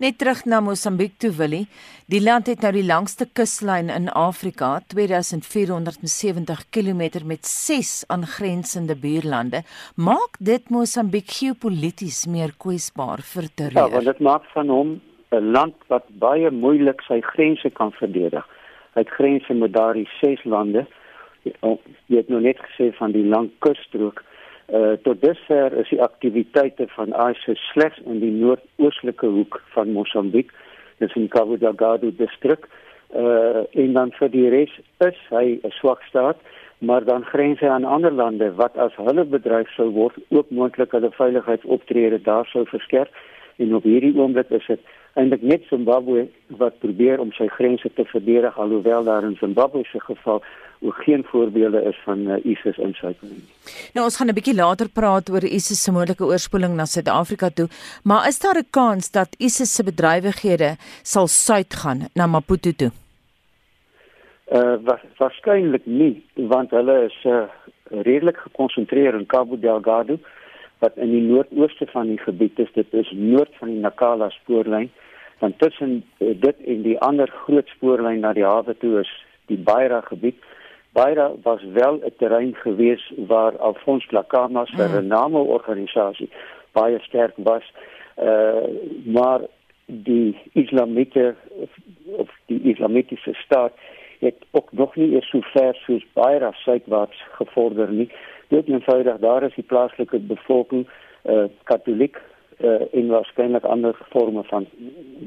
Net 0.00 0.18
terug 0.20 0.44
na 0.48 0.60
Mosambiek 0.64 1.18
toe 1.20 1.30
Willie. 1.36 1.66
Die 2.08 2.20
land 2.22 2.48
het 2.48 2.62
nou 2.64 2.70
die 2.72 2.86
langste 2.86 3.26
kuslyn 3.36 3.90
in 3.92 4.08
Afrika, 4.16 4.78
2470 4.94 6.62
km 6.72 7.24
met 7.28 7.46
6 7.46 8.04
aangrensende 8.14 8.96
buurlande. 8.96 9.64
Maak 9.96 10.38
dit 10.40 10.70
Mosambiek 10.72 11.28
geopolities 11.40 12.24
meer 12.26 12.54
kwesbaar 12.56 13.24
vir 13.34 13.50
terreur? 13.54 13.82
Ja, 13.82 13.92
want 13.92 14.08
dit 14.08 14.24
maak 14.24 14.48
van 14.54 14.72
hom 14.72 15.00
'n 15.30 15.50
land 15.52 15.76
wat 15.88 16.06
baie 16.08 16.50
moeilik 16.50 17.00
sy 17.04 17.20
grense 17.20 17.70
kan 17.70 17.92
verdedig. 17.92 18.46
Hy 18.94 19.00
het 19.04 19.16
grense 19.18 19.54
met 19.54 19.72
daardie 19.72 20.08
6 20.20 20.44
lande. 20.44 20.86
Jy 21.42 22.16
het 22.16 22.28
nou 22.28 22.40
net 22.40 22.58
gesê 22.58 22.92
van 22.96 23.12
die 23.12 23.24
lang 23.24 23.50
kusstrook 23.58 24.24
Uh 24.68 24.96
tot 25.02 25.22
dusver 25.22 25.72
is 25.80 25.88
die 25.88 26.02
aktiwiteite 26.02 26.84
van 26.92 27.14
ISIS 27.30 27.60
slegs 27.72 28.00
in 28.04 28.18
die 28.20 28.34
noordoostelike 28.34 29.26
hoek 29.32 29.62
van 29.72 29.94
Mosambiek, 29.96 30.50
dis 31.00 31.14
in 31.16 31.30
Cabo 31.32 31.56
Delgado 31.56 32.10
distrik. 32.18 32.68
Uh 33.16 33.64
en 33.72 33.96
dan 33.96 34.12
vir 34.18 34.28
die 34.34 34.48
res 34.52 34.74
is 35.06 35.22
hy 35.30 35.56
'n 35.64 35.72
swak 35.80 36.04
staat, 36.10 36.36
maar 36.84 37.04
dan 37.04 37.24
grens 37.24 37.60
hy 37.64 37.70
aan 37.72 37.84
ander 37.84 38.12
lande 38.12 38.50
wat 38.60 38.76
as 38.76 38.92
hulle 39.00 39.24
bedryf 39.24 39.72
sou 39.72 39.88
word 39.90 40.20
ook 40.28 40.50
moontlik 40.50 40.92
hulle 40.92 41.10
veiligheidsoptrede 41.16 42.20
daar 42.22 42.46
sou 42.52 42.66
verskerp. 42.68 43.08
En 43.56 43.74
op 43.74 43.82
hierdie 43.82 44.12
oomblik 44.20 44.50
is 44.50 44.66
dit 44.66 44.80
eintlik 45.18 45.42
net 45.42 45.66
Zimbabwe 45.68 46.28
wat 46.60 46.78
probeer 46.84 47.20
om 47.22 47.32
sy 47.36 47.48
grense 47.58 47.90
te 47.94 48.04
verdedig 48.12 48.58
alhoewel 48.58 49.04
daar 49.04 49.26
in 49.26 49.36
Zimbabwe 49.40 49.84
se 49.90 50.00
geval 50.00 50.42
ook 50.80 50.94
geen 50.94 51.24
voorbeelde 51.24 51.82
is 51.82 51.98
van 52.04 52.18
uh, 52.18 52.44
ISIS 52.44 52.78
insluiting 52.78 53.30
nie. 53.32 53.44
Nou 53.94 54.04
ons 54.06 54.16
gaan 54.16 54.28
'n 54.30 54.38
bietjie 54.38 54.54
later 54.54 54.88
praat 54.88 55.30
oor 55.30 55.44
ISIS 55.44 55.82
se 55.82 55.92
moontlike 55.92 56.24
oorspoeling 56.24 56.74
na 56.76 56.84
Suid-Afrika 56.84 57.50
toe, 57.50 57.68
maar 58.04 58.28
is 58.28 58.38
daar 58.38 58.58
'n 58.58 58.70
kans 58.70 59.10
dat 59.10 59.34
ISIS 59.38 59.74
se 59.74 59.82
bedrywighede 59.84 60.76
sal 61.02 61.26
suid 61.26 61.74
gaan 61.74 62.00
na 62.14 62.26
Maputo 62.26 62.70
toe? 62.76 62.90
Uh 64.52 64.76
wa 64.84 65.00
waarskynlik 65.18 65.86
nie, 65.86 66.24
want 66.34 66.70
hulle 66.70 67.04
is 67.04 67.24
uh, 67.24 67.42
redelik 67.90 68.36
gekonsentreer 68.36 69.14
in 69.14 69.26
Cabo 69.26 69.58
Delgado 69.58 70.18
wat 70.78 70.96
in 70.96 71.10
die 71.10 71.22
noordooste 71.22 71.86
van 71.86 72.06
die 72.06 72.18
gebied 72.18 72.58
is. 72.58 72.72
Dit 72.72 72.92
is 72.94 73.10
noord 73.10 73.50
van 73.58 73.68
die 73.68 73.80
Nakala 73.82 74.28
spoorlyn. 74.30 74.90
Dan 75.38 75.54
tussen 75.56 76.04
uh, 76.18 76.34
dit 76.40 76.56
en 76.66 76.82
die 76.82 76.98
ander 76.98 77.28
groot 77.44 77.68
spoorlyn 77.68 78.20
na 78.20 78.32
die 78.32 78.44
hawe 78.44 78.76
toe 78.78 79.00
is 79.00 79.10
die 79.46 79.58
Beira 79.58 80.00
gebied. 80.00 80.38
Beira 80.92 81.30
was 81.42 81.62
wel 81.72 82.00
'n 82.04 82.12
terrein 82.18 82.54
gewees 82.54 83.12
waar 83.16 83.58
Alfons 83.58 84.10
Lakama 84.10 84.64
se 84.64 84.82
mm. 84.82 84.94
rename 84.94 85.38
organisasie 85.38 86.30
baie 86.72 86.98
sterk 86.98 87.34
was. 87.36 87.72
Uh 88.16 88.66
maar 89.04 89.40
die 89.86 90.36
islamite 90.52 91.34
of, 92.04 92.30
die 92.46 92.62
islamitiese 92.62 93.34
staat 93.34 93.72
het 94.18 94.34
ook 94.50 94.72
nog 94.72 94.96
nie 94.96 95.14
eens 95.14 95.28
so 95.28 95.40
ver 95.40 95.74
soos 95.74 96.06
Beira 96.12 96.52
suidwaarts 96.52 97.22
gevorder 97.30 97.90
nie. 97.92 98.10
Dit 98.48 98.68
eenvoudig 98.68 99.18
daar 99.18 99.42
is 99.42 99.54
die 99.54 99.64
plaaslike 99.64 100.18
bevolking 100.18 100.88
uh 101.22 101.44
katoliek 101.62 102.20
uh, 102.60 102.86
en 102.92 103.08
waarskynlik 103.08 103.64
ander 103.64 103.96
forme 104.10 104.42
van 104.50 104.66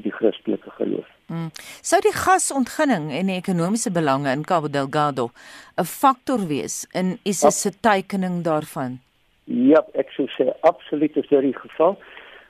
die 0.04 0.12
Christelike 0.12 0.70
geloof. 0.70 1.08
Hmm. 1.26 1.50
Sou 1.80 2.00
die 2.04 2.14
gasontginning 2.14 3.10
en 3.12 3.30
die 3.30 3.38
ekonomiese 3.40 3.92
belange 3.92 4.32
in 4.32 4.44
Cabo 4.44 4.68
Delgado 4.68 5.30
'n 5.76 5.84
faktor 5.84 6.46
wees 6.46 6.86
in 6.92 7.18
ISIS 7.22 7.60
se 7.60 7.70
teikening 7.80 8.42
daarvan? 8.44 9.00
Ja, 9.44 9.84
ek 9.94 10.10
sou 10.10 10.26
sê 10.28 10.52
absoluut 10.60 11.16
is 11.16 11.28
dit 11.28 11.40
die 11.40 11.58
geval 11.58 11.98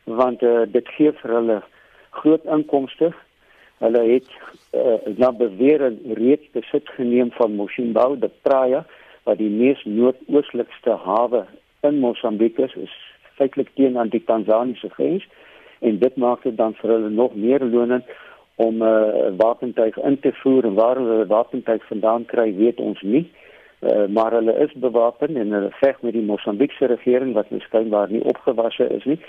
want 0.05 0.43
uh, 0.43 0.63
dit 0.67 0.89
gee 0.97 1.13
vir 1.13 1.31
hulle 1.31 1.63
groot 2.11 2.45
inkomste. 2.45 3.13
Hulle 3.79 4.03
het 4.03 4.29
uh, 4.75 4.99
na 5.17 5.31
bewering 5.33 5.99
reeds 6.19 6.51
besit 6.53 6.89
geneem 6.97 7.31
van 7.39 7.55
Moshimbau, 7.55 8.17
die 8.19 8.31
Praia, 8.43 8.85
wat 9.25 9.39
die 9.39 9.51
mees 9.51 9.83
noordooslikste 9.85 10.97
hawe 11.05 11.47
in 11.87 11.99
Mosambiek 12.03 12.59
is, 12.59 12.75
is 12.75 12.95
feitelik 13.37 13.71
teen 13.75 13.99
aan 13.99 14.09
die 14.09 14.25
Tanzaniese 14.25 14.89
grens 14.89 15.29
en 15.81 15.99
dit 15.99 16.17
maak 16.17 16.43
dit 16.43 16.57
dan 16.57 16.75
vir 16.81 16.91
hulle 16.91 17.11
nog 17.11 17.35
meer 17.35 17.65
lonend 17.65 18.05
om 18.55 18.83
'n 18.83 18.83
uh, 18.83 19.31
wapentuig 19.37 19.97
in 19.97 20.21
te 20.21 20.33
voer 20.33 20.65
en 20.65 20.75
waar 20.75 20.97
hulle 20.97 21.27
wapentuig 21.27 21.87
vandaan 21.87 22.25
kry, 22.25 22.55
weet 22.57 22.79
ons 22.81 23.01
nie. 23.01 23.31
Uh, 23.81 24.07
maar 24.07 24.33
hulle 24.33 24.55
is 24.59 24.73
bewapen 24.73 25.37
en 25.37 25.53
hulle 25.53 25.71
veg 25.71 26.03
met 26.03 26.13
die 26.13 26.23
Mosambiekse 26.23 26.87
regering 26.87 27.33
wat 27.35 27.51
miskien 27.51 27.95
nie 28.09 28.25
opgewasse 28.25 28.89
is 28.89 29.05
nie. 29.05 29.21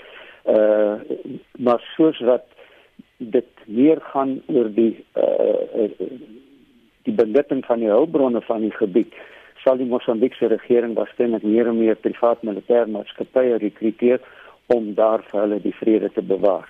Uh 0.44 0.94
maar 1.58 1.80
soos 1.96 2.18
wat 2.20 2.44
dit 3.16 3.50
meer 3.64 4.00
gaan 4.00 4.42
oor 4.46 4.68
die 4.74 5.04
uh 5.16 5.88
die 7.02 7.14
benutting 7.14 7.64
van 7.64 7.78
die 7.78 7.88
hulpbronne 7.88 8.40
van 8.40 8.60
die 8.60 8.70
gebied 8.70 9.14
sal 9.64 9.80
die 9.80 9.88
Mosambiekse 9.88 10.50
regering 10.52 10.94
waarskynlik 10.98 11.42
meer 11.42 11.70
en 11.70 11.80
meer 11.80 11.96
privaat 11.96 12.44
militêre 12.44 12.86
maatskappye 12.92 13.58
rekruteer 13.62 14.20
om 14.72 14.92
daar 14.98 15.24
vir 15.30 15.40
hulle 15.40 15.60
die 15.64 15.74
vrede 15.80 16.10
te 16.12 16.22
bewaar. 16.22 16.68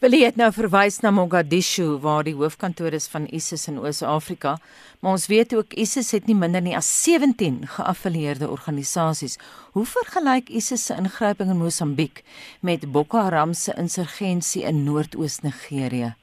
Wil 0.00 0.14
jy 0.14 0.28
nou 0.38 0.48
verwys 0.54 1.00
na 1.02 1.10
Mogadishu 1.10 1.96
waar 2.04 2.22
die 2.26 2.36
hoofkantoor 2.38 2.94
is 2.94 3.08
van 3.10 3.26
ISIS 3.34 3.66
in 3.70 3.80
Oos-Afrika, 3.82 4.54
maar 5.00 5.16
ons 5.16 5.26
weet 5.32 5.54
ook 5.56 5.74
ISIS 5.74 6.12
het 6.14 6.28
nie 6.30 6.36
minder 6.38 6.62
nie 6.62 6.76
as 6.78 6.86
17 7.02 7.64
geaffilieerde 7.74 8.46
organisasies. 8.52 9.38
Hoe 9.74 9.84
vergelyk 9.88 10.52
ISIS 10.52 10.86
se 10.86 10.96
ingryping 11.00 11.50
in 11.50 11.58
Mosambiek 11.64 12.22
met 12.62 12.86
Boko 12.92 13.18
Haram 13.18 13.56
se 13.56 13.74
insurgensie 13.76 14.62
in 14.68 14.84
Noordoos-Nigerië? 14.84 16.14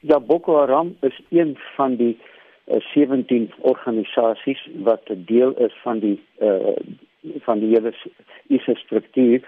Ja, 0.00 0.18
Boko 0.20 0.58
Haram 0.58 0.96
is 1.00 1.20
een 1.30 1.54
van 1.76 1.96
die 1.96 2.16
uh, 2.18 2.33
17 2.66 3.52
organisasies 3.60 4.68
wat 4.74 5.00
'n 5.08 5.24
deel 5.26 5.52
is 5.52 5.74
van 5.82 5.98
die 5.98 6.22
uh, 6.38 6.76
van 7.40 7.58
die 7.58 7.68
hele 7.68 7.92
ISIS 8.46 8.78
struktuur 8.78 9.40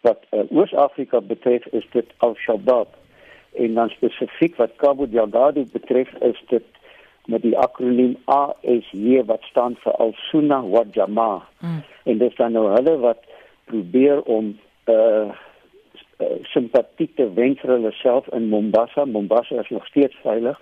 wat 0.00 0.18
uh, 0.30 0.40
Oos-Afrika 0.50 1.20
betref 1.20 1.66
is 1.66 1.86
dit 1.90 2.06
Al-Shabaab. 2.16 2.88
En 3.54 3.74
dan 3.74 3.88
spesifiek 3.88 4.56
wat 4.56 4.76
Cabo 4.76 5.08
Delgado 5.08 5.64
betref 5.72 6.12
is 6.12 6.42
dit 6.48 6.64
met 7.24 7.42
die 7.42 7.58
akroniem 7.58 8.16
ASJ 8.24 9.22
wat 9.26 9.42
staan 9.42 9.76
vir 9.82 9.92
Al-Sunna 9.92 10.62
wa 10.66 10.84
Jamaa 10.92 11.48
mm. 11.60 11.82
en 12.02 12.18
dit 12.18 12.30
is 12.30 12.36
dan 12.36 12.52
nou 12.52 12.70
hulle 12.74 12.96
wat 12.98 13.22
probeer 13.64 14.22
om 14.22 14.58
uh, 14.86 15.30
uh 16.20 16.36
simpatie 16.42 17.10
te 17.14 17.32
wen 17.34 17.56
vir 17.56 17.70
hulle 17.70 17.92
self 17.92 18.26
in 18.36 18.48
Mombasa. 18.48 19.04
Mombasa 19.04 19.60
is 19.60 19.68
nog 19.68 19.86
steeds 19.86 20.16
veilig 20.22 20.58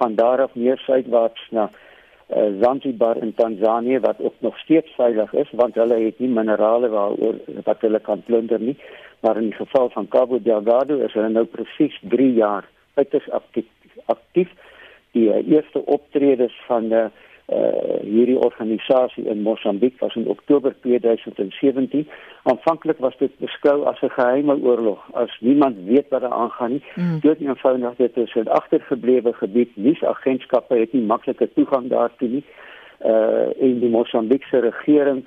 van 0.00 0.14
daar 0.14 0.42
af 0.42 0.54
meer 0.54 0.78
suidwaarts 0.78 1.46
na 1.50 1.68
uh, 1.70 2.48
Zanzibar 2.62 3.16
in 3.16 3.34
Tanzanië 3.34 4.00
wat 4.00 4.16
ook 4.18 4.34
nog 4.38 4.58
steeds 4.58 4.90
veilig 4.96 5.32
is 5.32 5.50
want 5.50 5.74
hulle 5.74 5.98
het 6.04 6.18
nie 6.18 6.28
minerale 6.28 6.88
waaroor 6.88 7.36
wat 7.64 7.80
hulle 7.80 8.00
kan 8.00 8.22
plunder 8.22 8.60
nie. 8.60 8.76
Maar 9.20 9.36
in 9.36 9.50
die 9.50 9.58
geval 9.58 9.90
van 9.90 10.08
Cabo 10.08 10.42
Delgado 10.42 10.98
is 11.04 11.12
hulle 11.12 11.28
nou 11.28 11.44
presies 11.44 11.98
3 12.14 12.32
jaar 12.34 12.68
uiters 12.94 13.30
aktief 13.30 13.68
aktief. 14.06 14.52
Die 15.12 15.28
uh, 15.28 15.42
eerste 15.56 15.84
optredes 15.86 16.54
van 16.66 16.92
uh, 16.92 17.04
uh 17.50 17.98
hierdie 18.00 18.38
organisasie 18.38 19.24
in 19.24 19.42
Mosambiek 19.42 20.00
was 20.00 20.14
in 20.14 20.26
Oktober 20.28 20.74
2017. 20.80 22.08
Aanvanklik 22.42 22.98
was 22.98 23.16
dit 23.18 23.30
beskou 23.38 23.84
as 23.84 24.00
'n 24.02 24.10
geheime 24.10 24.54
oorlog, 24.62 25.00
as 25.12 25.36
niemand 25.40 25.76
weet 25.84 26.08
wat 26.08 26.20
daar 26.20 26.32
aangaan 26.32 26.70
nie. 26.70 26.82
Mm. 26.94 27.20
Dit 27.20 27.40
eenvoudig 27.40 27.96
dit 27.96 28.16
is 28.16 28.34
'n 28.34 28.48
agtergeblewe 28.48 29.32
gebied, 29.32 29.70
nie 29.76 29.98
agentskappe 30.06 30.74
het 30.74 30.92
nie 30.92 31.02
maklike 31.02 31.48
toegang 31.54 31.88
daartoe 31.88 32.28
nie. 32.28 32.44
Uh 33.04 33.62
en 33.66 33.78
die 33.80 33.88
Mosambiekse 33.90 34.58
regering 34.58 35.26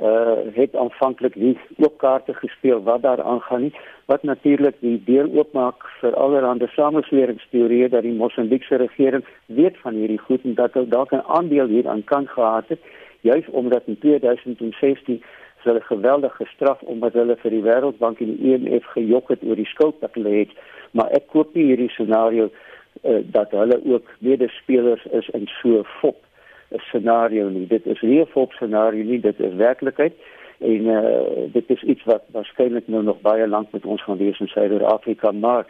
uh 0.00 0.54
het 0.54 0.76
aanvanklik 0.76 1.34
nie 1.34 1.58
ook 1.76 1.98
kaarte 1.98 2.34
gespeel 2.34 2.82
wat 2.82 3.02
daar 3.02 3.22
aangaan 3.22 3.60
nie 3.60 3.74
wat 4.06 4.22
natuurlik 4.22 4.76
die 4.80 5.02
deur 5.04 5.28
oopmaak 5.38 5.84
vir 6.00 6.14
allerlei 6.14 6.68
samesweringsteorieë 6.76 7.88
dat 7.88 8.02
die 8.02 8.16
Mosambiekse 8.22 8.76
regering 8.76 9.24
weet 9.46 9.76
van 9.82 9.94
hierdie 9.94 10.18
goed 10.18 10.44
en 10.44 10.54
dat 10.54 10.72
hulle 10.72 10.88
dalk 10.88 11.12
'n 11.12 11.26
aandeel 11.26 11.66
hieraan 11.66 12.04
kan 12.04 12.26
gehad 12.26 12.68
het 12.68 12.80
juis 13.20 13.46
omdat 13.50 13.82
in 13.86 13.98
2016 13.98 15.22
hulle 15.62 15.80
geweldig 15.80 16.36
gestraf 16.36 16.80
omdat 16.80 17.12
hulle 17.12 17.36
vir 17.42 17.50
die 17.50 17.62
Wêreldbank 17.62 18.20
en 18.20 18.32
die 18.34 18.52
IMF 18.52 18.86
e 18.88 18.92
gejok 18.94 19.28
het 19.34 19.44
oor 19.44 19.56
die 19.56 19.68
skuld 19.68 20.00
wat 20.00 20.16
hulle 20.18 20.32
het. 20.38 20.54
Maar 20.96 21.12
ek 21.18 21.28
koop 21.32 21.54
nie 21.54 21.68
hierdie 21.70 21.90
scenario 21.92 22.48
uh, 22.48 23.20
dat 23.36 23.52
hulle 23.56 23.80
ook 23.84 24.08
medespelers 24.18 25.04
is 25.20 25.28
in 25.36 25.46
so 25.60 25.80
'n 25.80 25.88
fop 26.00 26.24
'n 26.70 26.78
scenario 26.78 27.48
nie. 27.48 27.66
Dit 27.66 27.86
is 27.86 28.00
nie 28.00 28.20
'n 28.20 28.26
volks 28.26 28.54
scenario 28.54 29.04
nie, 29.04 29.20
dit 29.20 29.40
is 29.40 29.54
werklikheid 29.54 30.12
en 30.58 30.86
uh, 30.86 31.52
dit 31.52 31.70
is 31.70 31.82
iets 31.82 32.04
wat 32.04 32.22
waarskynlik 32.32 32.88
nou 32.88 33.02
nog 33.02 33.20
baie 33.20 33.48
lank 33.48 33.72
met 33.72 33.84
ons 33.84 34.02
gaan 34.02 34.16
wees 34.16 34.40
in 34.40 34.46
Suid-Afrika, 34.46 35.32
maar 35.32 35.64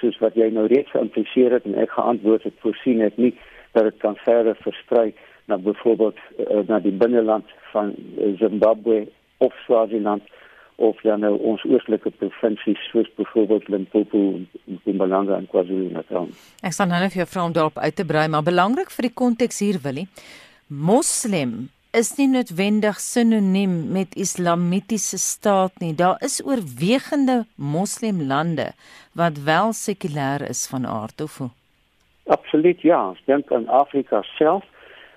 soos 0.00 0.18
wat 0.18 0.34
jy 0.34 0.48
nou 0.50 0.66
reeds 0.66 0.90
geïmpliseer 0.90 1.52
het 1.52 1.64
en 1.64 1.74
ek 1.74 1.90
geantwoord 1.90 2.42
het, 2.42 2.54
voorsien 2.58 3.00
het 3.00 3.16
nie 3.16 3.34
dat 3.72 3.84
dit 3.84 3.96
kan 3.96 4.16
verder 4.16 4.56
versprei 4.60 5.14
na 5.46 5.58
byvoorbeeld 5.58 6.18
uh, 6.38 6.58
na 6.66 6.78
die 6.78 6.92
binneland 6.92 7.46
van 7.72 7.94
Zimbabwe 8.38 9.06
of 9.38 9.54
Swaziland 9.64 10.22
of 10.82 11.00
dan 11.06 11.22
nou 11.22 11.34
ons 11.52 11.62
oostelike 11.68 12.10
provinsies 12.18 12.80
soos 12.90 13.10
byvoorbeeld 13.18 13.68
Limpopo 13.70 14.22
en 14.34 14.48
Mpumalanga 14.64 15.36
en 15.38 15.46
KwaZulu-Natal. 15.50 16.26
Ek 16.66 16.74
sal 16.74 16.90
nou 16.90 16.98
net 17.02 17.14
vir 17.14 17.22
jou 17.22 17.28
vra 17.34 17.44
om 17.46 17.54
daarop 17.54 17.78
uit 17.78 17.96
te 17.98 18.06
brei, 18.08 18.26
maar 18.32 18.42
belangrik 18.46 18.90
vir 18.90 19.08
die 19.08 19.14
konteks 19.22 19.62
hier 19.62 19.78
Willie. 19.84 20.08
Moslem 20.66 21.70
is 21.94 22.14
nie 22.16 22.26
noodwendig 22.32 22.98
sinoniem 23.04 23.76
met 23.92 24.16
islamitiese 24.18 25.20
staat 25.20 25.78
nie. 25.84 25.92
Daar 25.94 26.18
is 26.24 26.40
oorwegende 26.44 27.42
moslemlande 27.54 28.72
wat 29.18 29.42
wel 29.46 29.74
sekulêr 29.76 30.48
is 30.48 30.66
van 30.72 30.86
aard 30.88 31.20
of 31.20 31.38
hoe? 31.38 31.50
Absoluut 32.32 32.80
ja. 32.82 33.02
Ek 33.12 33.26
dink 33.28 33.52
aan 33.52 33.68
Afrika 33.68 34.22
self, 34.34 34.64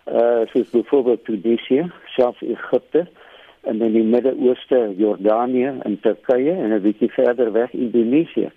eh 0.05 0.17
uh, 0.19 0.41
soos 0.53 0.69
byvoorbeeld 0.69 1.25
Tunesië, 1.25 1.85
selfs 2.17 2.41
Egipte 2.41 3.07
en 3.65 3.81
in 3.81 3.93
die 3.93 4.03
Midde-Ooste, 4.03 4.93
Jordanië 4.97 5.73
en 5.87 5.99
Turkye 6.01 6.51
en 6.51 6.73
'n 6.73 6.81
bietjie 6.81 7.11
verder 7.11 7.51
weg 7.51 7.73
Indonesië. 7.73 8.51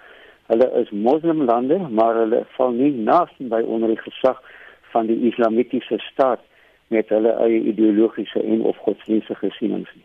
Hulle 0.47 0.71
is 0.81 0.91
moslimlande, 0.91 1.79
maar 1.91 2.15
hulle 2.15 2.45
val 2.57 2.71
nie 2.71 2.93
naaste 2.93 3.45
by 3.49 3.61
onder 3.61 3.89
die 3.89 4.03
gesag 4.03 4.43
van 4.93 5.07
die 5.07 5.21
islamitiese 5.31 5.99
staat 5.99 6.41
met 6.89 7.09
hulle 7.09 7.33
eie 7.45 7.61
ideologiese 7.61 8.43
en 8.43 8.63
of 8.63 8.77
godsdienstige 8.77 9.51
gesienings 9.51 9.91
nie. 9.95 10.05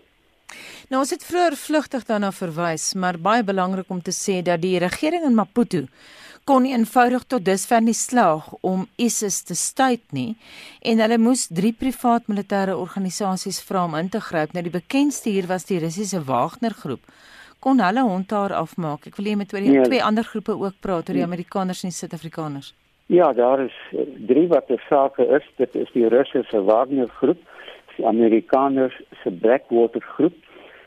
Nou 0.89 1.01
ons 1.01 1.09
het 1.09 1.23
vroeër 1.25 1.55
vlugtig 1.57 2.03
daarna 2.05 2.31
verwys, 2.31 2.93
maar 2.93 3.17
baie 3.17 3.43
belangrik 3.43 3.89
om 3.89 4.01
te 4.01 4.11
sê 4.11 4.41
dat 4.41 4.61
die 4.61 4.77
regering 4.79 5.23
in 5.23 5.35
Maputo 5.35 5.85
kon 6.43 6.65
eenvoudig 6.67 7.23
tot 7.31 7.45
dusver 7.47 7.81
nie 7.81 7.95
slaag 7.95 8.49
om 8.61 8.83
ISIS 8.99 9.41
te 9.47 9.55
stuit 9.55 10.03
nie 10.11 10.33
en 10.91 10.99
hulle 10.99 11.17
moes 11.21 11.45
drie 11.47 11.71
privaat 11.79 12.27
militêre 12.27 12.75
organisasies 12.75 13.61
vra 13.63 13.85
om 13.87 13.95
in 13.95 14.09
te 14.11 14.19
gryp. 14.19 14.51
Nou 14.51 14.63
die 14.65 14.73
bekendste 14.73 15.31
hier 15.31 15.47
was 15.47 15.67
die 15.69 15.79
Russiese 15.79 16.19
Wagner 16.27 16.75
groep. 16.75 17.03
Kon 17.63 17.79
hulle 17.79 18.03
hond 18.03 18.27
daar 18.29 18.51
afmaak? 18.59 19.07
Ek 19.07 19.19
wil 19.19 19.31
hê 19.31 19.37
met 19.39 19.53
oor 19.55 19.63
die 19.63 19.71
nee. 19.71 19.87
twee 19.87 20.03
ander 20.03 20.27
groepe 20.27 20.57
ook 20.59 20.81
praat, 20.83 21.07
oor 21.07 21.19
die 21.21 21.23
Amerikaners 21.23 21.83
en 21.83 21.93
die 21.93 21.99
Suid-Afrikaners. 21.99 22.73
Ja, 23.07 23.31
daar 23.33 23.63
is 23.63 23.77
eh, 23.91 24.03
drie 24.27 24.49
wat 24.51 24.67
te 24.67 24.79
sake 24.89 25.23
is. 25.37 25.47
Dit 25.61 25.75
is 25.79 25.91
die 25.95 26.07
Russiese 26.11 26.63
Wagner 26.67 27.07
groep, 27.21 27.39
die 27.95 28.07
Amerikaners 28.07 28.99
se 29.23 29.31
Blackwater 29.31 30.03
groep 30.17 30.35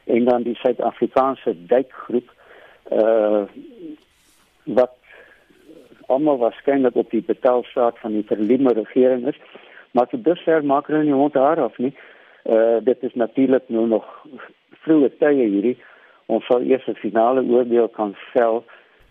en 0.04 0.28
dan 0.28 0.44
die 0.44 0.56
Suid-Afrikaanse 0.60 1.56
Duik 1.72 1.96
groep. 2.04 2.28
Uh 2.92 3.46
wat 4.66 4.95
almal 6.06 6.38
waarskynlik 6.38 6.96
op 6.96 7.10
die 7.10 7.22
betaalstaat 7.26 7.98
van 7.98 8.12
die 8.12 8.26
verlieme 8.26 8.72
regering 8.72 9.26
is. 9.26 9.38
Maar 9.90 10.06
tot 10.06 10.24
dusver 10.24 10.64
maak 10.64 10.86
hulle 10.86 11.04
nie 11.04 11.12
hond 11.12 11.34
haar 11.34 11.60
af 11.60 11.78
nie. 11.78 11.94
Uh 12.44 12.78
dit 12.84 13.02
is 13.02 13.14
natuurlik 13.14 13.68
nou 13.68 13.86
nog 13.88 14.06
vroeë 14.84 15.10
tye 15.18 15.46
hierdie. 15.46 15.76
Ons 16.26 16.46
sal 16.46 16.62
eers 16.62 16.86
'n 16.86 16.98
finale 17.00 17.42
oordeel 17.42 17.88
kan 17.88 18.14
vel 18.32 18.64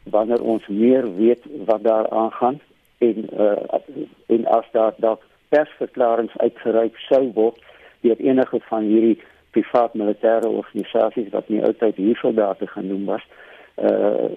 wanneer 0.04 0.42
ons 0.42 0.68
meer 0.68 1.16
weet 1.16 1.44
wat 1.66 1.84
daar 1.84 2.10
aangaan 2.10 2.60
en 2.98 3.30
uh 3.40 3.80
en 4.28 4.46
as 4.46 4.68
daar 4.72 4.94
dalk 4.98 5.22
persverklaringe 5.50 6.38
uitgereik 6.38 6.98
sou 6.98 7.32
word 7.34 7.58
deur 8.02 8.20
enige 8.20 8.60
van 8.70 8.84
hierdie 8.84 9.18
privaat 9.52 9.94
militêre 9.94 10.48
organisasies 10.48 11.32
wat 11.32 11.50
nie 11.50 11.64
altyd 11.64 11.96
hier 11.96 12.16
soldate 12.16 12.68
genoem 12.68 13.06
was. 13.06 13.26
Uh 13.76 14.30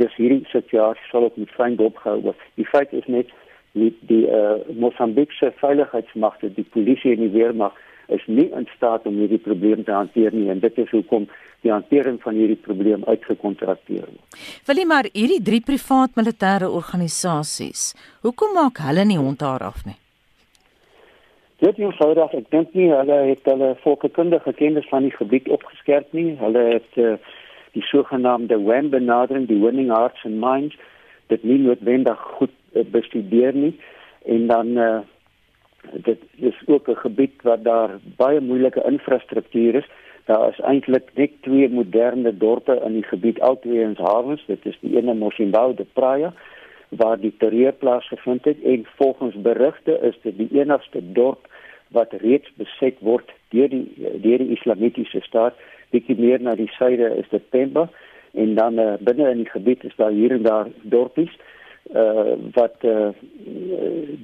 dis 0.00 0.14
hierdie 0.20 0.44
situasie 0.52 1.10
sal 1.10 1.28
ook 1.28 1.36
met 1.40 1.52
fyn 1.56 1.76
dopgehou 1.80 2.20
word. 2.28 2.46
Die 2.60 2.68
feit 2.68 2.92
is 2.96 3.06
net 3.06 3.32
die 3.76 3.90
die 4.10 4.24
uh, 4.28 4.62
Mosambiekse 4.80 5.52
veiligheidsmagte, 5.60 6.52
die 6.56 6.66
polisie 6.76 7.16
en 7.16 7.26
die 7.26 7.34
weermag 7.34 7.76
is 8.12 8.22
nie 8.30 8.46
in 8.54 8.68
staat 8.76 9.06
om 9.06 9.18
hierdie 9.18 9.42
probleem 9.42 9.82
te 9.84 9.92
hanteer 9.92 10.34
nie 10.34 10.48
en 10.52 10.62
dit 10.62 10.78
is 10.78 10.90
hoekom 10.94 11.26
die 11.66 11.72
hantering 11.72 12.20
van 12.22 12.38
hierdie 12.38 12.60
probleem 12.62 13.04
uitgekontrakteer 13.06 14.06
word. 14.06 14.40
Wil 14.68 14.80
jy 14.80 14.88
maar 14.88 15.08
hierdie 15.12 15.42
drie 15.42 15.62
privaat 15.64 16.14
militêre 16.18 16.70
organisasies, 16.70 17.92
hoekom 18.22 18.54
maak 18.54 18.82
hulle 18.86 19.06
nie 19.08 19.18
hond 19.18 19.42
daar 19.42 19.66
af 19.66 19.82
nie? 19.88 19.98
Dit 21.56 21.78
is 21.78 21.86
eenvoudig, 21.86 22.34
ek 22.36 22.50
dink 22.52 22.74
nie 22.76 22.90
hulle 22.92 23.16
het 23.30 23.46
hulle 23.48 23.72
volkskundige 23.80 24.52
kennis 24.58 24.86
van 24.90 25.06
die 25.06 25.14
gebied 25.14 25.48
opgeskerp 25.48 26.10
nie. 26.12 26.34
Hulle 26.36 26.64
het 26.74 26.98
uh, 27.00 27.14
die 27.76 27.84
sogenaamde 27.84 28.56
WAM 28.64 28.90
benadering, 28.90 29.46
die 29.50 29.60
winning 29.60 29.92
hearts 29.92 30.24
and 30.24 30.40
minds, 30.40 30.76
dit 31.28 31.44
nie 31.44 31.58
noodwendig 31.60 32.20
goed 32.38 32.54
uh, 32.72 32.84
bestudeer 32.94 33.52
nie 33.56 33.74
en 34.24 34.48
dan 34.50 34.72
uh, 34.80 34.98
dit 36.08 36.22
is 36.50 36.56
ook 36.66 36.88
'n 36.88 37.02
gebied 37.04 37.42
waar 37.42 37.62
daar 37.62 37.98
baie 38.16 38.40
moeilike 38.40 38.82
infrastruktuur 38.82 39.74
is. 39.74 39.88
Daar 40.24 40.48
is 40.48 40.60
eintlik 40.60 41.10
net 41.14 41.32
twee 41.42 41.68
moderne 41.68 42.36
dorpe 42.36 42.80
in 42.84 42.92
die 42.92 43.06
gebied, 43.06 43.40
albei 43.40 43.80
in 43.80 43.94
hawens. 43.98 44.42
Dit 44.46 44.66
is 44.66 44.78
die 44.80 44.96
ene 44.96 45.14
Mosimbau 45.14 45.74
de 45.74 45.86
Praia 45.92 46.32
waar 46.88 47.20
die 47.20 47.34
terreur 47.38 47.72
plaasgevind 47.72 48.44
het 48.44 48.62
en 48.62 48.86
volgens 48.96 49.34
berigte 49.34 49.98
is 50.02 50.18
dit 50.22 50.36
die 50.38 50.48
enigste 50.52 51.12
dorp 51.12 51.48
wat 51.88 52.12
reeds 52.12 52.50
beset 52.56 52.98
word 53.00 53.30
deur 53.48 53.68
die 53.68 53.86
deur 54.22 54.38
die 54.38 54.54
islamitiese 54.56 55.20
staat 55.20 55.54
bietjie 55.94 56.18
meer 56.18 56.42
na 56.42 56.54
die 56.58 56.70
suide 56.78 57.12
is 57.20 57.28
dit 57.30 57.50
Pemba 57.50 57.88
en 58.34 58.54
dan 58.54 58.78
uh, 58.78 58.94
binne 59.00 59.30
in 59.30 59.44
die 59.44 59.50
gebied 59.50 59.84
is 59.84 59.96
daar 59.96 60.10
hier 60.10 60.34
en 60.36 60.42
daar 60.42 60.68
dorpies 60.82 61.32
uh, 61.94 62.34
wat 62.58 62.84
uh, 62.84 63.08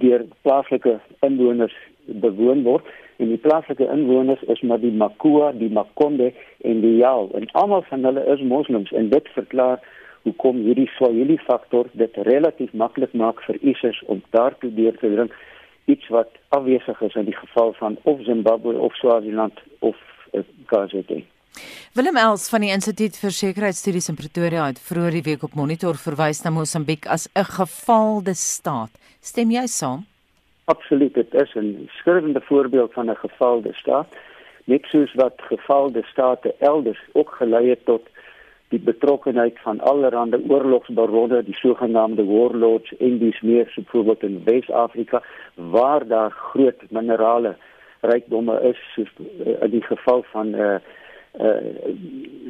deur 0.03 0.27
plaaslike 0.43 0.99
inwoners 1.21 1.77
bewoon 2.07 2.63
word 2.67 2.89
en 3.23 3.31
die 3.31 3.41
plaaslike 3.41 3.87
inwoners 3.95 4.43
is 4.55 4.61
maar 4.61 4.81
die 4.83 4.93
Makua, 4.93 5.53
die 5.53 5.71
Makonde 5.71 6.33
en 6.61 6.81
die 6.85 6.97
Yao 6.97 7.31
en 7.39 7.49
almal 7.53 7.85
van 7.89 8.05
hulle 8.05 8.25
is 8.35 8.45
moslems 8.55 8.93
en 8.93 9.11
dit 9.15 9.33
verklaar 9.37 9.81
hoekom 10.27 10.61
hierdie 10.67 10.91
Swahili 10.97 11.39
faktor 11.47 11.89
dit 11.99 12.17
relatief 12.29 12.73
maklik 12.73 13.15
maak 13.25 13.43
vir 13.47 13.59
ISIS 13.75 14.03
om 14.07 14.23
daartoe 14.37 14.71
deur 14.75 14.99
te 15.01 15.11
dring 15.15 15.33
iets 15.91 16.09
wat 16.15 16.31
afwesig 16.49 17.01
is 17.03 17.15
in 17.19 17.27
die 17.31 17.37
geval 17.37 17.73
van 17.79 17.99
of 18.03 18.23
Zimbabwe 18.25 18.79
of 18.79 18.95
Swaziland 18.95 19.63
of 19.79 19.97
uh, 20.33 20.43
KwaZulu. 20.67 21.23
Willem 21.95 22.17
Els 22.17 22.49
van 22.49 22.61
die 22.65 22.71
Instituut 22.73 23.17
vir 23.21 23.35
Sekuriteitsstudies 23.37 24.09
in 24.09 24.17
Pretoria 24.17 24.67
het 24.71 24.79
vroeër 24.81 25.19
die 25.19 25.27
week 25.27 25.43
op 25.43 25.55
Monitor 25.55 25.99
verwys 26.01 26.43
na 26.45 26.51
Mosambiek 26.51 27.07
as 27.07 27.29
'n 27.37 27.45
gefaalde 27.45 28.35
staat. 28.35 28.91
Stem 29.21 29.51
jy 29.51 29.67
saam? 29.67 30.07
Absoluut, 30.65 31.15
dit 31.15 31.35
is 31.35 31.55
'n 31.55 31.89
skurwende 31.99 32.41
voorbeeld 32.41 32.93
van 32.93 33.11
'n 33.11 33.17
gefaalde 33.17 33.73
staat. 33.75 34.09
Net 34.65 34.85
soos 34.85 35.13
wat 35.15 35.35
gefaalde 35.37 36.03
state 36.13 36.55
elders 36.59 37.01
ook 37.13 37.31
gelei 37.39 37.69
het 37.69 37.85
tot 37.85 38.09
die 38.69 38.81
betrokkenheid 38.81 39.59
van 39.61 39.81
allerlei 39.81 40.41
oorlogsbaronne, 40.49 41.43
die 41.45 41.55
sogenaamde 41.55 42.25
warlords 42.25 42.95
en 42.99 43.19
dis 43.19 43.41
meer 43.41 43.69
so 43.69 43.83
byvoorbeeld 43.83 44.23
in 44.23 44.43
Wes-Afrika 44.45 45.23
waar 45.55 46.07
daar 46.07 46.31
groot 46.31 46.81
minerale 46.91 47.57
rykdomme 48.01 48.61
is, 48.63 48.79
soos 48.95 49.11
uh, 49.19 49.63
in 49.63 49.71
die 49.71 49.83
geval 49.83 50.25
van 50.33 50.55
uh, 50.55 50.77
uh, 51.41 51.57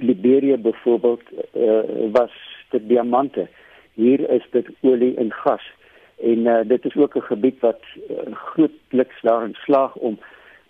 Liberia 0.00 0.56
byvoorbeeld 0.56 1.22
uh, 1.52 1.80
was 2.12 2.32
dit 2.70 2.88
diamante. 2.88 3.48
Hier 3.94 4.30
is 4.30 4.46
dit 4.50 4.68
olie 4.80 5.16
en 5.16 5.32
gas. 5.32 5.72
En 6.20 6.38
uh, 6.38 6.58
dit 6.64 6.84
is 6.84 6.96
ook 6.96 7.14
'n 7.14 7.20
gebied 7.20 7.60
wat 7.60 7.80
uh, 8.10 8.16
grootliks 8.34 9.20
daarin 9.20 9.54
slaag 9.54 9.94
om 9.94 10.18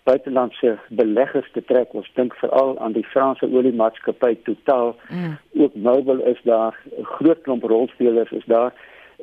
buitelandse 0.03 0.77
beleggers 0.89 1.51
te 1.51 1.63
trek. 1.63 1.93
Ons 1.93 2.11
dink 2.13 2.33
veral 2.33 2.79
aan 2.79 2.91
die 2.91 3.05
Franse 3.05 3.49
oliemaatskappy 3.51 4.37
Total. 4.43 4.95
Mm. 5.09 5.37
Ook 5.63 5.75
Mobil 5.75 6.19
is 6.19 6.39
daar, 6.43 6.79
'n 6.99 7.03
groot 7.03 7.41
klomp 7.41 7.63
rolspelers 7.63 8.31
is 8.31 8.45
daar 8.45 8.73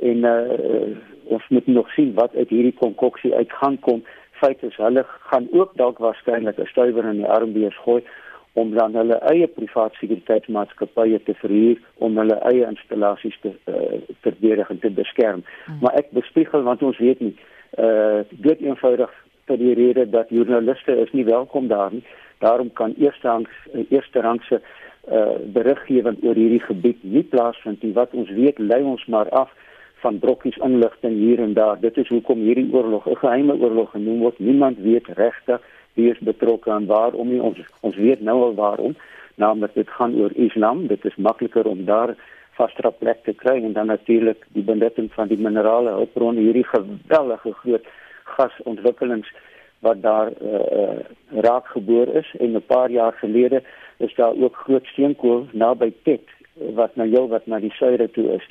en 0.01 0.17
uh, 0.17 0.97
ons 1.25 1.49
moet 1.49 1.67
nog 1.67 1.91
sien 1.91 2.15
wat 2.15 2.35
uit 2.37 2.49
hierdie 2.49 2.75
konkoksie 2.79 3.35
uit 3.35 3.53
gaan 3.53 3.79
kom. 3.79 4.05
Feit 4.31 4.63
is 4.63 4.77
hulle 4.77 5.05
gaan 5.07 5.49
ook 5.53 5.73
dalk 5.75 5.99
waarskynlik 5.99 6.59
'n 6.59 6.67
stuiver 6.67 7.05
in 7.05 7.17
die 7.17 7.29
armbeers 7.29 7.77
gooi 7.77 8.03
om 8.53 8.75
dan 8.75 8.95
hulle 8.95 9.19
eie 9.31 9.47
privaat 9.47 9.95
sekuriteitsmaatskappye 10.01 11.21
te 11.23 11.35
verhuur 11.43 11.79
om 12.07 12.19
hulle 12.19 12.39
eie 12.51 12.67
installasies 12.67 13.39
te 13.45 13.53
uh, 13.71 14.01
verdedig 14.27 14.71
en 14.71 14.81
te 14.83 14.91
beskerm. 14.91 15.45
Mm. 15.67 15.79
Maar 15.81 16.01
ek 16.03 16.11
bespiegel 16.17 16.67
want 16.67 16.83
ons 16.83 16.99
weet 16.99 17.21
nie 17.21 17.35
uh 17.79 17.87
eh, 17.87 18.25
dit 18.31 18.63
eenvoudig 18.67 19.11
vir 19.47 19.59
die 19.61 19.75
rede 19.79 20.05
dat 20.11 20.33
joernaliste 20.35 20.97
is 21.05 21.13
nie 21.15 21.25
welkom 21.25 21.69
daar 21.71 21.93
nie. 21.93 22.03
Daarom 22.43 22.73
kan 22.73 22.95
eerstehangs 22.99 23.51
eerste 23.89 24.21
rangse 24.27 24.59
uh 24.59 25.37
beriggewing 25.55 26.19
oor 26.27 26.35
hierdie 26.35 26.65
gebied 26.67 26.99
nie 27.03 27.23
plaasvind 27.23 27.83
nie. 27.83 27.93
Wat 27.95 28.15
ons 28.15 28.31
weet, 28.31 28.59
lei 28.59 28.83
ons 28.83 29.07
maar 29.07 29.31
af 29.31 29.55
van 30.03 30.19
brokkies 30.19 30.59
inligting 30.67 31.15
hier 31.19 31.39
en 31.39 31.55
daar. 31.55 31.81
Dit 31.81 31.97
is 31.97 32.09
hoekom 32.09 32.43
hierdie 32.43 32.73
oorlog 32.73 33.07
'n 33.07 33.23
geheime 33.23 33.55
oorlog 33.55 33.91
genoem 33.91 34.19
word. 34.19 34.39
Niemand 34.39 34.79
weet 34.79 35.07
regtig 35.07 35.61
wie 35.95 36.11
is 36.11 36.19
betrokke 36.19 36.71
en 36.71 36.87
waarom 36.87 37.29
nie. 37.29 37.43
Ons 37.43 37.59
ons 37.81 37.97
weet 37.97 38.21
nou 38.21 38.43
al 38.43 38.55
waarom. 38.55 38.97
Naamlik 39.35 39.75
dit 39.75 39.91
gaan 39.91 40.15
oor 40.15 40.33
Islam. 40.35 40.87
Dit 40.87 41.05
is 41.05 41.17
makliker 41.17 41.67
om 41.67 41.85
daar 41.85 42.15
vaste 42.61 42.93
plek 42.99 43.25
te 43.25 43.33
kry 43.33 43.57
en 43.65 43.73
dan 43.73 43.87
natuurlik 43.87 44.47
die 44.57 44.65
benutting 44.65 45.13
van 45.13 45.29
die 45.29 45.39
minerale 45.41 45.95
hulpbronne 45.97 46.41
hierdie 46.41 46.67
geweldige 46.67 47.53
groot 47.63 47.87
gasontwikkelings 48.37 49.31
wat 49.87 50.03
daar 50.03 50.33
uh, 50.33 50.99
raak 51.47 51.71
geboor 51.75 52.09
is 52.23 52.35
en 52.39 52.57
'n 52.57 52.67
paar 52.67 52.91
jaar 52.91 53.13
gelede 53.13 53.63
is 53.97 54.15
daar 54.15 54.35
ook 54.37 54.57
groot 54.57 54.87
steenkool 54.87 55.47
naby 55.53 55.93
Tet 56.03 56.27
wat 56.81 56.97
nou 56.97 57.09
heel 57.09 57.29
wat 57.29 57.47
na 57.47 57.59
die 57.59 57.73
suide 57.73 58.11
toe 58.11 58.29
is 58.37 58.45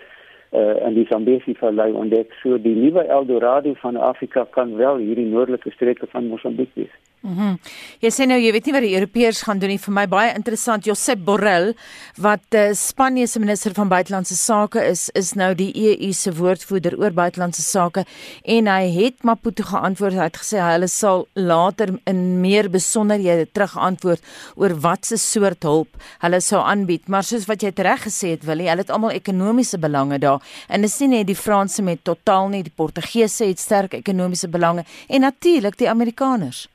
uh, 0.51 0.85
in 0.87 0.93
die 0.93 1.05
Zambesi 1.09 1.53
vallei 1.55 1.91
ontdek 1.91 2.33
so 2.41 2.57
die 2.57 2.75
nuwe 2.75 3.03
Eldorado 3.03 3.73
van 3.73 3.95
Afrika 3.95 4.45
kan 4.49 4.75
wel 4.75 4.97
hierdie 4.97 5.25
noordelike 5.25 5.71
streke 5.71 6.07
van 6.09 6.27
Mosambiek 6.27 6.73
wees. 6.73 6.95
Mhm. 7.21 7.35
Mm 7.39 7.57
jy 7.99 8.09
sê 8.15 8.23
nou 8.23 8.37
jy 8.39 8.51
weet 8.55 8.67
nie 8.69 8.73
wat 8.73 8.83
die 8.85 8.95
Europeërs 8.95 9.41
gaan 9.43 9.59
doen 9.59 9.73
nie. 9.73 9.79
Vir 9.81 9.91
my 9.91 10.05
baie 10.07 10.29
interessant. 10.31 10.85
Josep 10.87 11.19
Borrell 11.27 11.73
wat 12.15 12.55
uh, 12.55 12.69
Spanje 12.73 13.27
se 13.27 13.41
minister 13.43 13.73
van 13.75 13.89
buitelandse 13.91 14.37
sake 14.39 14.79
is, 14.87 15.09
is 15.19 15.33
nou 15.35 15.49
die 15.53 15.73
EU 15.75 16.13
se 16.15 16.31
woordvoerder 16.31 16.95
oor 16.95 17.11
buitelandse 17.11 17.65
sake 17.65 18.05
en 18.45 18.71
hy 18.71 18.87
het 18.95 19.27
Maputo 19.27 19.67
geantwoord. 19.67 20.15
Hy 20.15 20.29
het 20.29 20.39
gesê 20.39 20.63
hulle 20.63 20.87
sal 20.87 21.27
later 21.35 21.91
in 22.07 22.39
meer 22.39 22.71
besonderhede 22.71 23.49
terugantwoord 23.51 24.23
oor 24.55 24.77
watse 24.79 25.19
soort 25.19 25.67
hulp 25.67 25.99
hulle 26.23 26.39
sou 26.39 26.63
aanbied. 26.63 27.11
Maar 27.11 27.27
soos 27.27 27.49
wat 27.51 27.67
jy 27.67 27.73
reg 27.75 28.07
gesê 28.07 28.35
het, 28.37 28.47
Willie, 28.47 28.71
hulle 28.71 28.87
het 28.87 28.95
almal 28.95 29.11
ekonomiese 29.19 29.77
belange 29.77 30.23
daar. 30.23 30.39
En 30.71 30.87
dis 30.87 30.99
nie 31.03 31.17
net 31.17 31.27
die 31.27 31.35
Franse 31.35 31.83
met 31.83 32.05
totaal 32.07 32.47
nie, 32.55 32.63
die 32.63 32.75
Portugese 32.75 33.51
het 33.51 33.59
sterk 33.59 33.99
ekonomiese 33.99 34.47
belange 34.47 34.87
en 35.09 35.27
natuurlik 35.27 35.75
die 35.77 35.89
Amerikaners. 35.91 36.69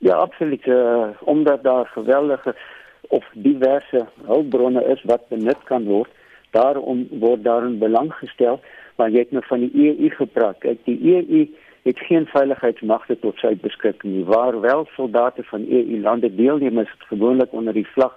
Ja, 0.00 0.14
absoluut. 0.14 0.66
Uh, 0.66 1.08
omdat 1.20 1.62
daar 1.62 1.86
geweldige 1.86 2.54
of 3.00 3.24
diverse 3.32 4.06
hulpbronne 4.24 4.84
is 4.84 5.02
wat 5.02 5.28
benut 5.28 5.62
kan 5.64 5.84
word, 5.84 6.10
daarom 6.50 7.06
word 7.10 7.44
daar 7.44 7.62
'n 7.62 7.78
belang 7.78 8.12
gestel. 8.12 8.60
Maar 8.96 9.10
jy 9.10 9.18
het 9.18 9.30
nou 9.30 9.44
van 9.46 9.60
die 9.60 9.72
EU 9.74 10.08
gepraat. 10.10 10.58
Kyk, 10.58 10.84
die 10.84 11.00
EU 11.14 11.46
het 11.82 11.98
geen 11.98 12.26
veiligheidsmagte 12.26 13.18
tot 13.18 13.36
sy 13.36 13.56
beskikking 13.56 14.12
nie. 14.14 14.24
Waar 14.24 14.60
wel 14.60 14.86
soldate 14.96 15.42
van 15.42 15.66
EU-lande 15.68 16.34
deelneem, 16.34 16.78
is 16.78 16.92
dit 16.98 17.06
gewoonlik 17.06 17.52
onder 17.52 17.72
die 17.72 17.86
vlag 17.86 18.16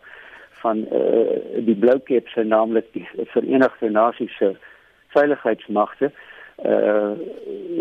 van 0.52 0.78
uh, 0.78 1.40
die 1.66 1.76
Bloukeps, 1.76 2.36
naamlik 2.36 2.86
die 2.92 3.08
Verenigde 3.26 3.90
Nasies 3.90 4.38
se 4.38 4.56
veiligheidsmagte. 5.08 6.12
Uh, 6.66 7.12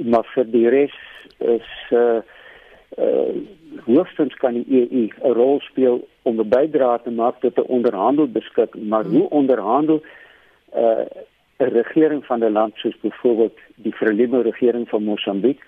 maar 0.05 0.27
vir 0.35 0.47
die 0.51 0.69
res 0.69 0.95
is 1.39 1.69
uh, 1.91 2.19
uh 2.99 3.35
hoogstens 3.85 4.35
kan 4.35 4.53
die 4.53 4.67
EU 4.69 5.09
'n 5.09 5.33
rol 5.33 5.61
speel 5.61 6.09
om 6.23 6.41
'n 6.41 6.49
bydrae 6.49 7.03
te 7.03 7.11
maak 7.11 7.41
tot 7.41 7.59
'n 7.59 7.67
onderhandel 7.67 8.29
beskik, 8.29 8.75
maar 8.77 9.05
hoe 9.05 9.31
onderhandel 9.31 10.03
uh 10.75 11.07
'n 11.59 11.73
regering 11.81 12.25
van 12.27 12.45
'n 12.45 12.53
land 12.53 12.75
soos 12.75 12.97
byvoorbeeld 13.01 13.59
die 13.77 13.93
Frelimo 13.93 14.41
regering 14.41 14.89
van 14.89 15.03
Mosambiek 15.03 15.61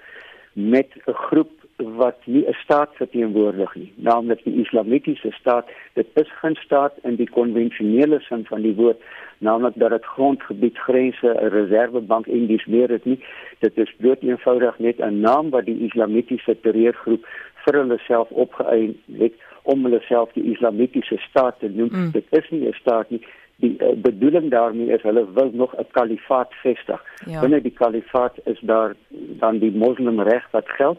met 0.52 0.88
'n 1.06 1.12
groep 1.12 1.50
wat 1.76 2.16
nie 2.24 2.46
'n 2.46 2.52
staat 2.52 2.90
verteenwoordig 2.94 3.74
nie, 3.74 3.92
naamlik 3.96 4.44
die 4.44 4.60
Islamitiese 4.60 5.30
staat. 5.30 5.66
Dit 5.92 6.06
is 6.14 6.30
geen 6.40 6.54
staat 6.54 6.92
in 7.02 7.16
die 7.16 7.30
konvensionele 7.30 8.20
sin 8.20 8.44
van 8.44 8.62
die 8.62 8.74
woord, 8.74 9.02
naamlik 9.38 9.72
dat 9.76 9.90
dit 9.90 10.04
grondgebied 10.04 10.78
grense, 10.78 11.26
'n 11.26 11.48
reservebank 11.48 12.26
en 12.26 12.46
dis 12.46 12.64
meer 12.64 12.88
dit 12.88 13.04
nie. 13.04 13.24
Dit 13.58 13.78
is 13.78 13.94
bloot 13.96 14.22
eenvoudig 14.22 14.78
net 14.78 14.98
'n 14.98 15.20
naam 15.20 15.50
wat 15.50 15.64
die 15.64 15.78
Islamitiese 15.78 16.60
terreurgroep 16.60 17.26
vir 17.64 17.74
hulle 17.74 17.98
self 17.98 18.30
opgeëien 18.30 18.96
het 19.18 19.32
om 19.62 19.84
hulle 19.84 20.00
self 20.00 20.32
die 20.32 20.52
Islamitiese 20.52 21.16
staat 21.18 21.58
te 21.58 21.68
noem. 21.68 21.88
Mm. 21.92 22.10
Dit 22.10 22.24
is 22.30 22.50
nie 22.50 22.68
'n 22.68 22.72
staat 22.72 23.10
nie. 23.10 23.24
Die 23.56 23.76
uh, 23.78 23.92
bedoeling 23.96 24.50
daarmee 24.50 24.92
is 24.92 25.02
hulle 25.02 25.32
wil 25.32 25.50
nog 25.52 25.76
'n 25.76 25.86
kalifaat 25.90 26.54
vestig. 26.62 27.02
Ja. 27.26 27.40
Binne 27.40 27.60
die 27.60 27.72
kalifaat 27.72 28.34
is 28.44 28.60
daar 28.60 28.94
dan 29.10 29.58
die 29.58 29.72
moslimreg 29.72 30.50
wat 30.50 30.68
geld 30.68 30.98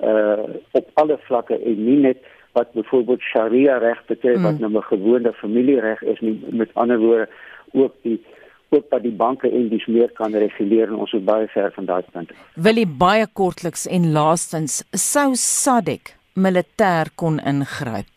uh 0.00 0.56
op 0.70 0.90
alle 0.94 1.18
vlakke 1.28 1.58
en 1.58 1.84
nie 1.84 2.00
net 2.08 2.24
wat 2.52 2.72
byvoorbeeld 2.72 3.20
Sharia 3.20 3.78
reg 3.78 4.00
betref 4.06 4.36
mm. 4.36 4.42
wat 4.42 4.58
nou 4.58 4.72
'n 4.76 4.82
gewone 4.82 5.32
familiereg 5.32 6.02
is 6.02 6.20
nie 6.20 6.40
met 6.50 6.70
ander 6.74 6.98
woorde 6.98 7.28
ook 7.72 7.94
die 8.02 8.20
ook 8.68 8.90
dat 8.90 9.02
die 9.02 9.12
banke 9.12 9.50
en 9.50 9.68
dis 9.68 9.86
meer 9.86 10.10
kan 10.10 10.34
reguleer 10.34 10.88
en 10.88 10.94
ons 10.94 11.12
is 11.12 11.24
baie 11.24 11.46
ver 11.48 11.72
van 11.72 11.84
daai 11.84 12.02
punt. 12.12 12.32
Wil 12.54 12.80
jy 12.82 12.86
baie 12.86 13.26
kortliks 13.32 13.86
en 13.86 14.12
laastens 14.12 14.82
sou 14.90 15.34
SADC 15.34 16.16
militêr 16.34 17.12
kon 17.14 17.38
ingryp? 17.38 18.10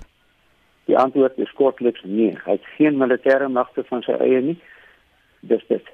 Die 0.90 0.98
antwoord 0.98 1.38
is 1.38 1.52
kortliks 1.54 2.02
nee. 2.04 2.34
Hy 2.46 2.58
het 2.58 2.66
geen 2.78 2.98
militêre 2.98 3.48
magte 3.48 3.84
van 3.92 4.02
sy 4.02 4.18
eie 4.18 4.42
nie. 4.42 4.58
Dis 5.40 5.62
dit. 5.68 5.86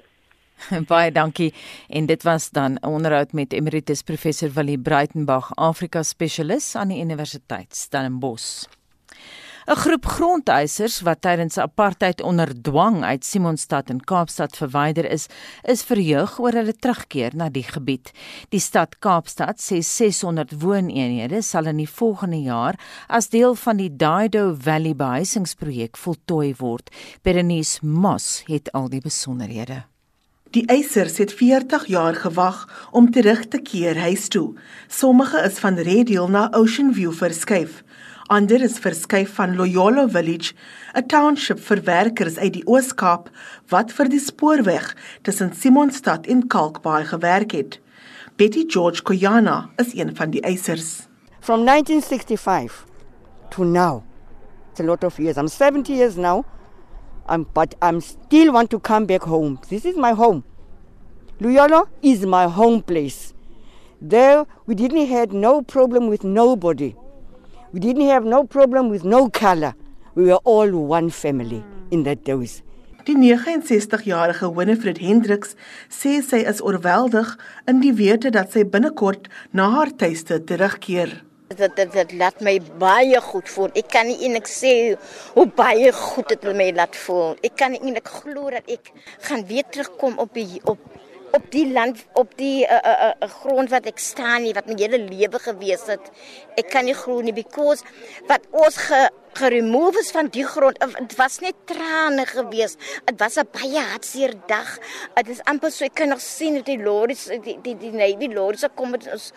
Baie 0.90 1.12
dankie. 1.12 1.54
En 1.88 2.06
dit 2.06 2.22
was 2.22 2.50
dan 2.50 2.72
'n 2.72 2.86
onderhoud 2.86 3.32
met 3.32 3.52
Emeritus 3.52 4.02
Professor 4.02 4.52
Willie 4.52 4.78
Breitenberg, 4.78 5.54
Afrika 5.54 6.02
spesialis 6.02 6.74
aan 6.74 6.88
die 6.88 7.00
Universiteit 7.00 7.76
Stellenbosch. 7.76 8.64
'n 9.66 9.74
Groep 9.74 10.04
grondeisers 10.06 11.00
wat 11.00 11.20
tydens 11.20 11.58
apartheid 11.58 12.20
onder 12.22 12.62
dwang 12.62 13.02
uit 13.04 13.24
Simonstad 13.24 13.90
in 13.90 13.98
Kaapstad 14.00 14.56
verwyder 14.56 15.10
is, 15.10 15.26
is 15.62 15.82
verheug 15.82 16.38
oor 16.38 16.54
hulle 16.54 16.74
terugkeer 16.74 17.34
na 17.34 17.48
die 17.50 17.64
gebied. 17.66 18.12
Die 18.54 18.60
stad 18.60 18.94
Kaapstad 18.98 19.58
sê 19.58 19.80
600 19.82 20.54
wooneenhede 20.62 21.42
sal 21.42 21.66
in 21.66 21.82
die 21.82 21.90
volgende 21.90 22.40
jaar 22.46 22.78
as 23.08 23.28
deel 23.34 23.58
van 23.58 23.82
die 23.82 23.90
Dido 23.90 24.54
Valley 24.54 24.94
behuisingsprojek 24.94 25.98
voltooi 25.98 26.54
word. 26.62 26.94
Berenice 27.22 27.82
Moss 27.82 28.44
het 28.46 28.70
al 28.72 28.88
die 28.88 29.02
besonderhede. 29.02 29.82
Die 30.56 30.64
eisers 30.72 31.18
het 31.20 31.32
40 31.36 31.82
jaar 31.86 32.14
gewag 32.14 32.88
om 32.90 33.10
terug 33.12 33.42
te 33.52 33.58
keer 33.60 33.98
huis 34.00 34.28
toe. 34.32 34.54
Sommige 34.88 35.42
is 35.44 35.58
van 35.60 35.76
Red 35.76 36.08
Hill 36.08 36.30
na 36.32 36.46
Ocean 36.56 36.94
View 36.94 37.12
verskuif. 37.12 37.82
Ander 38.32 38.62
is 38.64 38.78
verskuif 38.80 39.34
van 39.36 39.56
Loyola 39.56 40.06
Village, 40.08 40.54
'n 40.94 41.06
township 41.06 41.60
vir 41.60 41.82
werkers 41.84 42.38
uit 42.38 42.52
die 42.52 42.64
Oos-Kaap 42.66 43.28
wat 43.68 43.92
vir 43.92 44.08
die 44.08 44.20
spoorweg 44.20 44.96
tussen 45.22 45.52
Simonstad 45.52 46.26
en 46.26 46.46
Kalkbaai 46.46 47.04
gewerk 47.04 47.52
het. 47.52 47.80
Betty 48.36 48.64
George 48.66 49.02
Koyana 49.02 49.68
is 49.76 49.94
een 49.94 50.16
van 50.16 50.30
die 50.30 50.40
eisers. 50.40 51.06
From 51.40 51.64
1965 51.64 52.86
to 53.50 53.64
now. 53.64 54.02
It's 54.70 54.80
a 54.80 54.84
lot 54.84 55.04
of 55.04 55.18
years. 55.18 55.36
I'm 55.36 55.48
70 55.48 55.92
years 55.92 56.16
now. 56.16 56.44
I'm 57.28 57.44
but 57.54 57.74
I'm 57.82 58.00
still 58.00 58.52
want 58.52 58.70
to 58.70 58.78
come 58.80 59.06
back 59.06 59.22
home. 59.22 59.58
This 59.68 59.84
is 59.84 59.96
my 59.96 60.12
home. 60.12 60.44
Loyola 61.40 61.84
is 62.02 62.24
my 62.24 62.46
home 62.48 62.82
place. 62.82 63.34
There 64.00 64.46
we 64.66 64.74
didn't 64.74 65.06
had 65.06 65.32
no 65.32 65.62
problem 65.62 66.08
with 66.08 66.24
nobody. 66.24 66.94
We 67.72 67.80
didn't 67.80 68.06
have 68.08 68.24
no 68.24 68.44
problem 68.44 68.88
with 68.88 69.04
no 69.04 69.28
color. 69.28 69.74
We 70.14 70.24
were 70.24 70.40
all 70.44 70.70
one 70.70 71.10
family 71.10 71.64
in 71.90 72.04
that 72.04 72.24
days. 72.24 72.62
Die 73.06 73.14
69-jarige 73.14 74.48
Winifred 74.50 74.98
Hendriks 74.98 75.54
sê 75.86 76.16
sy 76.26 76.40
is 76.42 76.58
oorweldig 76.58 77.36
in 77.70 77.78
die 77.78 77.92
wete 77.94 78.32
dat 78.34 78.50
sy 78.50 78.64
binnekort 78.66 79.28
na 79.54 79.68
haar 79.76 79.92
tuiste 79.94 80.40
terugkeer. 80.42 81.12
Dit 81.46 81.76
dit 81.76 81.92
dit 81.92 82.12
laat 82.18 82.40
my 82.42 82.56
baie 82.80 83.20
goed 83.22 83.48
voel. 83.54 83.70
Ek 83.78 83.86
kan 83.94 84.08
nie 84.08 84.16
eintlik 84.26 84.48
sê 84.50 84.72
hoe 85.36 85.46
baie 85.46 85.92
goed 85.94 86.32
dit 86.32 86.46
my 86.58 86.72
laat 86.74 86.96
voel. 87.04 87.36
Ek 87.46 87.54
kan 87.60 87.70
nie 87.70 87.78
eintlik 87.84 88.10
glo 88.10 88.50
dat 88.50 88.66
ek 88.66 88.90
gaan 89.28 89.44
weer 89.46 89.66
terugkom 89.70 90.18
op 90.18 90.34
die 90.34 90.58
op 90.64 90.82
op 91.36 91.46
die 91.52 91.66
land 91.72 92.02
op 92.18 92.32
die 92.38 92.64
uh, 92.64 92.78
uh, 92.82 93.12
uh, 93.20 93.28
grond 93.42 93.70
wat 93.70 93.86
ek 93.86 94.00
staan 94.00 94.42
nie 94.46 94.54
wat 94.56 94.66
my 94.66 94.74
hele 94.78 94.98
lewe 95.04 95.38
gewees 95.42 95.86
het. 95.90 96.10
Ek 96.58 96.70
kan 96.72 96.86
nie 96.88 96.96
glo 96.96 97.22
nie 97.22 97.34
because 97.36 97.86
wat 98.30 98.46
ons 98.50 98.78
ge 98.88 99.04
geremove 99.36 100.00
is 100.00 100.10
van 100.16 100.30
die 100.32 100.46
grond. 100.48 100.80
Dit 100.80 101.14
was 101.20 101.38
net 101.44 101.58
trane 101.68 102.24
gewees. 102.26 102.74
Dit 103.04 103.20
was 103.20 103.36
'n 103.38 103.48
baie 103.52 103.82
hartseer 103.92 104.34
dag. 104.48 104.78
Dit 105.14 105.28
is 105.28 105.44
amper 105.44 105.70
so 105.70 105.84
ek 105.84 105.94
kan 105.94 106.08
nog 106.08 106.20
sien 106.20 106.54
hoe 106.54 106.64
die 106.64 106.82
lorries 106.82 107.24
die 107.24 107.58
die 107.62 107.76
die 107.76 107.92
navy 107.92 108.32
lorries 108.32 108.64
kom 108.74 108.90
met 108.90 109.06
ons 109.12 109.32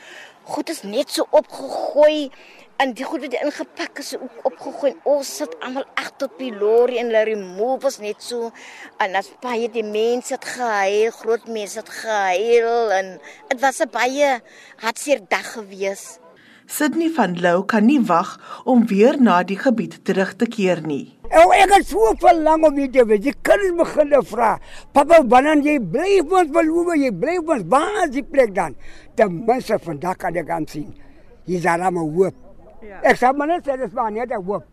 goed 0.49 0.69
is 0.69 0.81
net 0.83 1.11
so 1.13 1.25
opgegooi 1.29 2.29
en 2.79 2.93
die 2.95 3.05
goed 3.05 3.25
wat 3.25 3.35
ingepak 3.41 3.99
is 3.99 4.13
ook 4.17 4.45
opgegooi. 4.47 4.93
Ons 5.03 5.31
sit 5.41 5.55
almal 5.65 5.85
agter 5.99 6.29
op 6.29 6.37
die 6.39 6.53
lorry 6.55 6.97
en 7.01 7.11
hulle 7.11 7.25
remove 7.27 7.83
was 7.85 7.99
net 8.03 8.23
so 8.23 8.51
en 9.03 9.17
as 9.19 9.29
baie 9.43 9.67
die 9.73 9.85
mense 9.85 10.37
het 10.37 10.47
gehuil, 10.55 11.11
groot 11.19 11.45
mense 11.51 11.81
het 11.81 11.91
gehuil 12.01 12.95
en 12.95 13.11
dit 13.51 13.59
was 13.61 13.81
'n 13.83 13.91
baie 13.91 14.39
hartseer 14.79 15.21
dag 15.27 15.53
gewees. 15.53 16.19
Sydney 16.69 17.09
van 17.09 17.33
Lou 17.41 17.63
kan 17.65 17.87
nie 17.89 17.99
wag 18.05 18.35
om 18.69 18.83
weer 18.87 19.17
na 19.17 19.39
die 19.43 19.57
gebied 19.57 19.95
terug 20.05 20.35
te 20.37 20.45
keer 20.45 20.83
nie. 20.85 21.15
Ou 21.41 21.47
ek 21.57 21.73
het 21.73 21.87
so 21.89 22.11
verlang 22.21 22.65
om 22.67 22.77
dit 22.77 22.91
te 22.93 23.05
weet. 23.09 23.25
Jy 23.25 23.33
kan 23.45 23.57
nie 23.63 23.71
begin 23.77 24.13
vra. 24.29 24.51
Papa, 24.93 25.23
wanneer 25.33 25.63
jy 25.65 25.79
bly 25.81 26.19
ons 26.21 26.51
beloof, 26.53 26.93
jy 27.01 27.09
bly 27.23 27.39
ons 27.41 27.65
waar 27.73 28.03
is 28.03 28.13
die 28.13 28.25
plek 28.25 28.53
dan? 28.53 28.77
Ten 29.17 29.41
minste 29.47 29.79
vandag 29.81 30.21
kan 30.21 30.37
ek 30.37 30.53
aan 30.53 30.69
sien. 30.69 30.93
Hier 31.49 31.57
is 31.57 31.63
daar 31.65 31.81
'n 31.91 31.97
hoop. 31.97 32.35
Ja. 32.81 33.01
Ek 33.01 33.17
sê 33.17 33.33
maar 33.35 33.47
net 33.47 33.65
dit 33.65 33.81
is 33.81 33.91
maar 33.93 34.11
net 34.11 34.29
'n 34.29 34.43
hoop. 34.45 34.65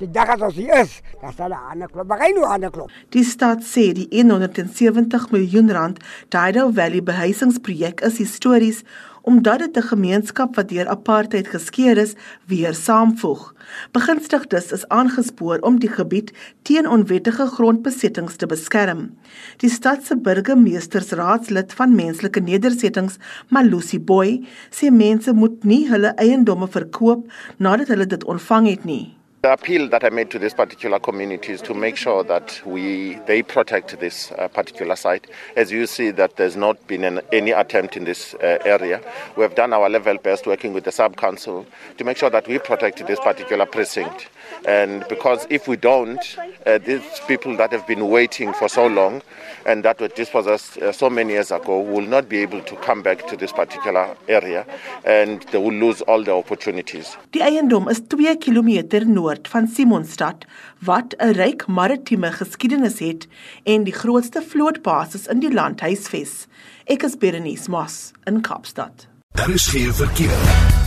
Die 0.00 0.08
dag 0.08 0.30
as 0.32 0.40
ons 0.40 0.56
hier 0.56 0.78
is, 0.80 0.92
dan 1.20 1.34
sal 1.36 1.52
'n 1.52 1.84
klop, 1.92 2.08
maar 2.08 2.24
nie 2.24 2.40
'n 2.40 2.70
klop. 2.70 2.90
Die 3.10 3.24
stad 3.24 3.60
sê 3.60 3.92
die 3.92 4.08
170 4.08 5.30
miljoen 5.30 5.70
rand 5.70 5.98
Dido 6.30 6.70
Valley 6.72 7.02
behuisingsprojek 7.02 8.00
is 8.00 8.16
histories 8.16 8.82
omdat 9.22 9.58
dit 9.58 9.76
'n 9.76 9.88
gemeenskap 9.92 10.56
wat 10.56 10.68
deur 10.68 10.88
apartheid 10.88 11.48
geskeur 11.48 11.96
is, 11.98 12.14
weer 12.46 12.74
saamvoeg. 12.74 13.54
Begunstigdes 13.92 14.72
is 14.72 14.88
aangespoor 14.88 15.58
om 15.60 15.78
die 15.78 15.92
gebied 15.92 16.32
teen 16.62 16.88
onwettige 16.88 17.46
grondbesittings 17.46 18.36
te 18.36 18.46
beskerm. 18.46 19.18
Die 19.56 19.70
stad 19.70 20.06
se 20.06 20.16
burgemeestersraadslid 20.16 21.72
van 21.72 21.94
menslike 21.94 22.40
nedersettings, 22.40 23.18
Malusi 23.48 24.00
Boy, 24.00 24.46
sê 24.70 24.90
mense 24.90 25.32
moet 25.32 25.64
nie 25.64 25.88
hulle 25.88 26.14
eiendomme 26.16 26.68
verkoop 26.68 27.32
nadat 27.58 27.88
hulle 27.88 28.06
dit 28.06 28.24
ontvang 28.24 28.68
het 28.68 28.84
nie. 28.84 29.19
The 29.42 29.54
appeal 29.54 29.88
that 29.88 30.04
I 30.04 30.10
made 30.10 30.30
to 30.32 30.38
this 30.38 30.52
particular 30.52 30.98
community 30.98 31.54
is 31.54 31.62
to 31.62 31.72
make 31.72 31.96
sure 31.96 32.22
that 32.24 32.60
we 32.66 33.14
they 33.26 33.40
protect 33.40 33.98
this 33.98 34.32
uh, 34.32 34.48
particular 34.48 34.94
site. 34.96 35.28
As 35.56 35.72
you 35.72 35.86
see, 35.86 36.10
that 36.10 36.36
there's 36.36 36.56
not 36.56 36.86
been 36.86 37.04
an, 37.04 37.22
any 37.32 37.52
attempt 37.52 37.96
in 37.96 38.04
this 38.04 38.34
uh, 38.34 38.58
area. 38.66 39.00
We 39.36 39.42
have 39.42 39.54
done 39.54 39.72
our 39.72 39.88
level 39.88 40.18
best 40.18 40.46
working 40.46 40.74
with 40.74 40.84
the 40.84 40.92
sub 40.92 41.16
council 41.16 41.64
to 41.96 42.04
make 42.04 42.18
sure 42.18 42.28
that 42.28 42.48
we 42.48 42.58
protect 42.58 43.06
this 43.06 43.18
particular 43.18 43.64
precinct. 43.64 44.28
And 44.66 45.04
because 45.08 45.46
if 45.50 45.66
we 45.68 45.76
don't, 45.76 46.20
uh, 46.66 46.78
these 46.78 47.02
people 47.26 47.56
that 47.56 47.72
have 47.72 47.86
been 47.86 48.08
waiting 48.08 48.52
for 48.52 48.68
so 48.68 48.86
long 48.86 49.22
and 49.66 49.84
that 49.84 50.00
were 50.00 50.08
dispossessed 50.08 50.78
uh, 50.78 50.92
so 50.92 51.10
many 51.10 51.32
years 51.32 51.50
ago 51.50 51.80
will 51.80 52.06
not 52.06 52.28
be 52.28 52.38
able 52.38 52.60
to 52.62 52.76
come 52.76 53.02
back 53.02 53.26
to 53.28 53.36
this 53.36 53.52
particular 53.52 54.16
area 54.28 54.66
and 55.04 55.42
they 55.50 55.58
will 55.58 55.72
lose 55.72 56.02
all 56.02 56.22
the 56.22 56.32
opportunities. 56.32 57.16
Die 57.32 57.42
eiendom 57.42 57.88
is 57.88 58.00
2 58.08 58.36
km 58.36 59.06
noord 59.06 59.48
van 59.48 59.68
Simonstad 59.68 60.44
wat 60.78 61.14
'n 61.18 61.32
ryk 61.32 61.66
maritieme 61.66 62.32
geskiedenis 62.32 62.98
het 62.98 63.26
en 63.64 63.84
die 63.84 63.94
grootste 63.94 64.42
vlootbasis 64.42 65.26
in 65.26 65.40
die 65.40 65.52
land 65.52 65.80
huisves. 65.80 66.46
Ek 66.84 67.02
is 67.02 67.16
Berenice 67.16 67.70
Moss 67.70 68.12
in 68.26 68.40
Kaapstad. 68.40 69.06
Daar 69.34 69.50
is 69.50 69.66
geen 69.66 69.94
verkeer. 69.94 70.79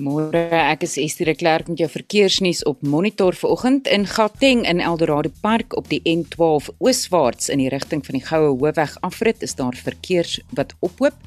Môre, 0.00 0.40
ek 0.56 0.86
is 0.86 0.94
Estie 0.96 1.26
de 1.28 1.34
Klerk 1.36 1.66
met 1.68 1.80
jou 1.82 1.88
verkeersnuus 1.90 2.62
op 2.68 2.80
Monitor 2.86 3.36
vanoggend 3.36 3.88
in 3.90 4.06
Gauteng 4.08 4.62
in 4.64 4.80
Eldorado 4.80 5.28
Park 5.42 5.76
op 5.76 5.90
die 5.92 6.00
N12 6.08 6.70
ooswaarts 6.78 7.50
in 7.52 7.60
die 7.60 7.68
rigting 7.68 8.00
van 8.06 8.16
die 8.16 8.24
Goue 8.24 8.54
Hoofweg 8.54 8.94
afrit 9.04 9.44
is 9.44 9.58
daar 9.58 9.76
verkeers 9.76 10.38
wat 10.56 10.72
ophoop. 10.80 11.18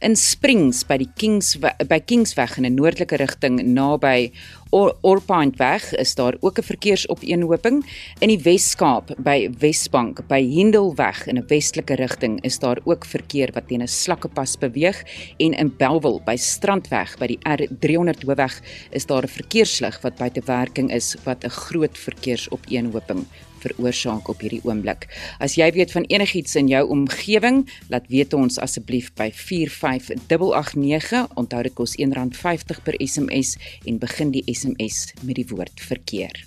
In 0.00 0.16
Springs 0.16 0.80
by 0.88 0.96
die 1.02 1.10
Kings 1.12 1.58
by 1.60 2.00
Kingsweg 2.00 2.56
in 2.56 2.64
'n 2.64 2.78
noordelike 2.78 3.20
rigting 3.20 3.60
naby 3.60 4.32
Orpoint 4.72 5.56
weg 5.56 5.94
is 5.94 6.14
daar 6.14 6.36
ook 6.40 6.58
'n 6.58 6.62
verkeersopeenhoping. 6.62 7.84
In 8.18 8.28
die 8.28 8.42
Wes-Kaap 8.42 9.14
by 9.18 9.50
Wesbank 9.58 10.26
by 10.26 10.40
Hendelweg 10.56 11.26
in 11.26 11.36
'n 11.36 11.46
westelike 11.46 11.94
rigting 11.94 12.40
is 12.42 12.58
daar 12.58 12.78
ook 12.84 13.04
verkeer 13.04 13.50
wat 13.52 13.68
teen 13.68 13.82
'n 13.82 13.88
slakkepas 13.88 14.58
beweeg. 14.58 15.02
En 15.36 15.52
in 15.52 15.76
Belwel 15.76 16.22
by 16.24 16.36
Strandweg 16.36 17.18
by 17.18 17.26
die 17.26 17.38
R300 17.42 18.22
hoofweg 18.22 18.60
is 18.90 19.06
daar 19.06 19.22
'n 19.22 19.28
verkeerslig 19.28 20.00
wat 20.00 20.16
buite 20.16 20.42
werking 20.44 20.90
is 20.92 21.16
wat 21.24 21.44
'n 21.44 21.50
groot 21.50 21.98
verkeersopeenhoping 21.98 23.26
veroorsaak 23.62 24.28
op 24.32 24.42
hierdie 24.44 24.62
oomblik. 24.66 25.08
As 25.42 25.56
jy 25.58 25.70
weet 25.74 25.94
van 25.94 26.06
enigiets 26.12 26.56
in 26.58 26.68
jou 26.70 26.84
omgewing, 26.94 27.64
laat 27.92 28.08
weet 28.12 28.34
ons 28.36 28.58
asseblief 28.62 29.12
by 29.18 29.30
45889. 29.34 31.28
Onthou 31.40 31.62
dit 31.66 31.76
kos 31.78 31.96
R1.50 31.96 32.82
per 32.84 32.98
SMS 32.98 33.56
en 33.86 34.00
begin 34.02 34.34
die 34.34 34.44
SMS 34.50 35.12
met 35.22 35.38
die 35.40 35.48
woord 35.50 35.80
verkeer. 35.80 36.44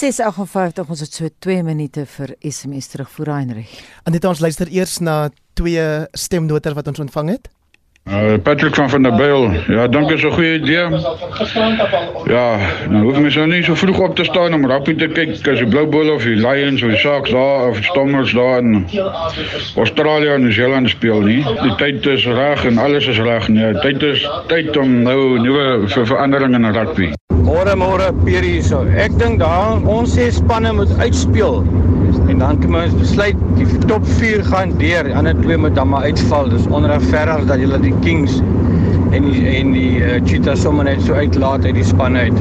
6:58 0.00 0.88
ons 0.88 1.00
het 1.00 1.12
so 1.12 1.28
2 1.44 1.62
minute 1.62 2.06
vir 2.06 2.30
SMS 2.40 2.86
terugvoer 2.88 3.34
Heinrich. 3.34 3.72
Aneta 4.08 4.30
ons 4.30 4.40
luister 4.40 4.70
eers 4.72 4.98
na 5.04 5.30
twee 5.58 6.06
stemnote 6.16 6.72
wat 6.74 6.88
ons 6.88 7.02
ontvang 7.04 7.34
het. 7.34 7.50
Uh, 8.08 8.38
Patrick 8.42 8.74
van 8.74 8.90
van 8.90 9.02
der 9.02 9.14
Byl. 9.14 9.50
Ja, 9.68 9.88
dankie 9.88 10.18
so 10.18 10.28
'n 10.28 10.32
goeie 10.32 10.54
idee. 10.54 10.88
Ja, 12.24 12.56
nou 12.88 13.02
hoef 13.04 13.20
mens 13.20 13.34
nou 13.34 13.46
nie 13.46 13.62
so 13.62 13.74
vroeg 13.74 13.98
op 13.98 14.16
te 14.16 14.24
staan 14.24 14.54
om 14.54 14.66
rugby 14.66 14.94
te 14.94 15.08
kyk 15.08 15.48
as 15.48 15.58
die 15.58 15.66
Blue 15.66 15.86
Bulls 15.86 16.10
of 16.10 16.22
die 16.22 16.34
Lions 16.36 16.82
of 16.82 16.88
die 16.88 16.98
Sharks 16.98 17.30
daar 17.30 17.68
of 17.68 17.76
die 17.76 17.84
Stormers 17.84 18.32
daar 18.32 18.58
in 18.58 18.86
Australië 19.76 20.28
en 20.28 20.42
Nieu-Seeland 20.42 20.88
speel 20.88 21.20
nie. 21.20 21.44
Die 21.62 21.74
tyd 21.76 22.06
is 22.06 22.26
reg 22.26 22.64
en 22.64 22.78
alles 22.78 23.06
is 23.06 23.18
reg. 23.18 23.48
Nee, 23.48 23.74
tyd 23.80 24.02
is 24.02 24.30
tyd 24.46 24.76
om 24.76 25.02
nou 25.02 25.38
nuwe 25.38 25.88
ver 25.88 26.06
veranderinge 26.06 26.56
in 26.56 26.72
rugby. 26.72 27.12
Môre 27.44 27.76
môre 27.76 28.12
Pierre 28.24 28.46
hierso. 28.46 28.86
Ek 28.96 29.18
dink 29.18 29.38
daar 29.38 29.80
ons 29.86 30.18
sê 30.18 30.30
spanne 30.30 30.72
moet 30.72 30.90
uitspeel 30.98 31.64
dan 32.40 32.56
kan 32.60 32.74
ons 32.78 32.96
besluit 32.96 33.36
die 33.58 33.66
top 33.84 34.06
4 34.16 34.44
gaan 34.48 34.72
deur. 34.80 35.04
Die 35.04 35.16
ander 35.16 35.36
twee 35.42 35.58
moet 35.60 35.74
dan 35.76 35.92
maar 35.92 36.08
uitval. 36.08 36.48
Dis 36.48 36.66
onregverdig 36.72 37.44
dat 37.50 37.60
julle 37.60 37.80
die 37.82 37.94
Kings 38.00 38.40
en 39.12 39.28
die 39.28 39.44
en 39.50 39.74
die 39.76 39.92
uh, 40.00 40.18
Cheetahs 40.24 40.64
sommer 40.64 40.88
net 40.88 41.02
so 41.04 41.12
uitlaat 41.12 41.68
uit 41.68 41.76
die 41.76 41.84
span 41.84 42.16
uit. 42.16 42.36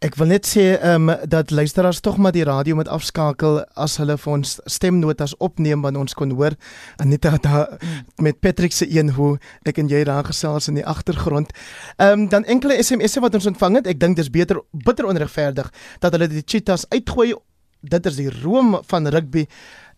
Ek 0.00 0.14
wil 0.16 0.30
net 0.32 0.48
sê 0.48 0.62
ehm 0.78 1.10
um, 1.12 1.28
dat 1.28 1.52
luisteraars 1.52 2.00
tog 2.00 2.16
maar 2.16 2.32
die 2.32 2.46
radio 2.48 2.74
moet 2.78 2.88
afskakel 2.88 3.58
as 3.76 3.98
hulle 4.00 4.16
vir 4.18 4.32
ons 4.32 4.54
stemnotas 4.64 5.34
opneem 5.44 5.84
want 5.84 6.00
ons 6.00 6.16
kon 6.16 6.32
hoor 6.38 6.56
Anita 7.04 7.34
daar 7.44 7.76
met 8.16 8.40
Patrick 8.40 8.72
se 8.72 8.88
een 8.88 9.12
hoe 9.18 9.34
ek 9.68 9.78
en 9.78 9.92
jy 9.92 10.00
daar 10.08 10.24
gesels 10.24 10.70
in 10.72 10.80
die 10.80 10.86
agtergrond. 10.86 11.52
Ehm 11.98 12.24
um, 12.24 12.26
dan 12.32 12.48
enkele 12.48 12.80
SMS'e 12.82 13.20
wat 13.20 13.36
ons 13.38 13.46
ontvang 13.52 13.82
het. 13.82 13.92
Ek 13.92 14.00
dink 14.00 14.16
dis 14.16 14.32
beter 14.32 14.64
bitter 14.72 15.06
onregverdig 15.06 15.70
dat 16.00 16.16
hulle 16.16 16.32
die 16.32 16.42
cheetahs 16.46 16.88
uitgooi 16.88 17.34
dit 17.80 18.06
is 18.06 18.16
die 18.16 18.30
room 18.42 18.78
van 18.86 19.08
rugby 19.08 19.46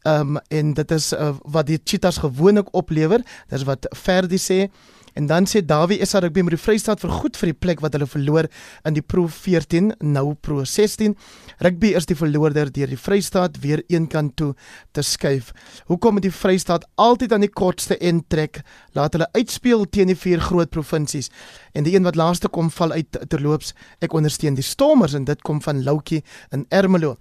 um, 0.04 0.38
en 0.48 0.74
dit 0.74 0.90
is 0.90 1.12
uh, 1.12 1.32
wat 1.42 1.66
die 1.66 1.80
cheetahs 1.84 2.22
gewoonlik 2.22 2.72
oplewer 2.72 3.22
dis 3.48 3.64
wat 3.68 3.86
Ferdi 3.96 4.38
sê. 4.38 4.68
En 5.12 5.26
dan 5.26 5.44
sê 5.44 5.60
Dawie 5.60 5.98
is 6.00 6.14
rugby 6.14 6.40
met 6.40 6.54
die 6.54 6.60
Vrystaat 6.60 7.02
vir 7.02 7.10
goed 7.12 7.36
vir 7.36 7.50
die 7.50 7.58
plek 7.64 7.82
wat 7.84 7.92
hulle 7.92 8.08
verloor 8.08 8.46
in 8.88 8.96
die 8.96 9.04
Pro 9.04 9.26
14 9.28 9.90
nou 10.00 10.32
Pro 10.40 10.64
16 10.64 11.12
rugby 11.60 11.90
is 11.98 12.08
die 12.08 12.16
verloorder 12.16 12.70
deur 12.72 12.88
die 12.88 13.00
Vrystaat 13.00 13.58
weer 13.60 13.82
een 13.92 14.06
kant 14.08 14.36
toe 14.40 14.54
te 14.96 15.04
skuif. 15.04 15.50
Hoekom 15.90 16.16
het 16.16 16.28
die 16.28 16.32
Vrystaat 16.32 16.86
altyd 16.96 17.34
aan 17.36 17.44
die 17.44 17.52
kortste 17.52 17.98
end 17.98 18.30
trek? 18.32 18.62
Laat 18.96 19.12
hulle 19.18 19.28
uitspeel 19.36 19.84
teen 19.92 20.08
die 20.14 20.16
vier 20.16 20.40
groot 20.40 20.72
provinsies 20.72 21.28
en 21.76 21.84
die 21.84 21.92
een 21.92 22.08
wat 22.08 22.16
laaste 22.16 22.48
kom 22.48 22.70
val 22.72 22.96
uit 22.96 23.20
terloops. 23.28 23.74
Ek 24.00 24.16
ondersteun 24.16 24.56
die 24.56 24.64
Stormers 24.64 25.16
en 25.18 25.28
dit 25.28 25.44
kom 25.44 25.60
van 25.60 25.84
Loukie 25.84 26.22
in 26.56 26.64
Ermelo. 26.70 27.18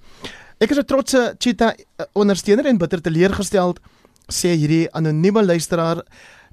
Ek 0.61 0.69
is 0.69 0.77
'n 0.77 0.85
trotse 0.85 1.35
cheetah 1.39 1.73
ondersteuner 2.13 2.65
en 2.65 2.77
bitter 2.77 3.01
teleurgesteld 3.01 3.79
sê 4.31 4.53
hierdie 4.55 4.87
anonieme 4.95 5.43
luisteraar 5.43 6.03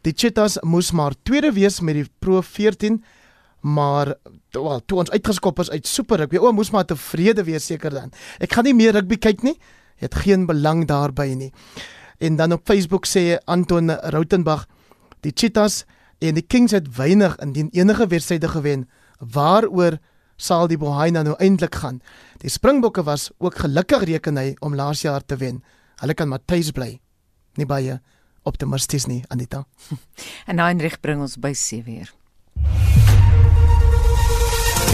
die 0.06 0.14
cheetahs 0.16 0.58
moes 0.62 0.92
maar 0.92 1.14
tweede 1.22 1.52
wees 1.52 1.80
met 1.80 1.98
die 1.98 2.06
Pro 2.18 2.42
14 2.42 3.02
maar 3.60 4.14
wel 4.54 4.80
toe 4.86 4.98
ons 5.02 5.10
uitgeskop 5.10 5.58
is 5.58 5.70
uit 5.70 5.86
super 5.86 6.22
rugby 6.22 6.38
o 6.38 6.52
moes 6.52 6.70
maar 6.70 6.86
tevrede 6.86 7.44
wees 7.44 7.66
seker 7.66 7.94
dan. 7.94 8.12
Ek 8.38 8.52
gaan 8.54 8.68
nie 8.68 8.76
meer 8.76 8.94
rugby 8.94 9.18
kyk 9.18 9.42
nie 9.42 9.56
het 9.98 10.14
geen 10.14 10.46
belang 10.46 10.84
daarbey 10.86 11.34
nie. 11.34 11.52
En 12.22 12.36
dan 12.36 12.54
op 12.54 12.66
Facebook 12.66 13.06
sê 13.06 13.38
Anton 13.46 13.90
Rautenbach 13.90 14.66
die 15.26 15.32
cheetahs 15.34 15.84
en 16.22 16.38
die 16.38 16.46
kings 16.46 16.74
het 16.74 16.86
weinig 16.96 17.36
indien 17.42 17.70
enige 17.74 18.06
wedstryde 18.06 18.48
gewen 18.48 18.88
waaroor 19.18 19.98
sal 20.38 20.68
die 20.70 20.78
Bohaina 20.78 21.24
nou 21.26 21.34
eintlik 21.42 21.74
gaan. 21.82 22.00
Die 22.42 22.50
Springbokke 22.50 23.04
was 23.04 23.28
ook 23.38 23.58
gelukkig 23.58 24.06
reken 24.08 24.38
hy 24.38 24.54
om 24.64 24.78
laas 24.78 25.02
jaar 25.02 25.26
te 25.26 25.36
wen. 25.36 25.62
Hulle 26.00 26.14
kan 26.14 26.30
Matthys 26.30 26.70
bly. 26.72 26.94
Nie 27.58 27.66
baie 27.66 27.98
optimisties 28.48 29.08
nie, 29.10 29.24
Anita. 29.28 29.64
en 30.50 30.62
Heinrich 30.62 31.00
bring 31.04 31.20
ons 31.20 31.36
by 31.36 31.52
7 31.52 31.98
uur. 31.98 32.14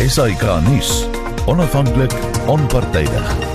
Esai 0.02 0.32
Kahnis, 0.40 1.04
onafhanklik, 1.46 2.16
onpartydig. 2.50 3.53